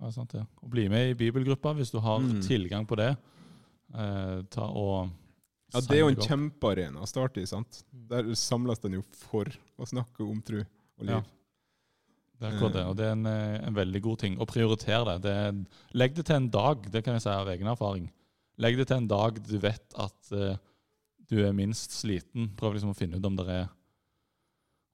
Ja, 0.00 0.10
sant, 0.14 0.34
ja. 0.36 0.44
Og 0.62 0.70
bli 0.70 0.88
med 0.90 1.10
i 1.10 1.16
bibelgruppa 1.18 1.72
hvis 1.78 1.90
du 1.94 1.98
har 2.00 2.20
Mm. 2.20 2.40
tilgang 2.42 2.84
på 2.86 2.96
det. 2.96 3.16
Eh, 3.94 4.42
ta 4.50 4.66
og 4.68 5.10
Ja, 5.74 5.80
Det 5.80 5.90
er 5.98 6.00
jo 6.00 6.08
en 6.08 6.16
kjempearena 6.16 7.00
å 7.02 7.06
starte 7.06 7.42
i. 7.42 7.44
sant? 7.46 7.84
Der 7.92 8.22
samles 8.34 8.78
den 8.80 8.92
jo 8.94 9.02
for 9.12 9.44
å 9.78 9.84
snakke 9.84 10.20
om 10.24 10.40
tru 10.40 10.60
og 10.62 11.04
liv. 11.04 11.10
Ja. 11.10 11.22
Det 12.38 12.46
er 12.46 12.54
akkurat 12.54 12.76
det, 12.76 12.84
og 12.86 12.94
det 12.98 13.06
er 13.08 13.16
en, 13.16 13.26
eh, 13.26 13.56
en 13.66 13.74
veldig 13.74 14.00
god 14.04 14.20
ting. 14.22 14.36
Å 14.38 14.46
prioritere 14.46 15.16
det. 15.18 15.26
det 15.26 15.98
legg 15.98 16.14
det 16.14 16.26
til 16.28 16.36
en 16.36 16.50
dag, 16.54 16.86
det 16.92 17.02
kan 17.02 17.16
jeg 17.16 17.24
si 17.26 17.32
av 17.32 17.50
egen 17.50 17.70
erfaring. 17.70 18.06
Legg 18.62 18.78
det 18.78 18.86
til 18.90 19.00
en 19.00 19.10
dag 19.10 19.40
du 19.46 19.56
vet 19.62 19.98
at 19.98 20.30
uh, 20.34 20.54
du 21.30 21.36
er 21.42 21.54
minst 21.54 21.94
sliten. 21.94 22.52
Prøv 22.58 22.76
liksom 22.76 22.94
å 22.94 22.98
finne 22.98 23.18
ut 23.18 23.26
om 23.26 23.36
det 23.38 23.46
er 23.54 23.66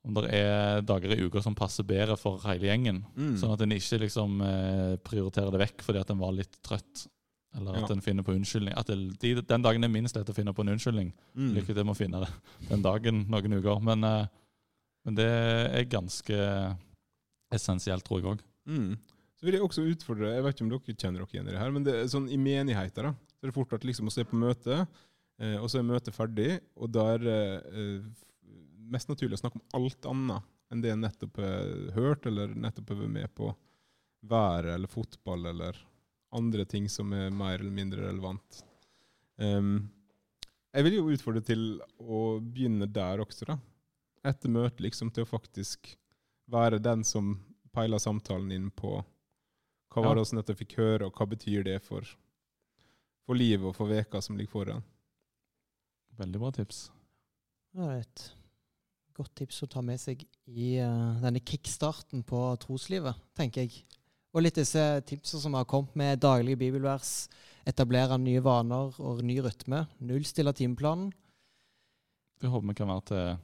om 0.05 0.13
det 0.19 0.37
er 0.37 0.83
dager 0.85 1.15
i 1.15 1.25
uka 1.25 1.41
som 1.41 1.55
passer 1.57 1.87
bedre 1.89 2.17
for 2.21 2.43
hele 2.45 2.69
gjengen. 2.69 2.99
Mm. 3.17 3.39
Sånn 3.41 3.55
at 3.55 3.63
en 3.65 3.73
ikke 3.73 4.03
liksom 4.03 4.35
eh, 4.45 4.97
prioriterer 5.01 5.49
det 5.55 5.63
vekk 5.63 5.85
fordi 5.87 6.03
at 6.03 6.13
en 6.13 6.21
var 6.21 6.35
litt 6.37 6.59
trøtt. 6.61 7.07
Eller 7.57 7.79
at 7.79 7.89
Ja. 7.89 7.95
en 7.95 8.05
finner 8.05 8.27
på 8.27 8.35
unnskyldning. 8.37 8.77
At 8.77 8.91
det, 8.91 8.99
de, 9.23 9.31
den 9.41 9.65
dagen 9.65 9.87
er 9.87 9.89
minst 9.89 10.19
lett 10.19 10.29
å 10.29 10.37
finne 10.37 10.53
på 10.53 10.61
en 10.61 10.75
unnskyldning. 10.75 11.15
Mm. 11.33 11.55
Lykke 11.57 11.73
til 11.73 11.87
med 11.87 11.95
å 11.95 11.97
finne 11.97 12.21
det 12.21 12.29
den 12.69 12.85
dagen 12.85 13.25
noen 13.33 13.57
uker. 13.57 13.81
Men, 13.81 14.05
men 15.07 15.17
det 15.17 15.31
er 15.31 15.89
ganske 15.89 16.37
essensielt, 17.53 18.05
tror 18.07 18.21
jeg 18.21 18.31
òg. 18.33 18.45
Mm. 18.71 18.95
Så 19.35 19.45
vil 19.45 19.59
jeg 19.59 19.65
også 19.67 19.83
utfordre 19.85 20.31
Jeg 20.33 20.45
vet 20.47 20.55
ikke 20.55 20.65
om 20.65 20.71
dere 20.73 20.95
kjenner 20.95 21.21
dere 21.21 21.35
igjen 21.35 21.49
i 21.51 21.53
det 21.53 21.61
her, 21.61 21.75
men 21.75 21.85
det 21.85 21.97
er 21.99 22.07
sånn 22.09 22.31
i 22.33 22.39
menigheter 22.41 23.11
da, 23.11 23.13
så 23.35 23.45
er 23.45 23.51
det 23.51 23.57
fort 23.59 23.75
at 23.77 23.85
liksom 23.85 24.09
å 24.09 24.15
se 24.15 24.25
på 24.25 24.39
møte, 24.41 24.85
eh, 25.43 25.57
og 25.59 25.69
så 25.69 25.81
er 25.81 25.89
møtet 25.89 26.17
ferdig, 26.17 26.51
og 26.79 26.93
da 26.95 27.07
er 27.17 27.25
det 27.25 27.41
eh, 27.75 28.25
mest 28.95 29.11
naturlig 29.11 29.37
å 29.37 29.43
snakke 29.43 29.61
om 29.61 29.81
alt 29.81 30.09
annet 30.11 30.51
enn 30.73 30.83
det 30.83 30.95
en 30.95 31.05
nettopp 31.05 31.41
har 31.43 31.75
hørt, 31.95 32.27
eller 32.27 32.55
nettopp 32.57 32.95
har 32.95 33.03
vært 33.03 33.17
med 33.19 33.35
på 33.37 33.51
været 34.25 34.73
eller 34.75 34.91
fotball 34.91 35.51
eller 35.51 35.77
andre 36.35 36.65
ting 36.65 36.89
som 36.91 37.13
er 37.15 37.35
mer 37.35 37.59
eller 37.61 37.75
mindre 37.75 38.09
relevant. 38.09 38.65
Um, 39.37 39.91
jeg 40.75 40.87
vil 40.87 40.97
jo 40.97 41.11
utfordre 41.15 41.43
til 41.47 41.63
å 42.01 42.41
begynne 42.43 42.89
der 42.91 43.23
også, 43.23 43.47
da. 43.53 43.59
Etter 44.27 44.51
møtet, 44.51 44.83
liksom, 44.83 45.13
til 45.15 45.27
å 45.27 45.31
faktisk 45.31 45.93
være 46.51 46.83
den 46.83 47.05
som 47.05 47.35
peiler 47.75 47.99
samtalen 48.03 48.53
inn 48.53 48.71
på 48.71 48.99
hva 49.95 50.03
var 50.03 50.17
Ja. 50.17 50.21
det 50.21 50.27
som 50.29 50.39
dette 50.41 50.57
fikk 50.59 50.77
høre, 50.79 51.07
og 51.07 51.15
hva 51.15 51.27
betyr 51.31 51.65
det 51.65 51.83
for, 51.83 52.03
for 53.27 53.35
livet 53.39 53.67
og 53.69 53.77
for 53.77 53.87
veka 53.87 54.21
som 54.21 54.37
ligger 54.37 54.51
foran. 54.51 54.83
Veldig 56.19 56.41
bra 56.41 56.51
tips. 56.51 56.91
Det 57.75 57.83
er 57.83 58.01
et 58.01 58.25
godt 59.15 59.35
tips 59.39 59.63
å 59.63 59.71
ta 59.71 59.81
med 59.83 60.01
seg 60.03 60.25
i 60.47 60.79
uh, 60.83 61.21
denne 61.23 61.41
kickstarten 61.41 62.25
på 62.27 62.41
troslivet, 62.63 63.15
tenker 63.39 63.63
jeg. 63.63 63.85
Og 64.35 64.43
litt 64.43 64.59
disse 64.59 64.83
tipsene 65.07 65.41
som 65.41 65.55
har 65.55 65.67
kommet 65.71 65.95
med 65.95 66.19
daglige 66.23 66.59
bibelvers, 66.59 67.29
etablere 67.67 68.19
nye 68.19 68.43
vaner 68.43 68.95
og 68.99 69.23
ny 69.23 69.39
rytme, 69.41 69.85
nullstille 70.03 70.53
timeplanen. 70.53 71.13
Det 72.43 72.51
håper 72.51 72.67
vi 72.73 72.75
kan 72.75 72.91
være 72.91 73.07
til 73.13 73.37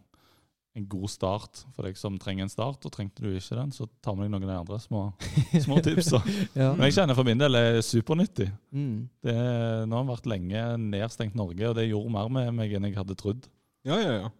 en 0.80 0.88
god 0.90 1.12
start 1.12 1.62
for 1.76 1.86
deg 1.86 1.98
som 2.00 2.16
trenger 2.20 2.46
en 2.46 2.52
start. 2.52 2.84
Og 2.86 2.94
trengte 2.94 3.22
du 3.24 3.30
ikke 3.30 3.58
den, 3.58 3.72
så 3.76 3.86
ta 4.02 4.14
med 4.16 4.26
deg 4.26 4.34
noen 4.34 4.46
av 4.48 4.50
de 4.50 4.58
andre 4.64 4.80
små, 4.82 5.04
små 5.66 5.80
tipsa. 5.84 6.22
Ja. 6.56 6.72
Men 6.74 6.88
jeg 6.88 6.98
kjenner 6.98 7.18
for 7.18 7.28
min 7.28 7.40
del 7.40 7.60
er 7.60 7.80
supernyttig. 7.84 8.48
Mm. 8.74 9.08
Det, 9.22 9.38
nå 9.86 9.96
har 9.96 10.06
det 10.06 10.14
vært 10.14 10.30
lenge 10.34 10.66
nedstengt 10.82 11.38
Norge, 11.38 11.70
og 11.70 11.76
det 11.78 11.88
gjorde 11.90 12.14
mer 12.16 12.30
med 12.38 12.54
meg 12.56 12.76
enn 12.76 12.88
jeg 12.88 12.98
hadde 12.98 13.18
trodd. 13.20 13.50
Ja, 13.86 14.00
ja, 14.00 14.14
ja. 14.24 14.30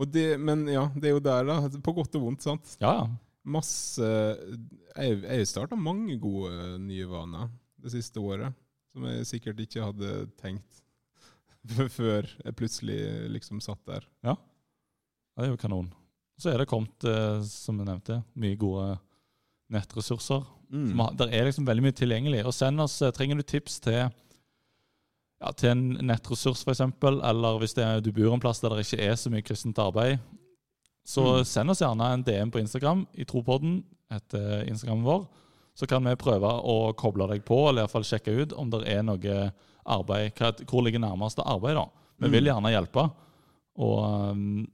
Og 0.00 0.08
det, 0.08 0.28
men 0.40 0.64
ja, 0.70 0.86
det 0.96 1.10
er 1.10 1.18
jo 1.18 1.24
der, 1.24 1.44
da. 1.48 1.58
På 1.84 1.94
godt 1.96 2.16
og 2.16 2.28
vondt, 2.28 2.46
sant. 2.46 2.76
Ja, 2.80 3.02
ja. 3.02 3.10
Masse 3.50 4.04
Jeg 4.04 5.20
har 5.24 5.46
starta 5.48 5.76
mange 5.78 6.18
gode 6.20 6.74
nye 6.82 7.06
vaner 7.08 7.48
det 7.80 7.94
siste 7.94 8.20
året, 8.20 8.52
som 8.92 9.06
jeg 9.08 9.28
sikkert 9.30 9.62
ikke 9.64 9.86
hadde 9.86 10.10
tenkt 10.40 10.82
før 11.96 12.28
jeg 12.28 12.56
plutselig 12.56 12.98
liksom 13.32 13.62
satt 13.64 13.80
der. 13.88 14.04
Ja, 14.26 14.36
det 15.40 15.48
er 15.48 15.54
jo 15.54 15.60
kanon. 15.60 15.90
Så 16.40 16.50
er 16.52 16.58
det 16.62 16.68
kommet, 16.70 17.04
eh, 17.04 17.42
som 17.44 17.78
jeg 17.80 17.86
nevnte, 17.90 18.22
mye 18.40 18.56
gode 18.60 18.98
nettressurser. 19.70 20.44
Mm. 20.70 20.94
Det 21.18 21.26
er 21.34 21.44
liksom 21.48 21.66
veldig 21.66 21.82
mye 21.84 21.96
tilgjengelig. 21.98 22.44
Og 22.46 22.54
send 22.54 22.80
oss, 22.80 23.00
eh, 23.02 23.10
Trenger 23.14 23.36
du 23.36 23.42
tips 23.42 23.80
til 23.80 24.10
ja, 25.40 25.52
til 25.56 25.70
en 25.70 25.84
nettressurs, 26.04 26.60
f.eks., 26.66 26.80
eller 27.02 27.58
hvis 27.62 27.72
det 27.74 27.84
er, 27.84 28.00
du 28.04 28.10
bor 28.12 28.34
en 28.34 28.40
plass 28.42 28.60
der 28.60 28.74
det 28.76 28.84
ikke 28.84 29.06
er 29.06 29.14
så 29.16 29.30
mye 29.32 29.42
kristent 29.46 29.78
arbeid, 29.80 30.18
så 31.06 31.22
Mm. 31.40 31.44
send 31.48 31.70
oss 31.70 31.80
gjerne 31.80 32.10
en 32.12 32.22
DM 32.22 32.50
på 32.52 32.60
Instagram 32.60 33.06
i 33.16 33.24
Tropodden, 33.24 33.82
etter 34.12 34.66
Instagrammen 34.68 35.04
vår. 35.04 35.26
Så 35.74 35.86
kan 35.88 36.04
vi 36.04 36.12
prøve 36.14 36.44
å 36.44 36.92
koble 36.94 37.26
deg 37.30 37.42
på, 37.44 37.68
eller 37.70 37.84
i 37.84 37.88
fall 37.88 38.02
sjekke 38.04 38.42
ut 38.42 38.52
om 38.52 38.68
det 38.68 38.82
er 38.86 39.02
noe 39.02 39.52
arbeid. 39.86 40.34
Hvor 40.68 40.82
ligger 40.84 41.00
nærmeste 41.00 41.40
arbeid, 41.42 41.74
da? 41.74 41.86
Vi 42.18 42.26
Mm. 42.28 42.32
vil 42.32 42.44
gjerne 42.44 42.70
hjelpe. 42.74 43.10
Og 43.78 44.30
um, 44.32 44.68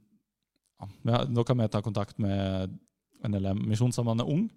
ja, 1.05 1.23
nå 1.29 1.43
kan 1.45 1.57
vi 1.57 1.67
ta 1.73 1.81
kontakt 1.81 2.19
med 2.19 2.73
NLM 3.27 3.63
Misjonssambandet 3.67 4.27
Ung, 4.27 4.49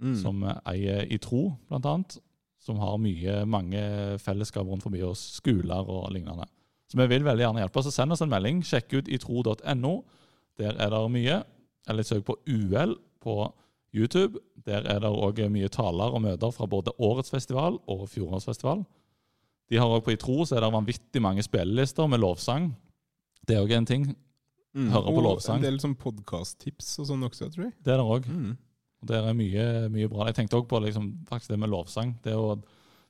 Mm. 0.00 0.14
som 0.22 0.44
eier 0.66 1.08
I 1.10 1.18
Tro, 1.18 1.56
blant 1.68 1.86
annet. 1.86 2.18
Som 2.62 2.76
har 2.78 2.98
mye, 2.98 3.44
mange 3.46 3.80
fellesskap 4.22 4.66
rundt 4.66 4.82
forbi 4.84 5.00
oss, 5.02 5.18
skoler 5.40 5.88
og 5.90 6.12
lignende. 6.12 6.46
Så 6.86 6.96
vi 7.00 7.06
vil 7.06 7.24
veldig 7.26 7.42
gjerne 7.44 7.62
hjelpe. 7.64 7.82
Så 7.82 7.90
send 7.90 8.12
oss 8.12 8.22
en 8.22 8.30
melding. 8.30 8.62
Sjekk 8.62 8.92
ut 8.94 9.08
itro.no. 9.08 10.04
Der 10.58 10.74
er 10.78 10.90
det 10.90 11.10
mye. 11.10 11.42
Eller 11.88 12.02
søk 12.06 12.24
på 12.24 12.36
UL 12.46 12.94
på 13.20 13.52
YouTube. 13.92 14.38
Der 14.66 14.86
er 14.86 15.00
det 15.00 15.10
òg 15.10 15.42
mye 15.50 15.68
taler 15.68 16.14
og 16.14 16.22
møter 16.22 16.50
fra 16.54 16.66
både 16.66 16.94
årets 16.98 17.30
festival 17.30 17.80
og 17.88 18.08
fjorårets 18.08 18.46
festival. 18.46 18.84
De 19.70 19.76
har 19.76 19.86
også 19.86 20.04
På 20.04 20.12
Itro 20.14 20.44
så 20.44 20.56
er 20.56 20.60
det 20.60 20.72
vanvittig 20.72 21.22
mange 21.22 21.42
spillelister 21.42 22.06
med 22.06 22.20
lovsang. 22.20 22.70
Det 23.46 23.56
er 23.56 23.64
òg 23.66 23.72
en 23.76 23.86
ting. 23.86 24.16
Mm. 24.78 24.90
hører 24.94 25.10
på 25.10 25.16
og 25.18 25.24
lovsang. 25.26 25.56
en 25.58 25.62
del 25.66 25.78
sånn 25.82 25.96
podkast-tips 25.98 26.90
og 27.02 27.06
sånn 27.10 27.24
også, 27.26 27.48
tror 27.50 27.64
jeg. 27.66 27.74
Det 27.82 27.92
er 27.94 27.98
det 27.98 28.06
òg. 28.06 28.28
Mm. 28.30 28.52
Og 29.02 29.06
Der 29.10 29.26
er 29.28 29.34
mye, 29.34 29.64
mye 29.90 30.08
bra. 30.10 30.26
Jeg 30.30 30.36
tenkte 30.36 30.58
også 30.60 30.68
på 30.70 30.80
liksom, 30.84 31.08
faktisk 31.26 31.48
det 31.54 31.58
med 31.58 31.70
lovsang. 31.70 32.14
Det, 32.22 32.34
å, 32.34 32.56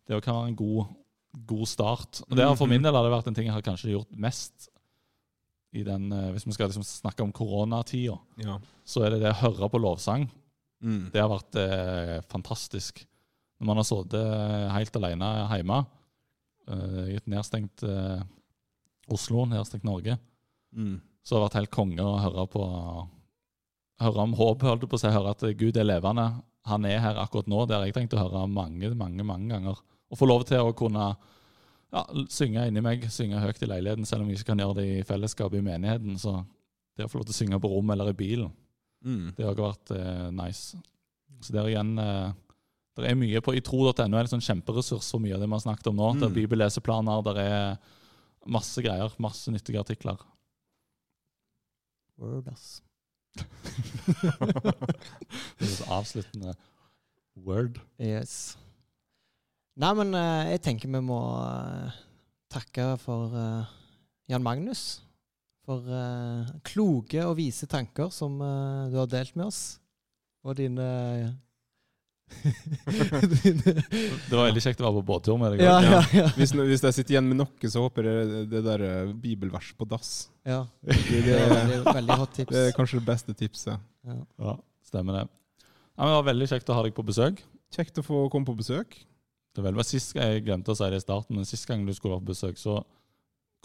det 0.08 0.16
å 0.16 0.22
kan 0.24 0.34
være 0.40 0.48
en 0.52 0.56
god, 0.56 0.86
god 1.46 1.66
start. 1.68 2.22
Og 2.30 2.36
det 2.36 2.44
har 2.46 2.56
For 2.56 2.66
Mhm. 2.66 2.70
min 2.76 2.82
del 2.82 2.94
har 2.94 3.02
det 3.04 3.12
vært 3.12 3.26
en 3.28 3.34
ting 3.34 3.46
jeg 3.46 3.54
har 3.54 3.62
kanskje 3.62 3.92
gjort 3.92 4.10
mest 4.16 4.68
i 5.74 5.82
den, 5.84 6.10
eh, 6.12 6.32
Hvis 6.32 6.46
vi 6.46 6.52
skal 6.52 6.68
liksom 6.70 6.84
snakke 6.84 7.20
om 7.22 7.32
koronatida, 7.32 8.18
Ja. 8.38 8.58
så 8.86 9.04
er 9.04 9.10
det 9.10 9.20
det 9.20 9.32
å 9.34 9.40
høre 9.44 9.68
på 9.70 9.80
lovsang. 9.80 10.30
Mm. 10.82 11.10
Det 11.12 11.20
har 11.20 11.28
vært 11.28 11.54
eh, 11.56 12.20
fantastisk. 12.30 13.04
Når 13.60 13.66
man 13.66 13.76
har 13.76 13.84
sittet 13.84 14.72
helt 14.72 14.92
alene 14.96 15.48
hjemme 15.50 15.86
eh, 16.68 17.12
i 17.12 17.16
et 17.16 17.26
nedstengt 17.26 17.82
eh, 17.82 18.22
Oslo, 19.10 19.44
nedstengt 19.46 19.84
Norge, 19.84 20.18
Mm. 20.76 21.00
Så 21.28 21.36
har 21.36 21.42
det 21.42 21.46
vært 21.50 21.58
helt 21.60 21.74
konge 21.76 22.04
å 22.08 22.16
høre 22.24 22.46
på 22.48 22.64
Høre 23.98 24.22
om 24.22 24.34
håp, 24.38 24.62
holdt 24.62 24.84
jeg 24.84 24.90
på 24.92 24.94
å 24.94 25.00
si. 25.02 25.10
Høre 25.10 25.32
at 25.34 25.40
Gud 25.58 25.76
er 25.76 25.86
levende. 25.88 26.24
Han 26.70 26.84
er 26.86 27.00
her 27.02 27.16
akkurat 27.18 27.48
nå. 27.50 27.64
Det 27.66 27.74
har 27.74 27.82
jeg 27.88 27.96
tenkt 27.96 28.12
å 28.14 28.20
høre 28.20 28.44
mange, 28.46 28.92
mange 28.94 29.24
mange 29.26 29.48
ganger. 29.50 29.80
Og 30.12 30.20
få 30.20 30.28
lov 30.30 30.44
til 30.46 30.62
å 30.62 30.70
kunne 30.78 31.08
ja, 31.90 32.04
synge 32.30 32.68
inni 32.70 32.82
meg, 32.84 33.08
synge 33.10 33.40
høyt 33.42 33.58
i 33.66 33.66
leiligheten, 33.66 34.06
selv 34.06 34.22
om 34.22 34.30
jeg 34.30 34.38
ikke 34.38 34.52
kan 34.52 34.62
gjøre 34.62 34.76
det 34.78 34.86
i 35.00 35.02
fellesskap 35.08 35.56
i 35.58 35.64
menigheten. 35.66 36.14
Så 36.22 36.36
det 36.94 37.08
å 37.08 37.10
få 37.10 37.18
lov 37.18 37.26
til 37.26 37.34
å 37.34 37.38
synge 37.40 37.58
på 37.64 37.72
rommet 37.74 37.96
eller 37.98 38.14
i 38.14 38.18
bilen, 38.22 38.54
Mm. 39.02 39.32
det 39.36 39.44
har 39.46 39.52
også 39.54 39.66
vært 39.66 39.90
eh, 39.98 40.30
nice. 40.34 40.78
Så 41.42 41.52
der 41.54 41.68
igjen 41.70 41.92
eh, 42.02 42.32
Det 42.98 43.04
er 43.10 43.14
mye 43.14 43.40
på 43.46 43.52
itro.no. 43.54 43.92
er 44.18 44.24
en 44.24 44.30
sånn 44.30 44.42
kjemperessurs 44.42 45.10
for 45.10 45.22
mye 45.22 45.34
av 45.36 45.40
det 45.42 45.46
vi 45.46 45.54
har 45.54 45.60
snakket 45.66 45.86
om 45.92 45.96
nå. 46.00 46.08
Det 46.18 46.24
er 46.26 46.32
Mm. 46.32 46.38
bibelleseplaner, 46.38 47.22
det 47.22 47.36
er 47.44 47.76
masse 48.46 48.82
greier. 48.82 49.10
Masse 49.18 49.50
nyttige 49.54 49.78
artikler. 49.82 50.18
Word, 52.18 52.48
ass. 52.50 52.82
Det 55.58 55.66
er 55.66 55.70
så 55.70 55.84
avsluttende 55.94 56.54
word. 57.46 57.78
Yes. 58.02 58.58
Nei, 59.78 59.92
men 59.94 60.10
uh, 60.16 60.48
jeg 60.50 60.62
tenker 60.64 60.90
vi 60.90 61.02
må 61.06 61.18
uh, 61.38 61.94
takke 62.50 62.96
for 62.98 63.30
uh, 63.30 63.68
Jan 64.30 64.42
Magnus. 64.42 65.04
For 65.68 65.84
kloke 66.64 67.20
og 67.28 67.36
vise 67.36 67.66
tanker 67.68 68.08
som 68.08 68.38
du 68.40 68.94
har 68.96 69.08
delt 69.12 69.34
med 69.36 69.50
oss. 69.50 69.76
Og 70.40 70.56
dine 70.56 70.86
Det 74.28 74.34
var 74.36 74.44
veldig 74.48 74.62
kjekt 74.62 74.80
å 74.82 74.86
være 74.88 74.96
på 75.00 75.04
båttur 75.08 75.38
med 75.40 75.54
deg. 75.54 75.62
Ja, 75.64 75.78
ja, 75.84 76.00
ja. 76.16 76.26
Hvis, 76.36 76.52
hvis 76.56 76.84
jeg 76.84 76.96
sitter 76.98 77.16
igjen 77.16 77.28
med 77.30 77.40
noe, 77.40 77.70
så 77.72 77.82
håper 77.84 78.08
jeg 78.08 78.46
det 78.52 78.62
der 78.66 78.84
eh, 78.86 79.12
bibelvers 79.22 79.70
på 79.78 79.88
dass. 79.88 80.12
ja. 80.48 80.62
Det, 80.84 80.96
Det 81.08 81.22
det, 81.26 81.36
er 81.38 81.54
veldig, 81.54 81.80
veldig 82.00 82.18
hot 82.22 82.34
tips. 82.38 82.52
det 82.54 82.64
er 82.68 82.76
kanskje 82.76 83.00
det 83.00 83.06
beste 83.08 83.34
tipset. 83.38 83.84
Ja. 84.08 84.18
Ja, 84.44 84.56
stemmer 84.88 85.20
det. 85.20 85.24
Ja, 85.28 86.00
men 86.04 86.12
det 86.12 86.18
var 86.20 86.28
veldig 86.30 86.48
kjekt 86.52 86.70
å 86.70 86.78
ha 86.78 86.84
deg 86.86 86.94
på 86.96 87.04
besøk. 87.08 87.42
Kjekt 87.74 87.98
å 88.00 88.06
få 88.06 88.24
komme 88.32 88.48
på 88.48 88.56
besøk. 88.58 88.94
Det 89.58 89.64
var 89.64 89.82
sist 89.82 90.14
Jeg 90.14 90.44
glemte 90.46 90.70
å 90.70 90.76
si 90.78 90.86
det 90.92 91.00
i 91.00 91.02
starten, 91.02 91.34
men 91.36 91.48
sist 91.48 91.66
gang 91.66 91.82
du 91.86 91.90
skulle 91.96 92.14
være 92.14 92.26
på 92.28 92.32
besøk, 92.34 92.60
så 92.60 92.78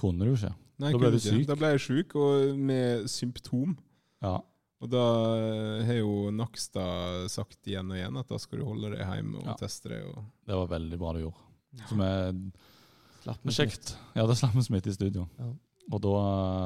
kunne 0.01 0.26
du 0.26 0.34
ikke. 0.34 0.53
Nei, 0.82 0.89
Da 0.95 0.97
ble 0.97 1.11
du 1.14 1.20
syk. 1.22 1.43
Da 1.47 1.55
ble 1.59 1.70
jeg 1.76 1.84
syk, 1.84 2.16
og 2.18 2.57
med 2.57 3.05
symptom. 3.11 3.76
Ja, 4.24 4.39
Og 4.84 4.90
da 4.92 5.04
eh, 5.40 5.84
har 5.88 6.00
jo 6.02 6.28
Nakstad 6.36 7.30
sagt 7.32 7.60
igjen 7.72 7.88
og 7.94 7.96
igjen 7.98 8.18
at 8.20 8.28
da 8.30 8.40
skal 8.42 8.60
du 8.60 8.68
holde 8.68 8.92
deg 8.98 9.04
hjemme 9.08 9.40
og 9.40 9.46
Ja. 9.54 9.58
teste 9.62 9.94
deg. 9.94 10.06
Og 10.12 10.24
Det 10.46 10.58
var 10.60 10.72
veldig 10.76 11.00
bra 11.00 11.14
du 11.16 11.22
gjorde. 11.24 11.50
Som 11.90 12.02
er 12.06 12.34
Slapp 13.24 13.40
med 13.48 13.56
kjekt. 13.56 13.94
Ja, 14.18 14.26
det 14.28 14.36
slapp 14.36 14.52
vi 14.58 14.62
smitte 14.66 14.92
i 14.92 14.96
studio. 14.98 15.30
Ja. 15.40 15.54
Og 15.94 16.00
da 16.04 16.12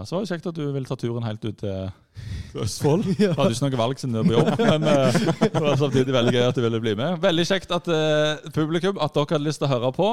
så 0.05 0.15
var 0.15 0.23
det 0.25 0.29
kjekt 0.31 0.47
at 0.49 0.57
du 0.57 0.63
ville 0.73 0.85
ta 0.89 0.95
turen 0.97 1.25
helt 1.25 1.43
ut 1.45 1.57
til 1.61 1.91
Østfold. 2.63 3.05
Ja. 3.21 3.31
Du 3.35 3.41
hadde 3.43 3.53
ikke 3.53 3.67
noe 3.69 3.79
valg 3.83 4.01
siden 4.01 4.15
du 4.15 4.19
er 4.21 4.25
på 4.25 4.33
jobb, 4.33 4.49
men 4.65 4.87
eh, 4.89 5.19
det 5.53 5.61
var 5.61 5.77
samtidig 5.77 6.15
veldig 6.15 6.33
gøy 6.33 6.45
at 6.47 6.57
du 6.57 6.63
ville 6.65 6.81
bli 6.81 6.95
med. 6.97 7.19
Veldig 7.21 7.45
kjekt 7.49 7.73
at 7.77 7.89
uh, 7.93 8.49
publikum, 8.57 8.97
at 8.97 9.13
dere 9.13 9.29
hadde 9.35 9.45
lyst 9.45 9.61
til 9.61 9.69
å 9.69 9.73
høre 9.75 9.93
på. 9.93 10.09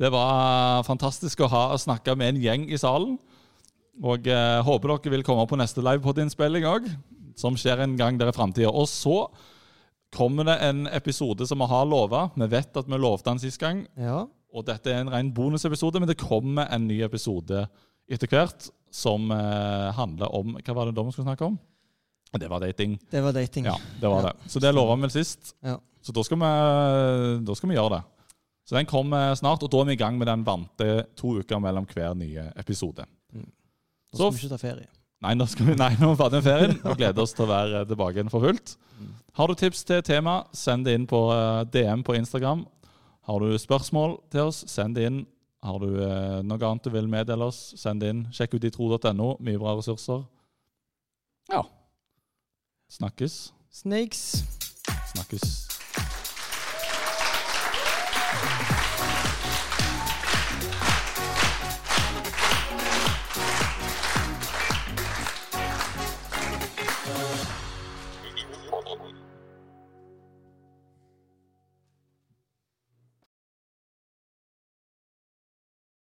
Det 0.00 0.08
var 0.16 0.80
fantastisk 0.88 1.44
å 1.44 1.50
ha 1.52 1.62
snakke 1.80 2.16
med 2.16 2.32
en 2.34 2.42
gjeng 2.44 2.66
i 2.72 2.80
salen. 2.80 3.18
Og 4.00 4.24
uh, 4.32 4.60
håper 4.64 4.94
dere 4.96 5.12
vil 5.18 5.24
komme 5.28 5.44
på 5.48 5.60
neste 5.60 5.84
livepod-innspilling 5.84 6.64
òg, 6.72 6.88
som 7.38 7.56
skjer 7.58 7.82
en 7.84 7.96
gang 7.98 8.18
der 8.20 8.30
i 8.30 8.36
framtida. 8.36 8.70
Og 8.70 8.88
så 8.90 9.26
kommer 10.12 10.46
det 10.50 10.58
en 10.66 10.86
episode 10.92 11.46
som 11.48 11.62
vi 11.62 11.68
har 11.70 11.88
lova. 11.88 12.26
Vi 12.36 12.48
vet 12.52 12.76
at 12.76 12.88
vi 12.88 13.00
lovte 13.00 13.30
den 13.30 13.42
sist 13.42 13.60
gang. 13.62 13.86
Ja. 13.96 14.24
Og 14.52 14.66
dette 14.68 14.92
er 14.92 15.00
en 15.00 15.12
ren 15.12 15.32
bonusepisode, 15.32 16.00
men 16.00 16.10
det 16.10 16.20
kommer 16.20 16.68
en 16.68 16.86
ny 16.88 17.00
episode 17.06 17.64
etter 18.12 18.28
hvert 18.28 18.68
som 18.92 19.30
eh, 19.32 19.88
handler 19.96 20.34
om 20.36 20.58
Hva 20.58 20.74
var 20.76 20.90
det 20.90 20.96
da 20.98 21.04
vi 21.06 21.14
skulle 21.14 21.30
snakke 21.30 21.48
om? 21.48 21.56
Det 22.32 22.48
var 22.48 22.60
dating. 22.60 22.96
Det 23.12 23.20
var 23.24 23.32
dating. 23.36 23.68
Ja, 23.68 23.76
det 24.00 24.08
var 24.08 24.26
det. 24.28 24.50
Så 24.52 24.60
det 24.60 24.72
lova 24.72 24.96
vi 24.96 25.06
vel 25.06 25.12
sist. 25.12 25.54
Ja. 25.64 25.78
Så 26.02 26.12
da 26.16 26.24
skal, 26.24 26.40
vi, 26.40 27.44
da 27.46 27.56
skal 27.56 27.70
vi 27.70 27.76
gjøre 27.76 27.98
det. 27.98 28.02
Så 28.68 28.76
den 28.76 28.88
kommer 28.88 29.34
snart, 29.38 29.62
og 29.62 29.70
da 29.72 29.82
er 29.82 29.90
vi 29.90 29.96
i 29.96 30.00
gang 30.00 30.18
med 30.18 30.28
den 30.30 30.44
vante 30.46 30.88
to 31.18 31.36
uker 31.40 31.60
mellom 31.60 31.86
hver 31.88 32.14
nye 32.18 32.46
episode. 32.56 33.04
Nå 33.34 33.44
Da 34.12 34.18
skal 34.18 34.32
vi 34.32 34.42
ikke 34.42 34.52
ta 34.54 34.60
ferie. 34.60 34.88
Nei, 35.22 35.34
nå, 35.38 35.46
skal 35.46 35.68
vi, 35.70 35.74
nei, 35.78 35.92
nå 36.00 36.08
er 36.10 36.14
vi 36.16 36.18
ferdig 36.18 36.38
med 36.40 36.46
ferien 36.48 36.72
og 36.82 36.96
gleder 36.98 37.22
oss 37.22 37.34
til 37.36 37.46
å 37.46 37.50
være 37.52 37.82
tilbake 37.86 38.18
igjen 38.18 38.32
for 38.32 38.42
fullt. 38.42 38.74
Har 39.38 39.48
du 39.48 39.56
tips 39.56 39.84
til 39.88 40.02
tema, 40.04 40.42
send 40.52 40.84
det 40.88 40.96
inn 40.98 41.06
på 41.08 41.20
eh, 41.32 41.62
DM 41.72 42.02
på 42.04 42.16
Instagram. 42.18 42.66
Har 43.28 43.38
du 43.40 43.54
spørsmål 43.58 44.18
til 44.34 44.50
oss, 44.50 44.64
send 44.68 44.98
det 44.98 45.06
inn. 45.08 45.22
Har 45.62 45.78
du 45.78 45.94
eh, 45.94 46.40
noe 46.42 46.68
annet 46.68 46.88
du 46.88 46.90
vil 46.92 47.08
meddele 47.10 47.46
oss, 47.46 47.60
send 47.78 48.02
det 48.02 48.10
inn. 48.12 48.24
Sjekk 48.34 48.58
ut 48.58 48.66
itro.no. 48.66 49.34
Mye 49.38 49.62
bra 49.62 49.76
ressurser. 49.78 50.26
Ja. 51.52 51.62
Snakkes. 52.90 53.52
Snakes. 53.72 54.42
Snakkes. 55.14 55.71